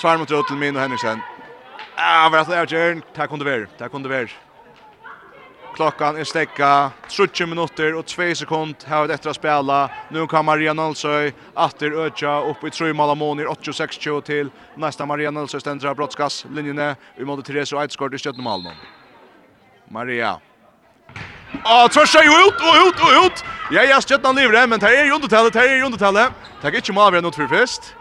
[0.00, 1.22] Svær mot Rød til Min og Henriksen.
[2.02, 3.02] Ah, var det Jørgen.
[3.16, 3.66] Det kunne være.
[3.78, 4.28] Det kunne være.
[5.74, 9.90] Klockan är stäcka 30 minuter och 2 sekund har det efter att spela.
[10.08, 15.30] Nu kan Maria Nolsøy åter öka upp i tre mål månir 86-20 till nästa Maria
[15.30, 18.72] Nolsøy ständra brottskas linjen i mode Therese skott i Stjørdal.
[19.88, 20.40] Maria
[21.64, 23.44] Ah, tvärsar ju ut och ut och ut.
[23.70, 26.32] Ja, ja, Stjørdal lever men det är ju undertalet, det är ju undertalet.
[26.62, 27.94] Det inte mål vi har för först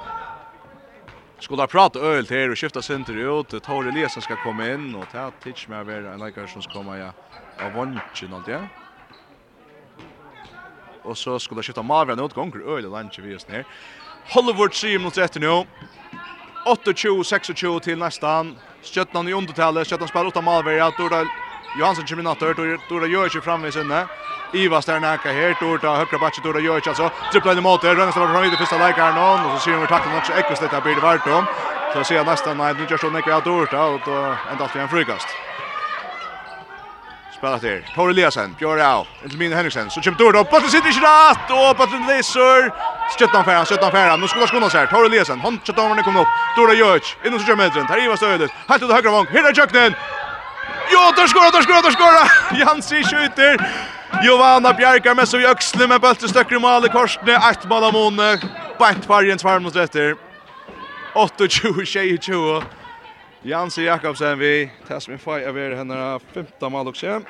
[1.40, 3.64] skulle prata öl till er och skifta center ut.
[3.64, 6.98] Tor Eliasson ska komma in och ta Titch med över en läkare som ska komma
[6.98, 7.11] ja.
[7.66, 8.60] Av vanchen allt ja.
[11.03, 13.66] Och så skulle skifta Marvin ut gånger öl och lunch vi just ner.
[14.34, 15.66] Hollywood 3 minutter etter nu.
[16.66, 18.56] 28-26 till nästan.
[18.84, 19.88] Stjötnan i undertallet.
[19.88, 20.91] Stjøtnan spiller 8 malverja.
[20.98, 21.28] Dordal
[21.78, 24.08] Johansson kommer natt hört och Tora gör ju fram i sinne.
[24.54, 27.96] Ivas där näka här Tora högra backen Tora gör ju alltså trippla in mot det
[27.96, 30.34] rönnas var från i det första läget här någon och så ser vi tacklar också
[30.34, 31.46] Ekos lite blir det vart om.
[31.94, 34.82] Så ser jag nästan nej nu gör så näka jag Tora och då ända till
[34.82, 35.28] en frukast.
[37.40, 37.86] Spelat här.
[37.96, 39.90] Tore Eliasen, Björn Au, Elmin Henriksen.
[39.90, 40.52] Så kommer Tora upp.
[40.52, 42.60] Bollen sitter i rätt och bollen läser.
[43.20, 44.16] Sköttan färra, sköttan färra.
[44.18, 44.86] Nu skulle skona här.
[44.88, 46.28] Tore Eliasen, han sköttan kommer upp.
[46.56, 47.02] Tora gör ju.
[47.26, 47.86] Inom så kör medren.
[47.86, 48.52] Här Ivas stödet.
[48.68, 49.28] Här till högra vång.
[49.28, 49.94] Hittar jöknen.
[50.91, 52.28] Jo, där skorar, där skorar, där skorar!
[52.60, 53.72] Jansi skjuter.
[54.24, 57.36] Giovanna Bjerkar med så i öxle med bulten stöcker i mål i korsne.
[57.52, 58.40] Ett mål av Måne.
[58.80, 60.16] Bant Vargens tvär mot rätter.
[61.14, 62.64] 8-20-20.
[63.41, 64.72] Jansi Jakobsen vi.
[64.88, 66.20] Tess min faj av er henne.
[66.34, 67.22] Femta mål också.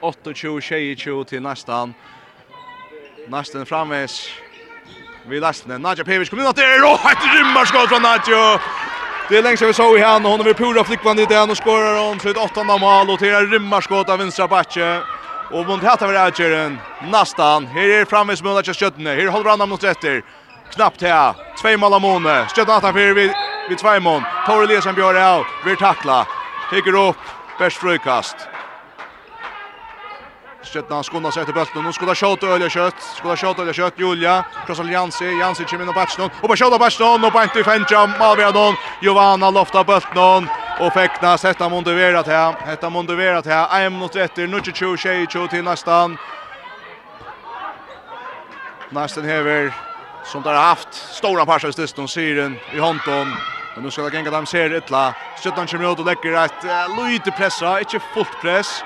[0.00, 1.94] 8-20, till nästan.
[3.28, 4.30] Nästan framvis.
[5.26, 5.82] Vi läste den.
[5.82, 8.60] Nadja Pevic kommer in att det är ett rymmarskott från Nadja.
[9.28, 10.28] Det är längst vi såg i henne.
[10.28, 13.10] Hon är pura flickvann i den och skorar hon Slut åttande mål.
[13.10, 15.00] Och till en rymmarskott av vänstra backe.
[15.50, 16.78] Och mot hattar vi Adjeren.
[17.12, 17.66] Nästan.
[17.66, 19.14] Här är framme som Ullach Skötne.
[19.14, 20.22] Här håller han mot rätter.
[20.74, 21.34] Knappt här.
[21.62, 22.46] Två mål av Måne.
[22.56, 23.32] Skötne attan för vid,
[23.68, 24.22] vid två mål.
[24.46, 25.44] Tore Lesen björ det av.
[25.66, 26.26] Vi tackla.
[26.70, 27.16] Tycker upp.
[27.58, 28.36] Bärs frukast.
[30.74, 31.84] Stjøtna skona seg etter bulten.
[31.86, 33.02] Nå skulle ha skjøtt og øye kjøtt.
[33.14, 34.00] Skulle ha skjøtt og kjøtt.
[34.02, 34.32] Julia.
[34.66, 35.28] Krossal Jansi.
[35.38, 36.24] Jansi kommer inn og Bertsen.
[36.26, 37.26] Og på skjøtt og Bertsen.
[37.28, 38.00] Og bænt i fenja.
[38.18, 38.74] Malviadon.
[39.06, 40.48] Jovana lofta bulten.
[40.82, 41.46] Og feknas.
[41.46, 42.58] Hetta monduverat her.
[42.66, 43.70] Hetta monduverat her.
[43.86, 44.50] 1 minutt etter.
[44.50, 46.18] 22-22 til nästan.
[48.90, 49.70] Nästan hever.
[50.24, 52.08] Som där haft stora parsar i styrsten.
[52.08, 53.36] Syren i hånden.
[53.74, 55.14] Men nu ska det gänga dem ser ytla.
[55.38, 57.78] Stjøttan kommer ut och lägger ett uh, lite pressa.
[57.78, 58.82] Inte fullt press.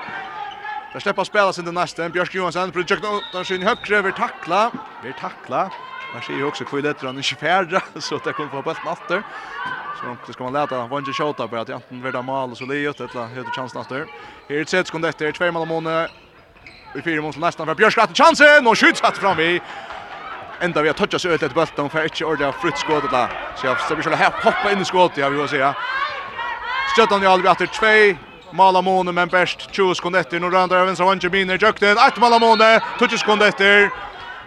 [0.93, 2.09] Där släpper spelas in den nästa.
[2.09, 4.71] Björk Johansson för Jack Norton sin högre över tackla.
[5.03, 5.71] Vi tackla.
[6.13, 8.87] Man ser ju också hur lätt han inte färdra så att det kommer få bollen
[8.87, 9.23] åter.
[9.99, 12.99] Så det ska man läta Vange skjuta på att antingen värda mål så lejer ett
[12.99, 14.05] eller högt chans åter.
[14.49, 16.07] Här är ett sätt kom detta är två mål om måne.
[16.95, 19.61] Vi fyra mål nästan för Björk att chansen och skjuts att fram vi.
[20.59, 23.27] Ända vi har touchat så ut ett bollen och får inte ordentligt frutt skott där.
[23.55, 25.75] Så jag ska vi hoppa in i skottet jag vill säga.
[26.93, 27.65] Stöttan i Alvi efter
[28.13, 32.79] 2 Malamone men best 20 sekunder etter når andre venstre vanje mine jukten at Malamone
[32.99, 33.89] 20 sekunder etter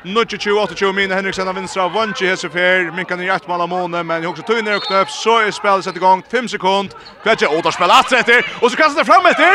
[0.04, 2.90] Nutje 28 mine Henriksen av vinstra vanje hese fer.
[2.90, 5.10] Minkan i ett Malamone men också tog ner och knöpp.
[5.10, 6.94] Så är spelet satt igång 5 sekund.
[7.22, 9.52] Kvätje och där spelar att efter och så kastar det fram efter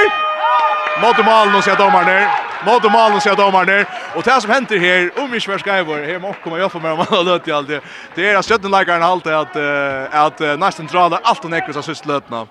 [1.02, 2.30] Mot mål nu ser domaren
[2.66, 6.20] Mot mål nu ser domaren och det som händer här om vi svär skriver här
[6.20, 7.68] måste komma jag för mig om alla löt i allt
[8.16, 9.56] det är att stötten likar en halt att
[10.12, 12.48] att nästan drar allt och nekvis av sysslötna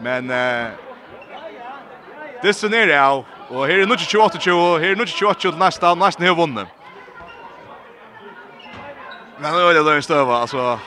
[0.00, 0.70] Men eh
[2.42, 5.58] det så ner ja, og her er nu 28 og her er nu 28 til
[5.58, 6.68] nästa, nästa har vunnit.
[9.40, 10.78] Men nu är det då stöva alltså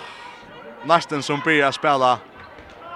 [0.86, 2.18] nästan som blir spela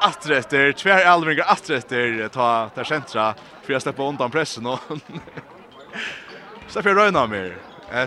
[0.01, 3.33] atträtter, tvär allvingar atträtter ta ta centra
[3.63, 4.79] för att släppa undan pressen och
[6.67, 7.57] så för Röna mer.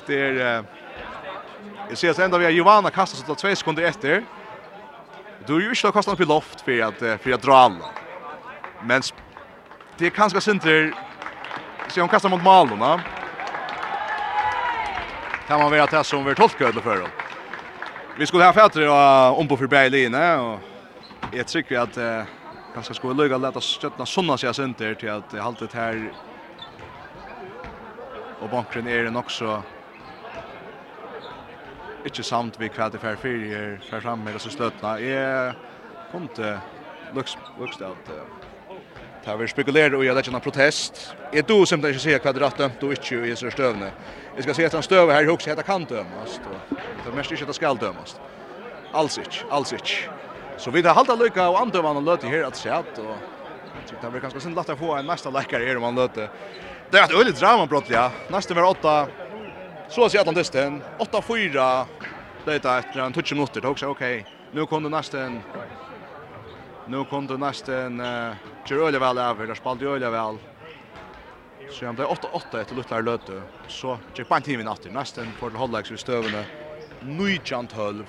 [0.07, 0.65] Det är eh,
[1.89, 4.25] Jag ser att ända vi har Giovanna kastar sig till två sekunder efter.
[5.47, 7.91] Du er ju ikke kastet upp i loft för att för att dra alla.
[8.85, 9.03] Men
[9.99, 10.95] det är kanske center
[11.89, 13.01] så hon kastar mot målen, va?
[15.49, 17.07] Kan man vara att det som vi tolkar det för då.
[18.19, 20.37] Vi skulle ha fätter och om på förbi linje.
[20.37, 20.59] och
[21.33, 22.23] jag tycker att eh,
[22.75, 26.13] kanske skulle lugga lätta stöttna såna sig center till att hålla det här
[28.41, 29.63] och bankren är den också
[32.07, 34.99] ikke samt vi kvart i för fire færre fram med disse støttene.
[35.03, 35.55] Jeg
[36.13, 36.59] kom til
[37.15, 38.15] Luxdal til
[39.19, 41.15] Det har vi spekulerer og jeg lett en protest.
[41.33, 43.91] Jeg do simpelthen ikke sier hva det rett dømt og ikke i disse støvne.
[44.37, 46.39] Jeg skal si at han støver her i hukse heter det kan dømes.
[46.71, 48.17] Det er mest ikke at det skal dømes.
[48.95, 50.09] Alls ikke, alls ikke.
[50.57, 52.99] Så vi har halta lykka og andøvene løte her at sett.
[52.99, 53.17] Og
[53.91, 56.31] det har vi kanskje sin lagt å få en mesta lekkere her om han løte.
[56.91, 58.01] Det er et øyelig drama, brottelig.
[58.33, 58.95] Nesten var åtta
[59.89, 61.85] Så att Atlantisten 8-4
[62.45, 64.27] det är ett en touch minuter också okej.
[64.53, 65.41] Nu kom det nästan
[66.87, 68.33] Nu kom det nästan eh
[68.69, 70.39] Gerolja väl över där spelade Gerolja väl.
[71.71, 73.43] Så han blev 8-8 efter Lutlar Löte.
[73.69, 76.45] Så gick på timen åter nästan för Hollax vid stövene.
[77.01, 78.07] Nujant halv.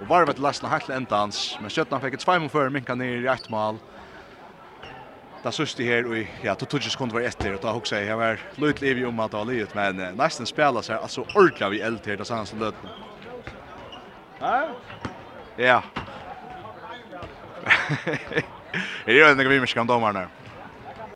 [0.00, 1.30] Och varvet lastna helt ända
[1.60, 3.76] men Sjötna fick ett 5 för minka ner i ett mål.
[5.40, 8.18] Det sørste her, og ja, to tog sekunder var etter, og da hoksa jeg, jeg
[8.20, 11.24] var løyt liv i om at det var livet, men uh, nesten spela seg, altså
[11.32, 12.92] ordentlig av i eld her, da sa han som løten.
[14.40, 14.58] Hæ?
[15.60, 15.78] Ja.
[19.06, 20.28] Her er jo en gang vi mye om dommerne.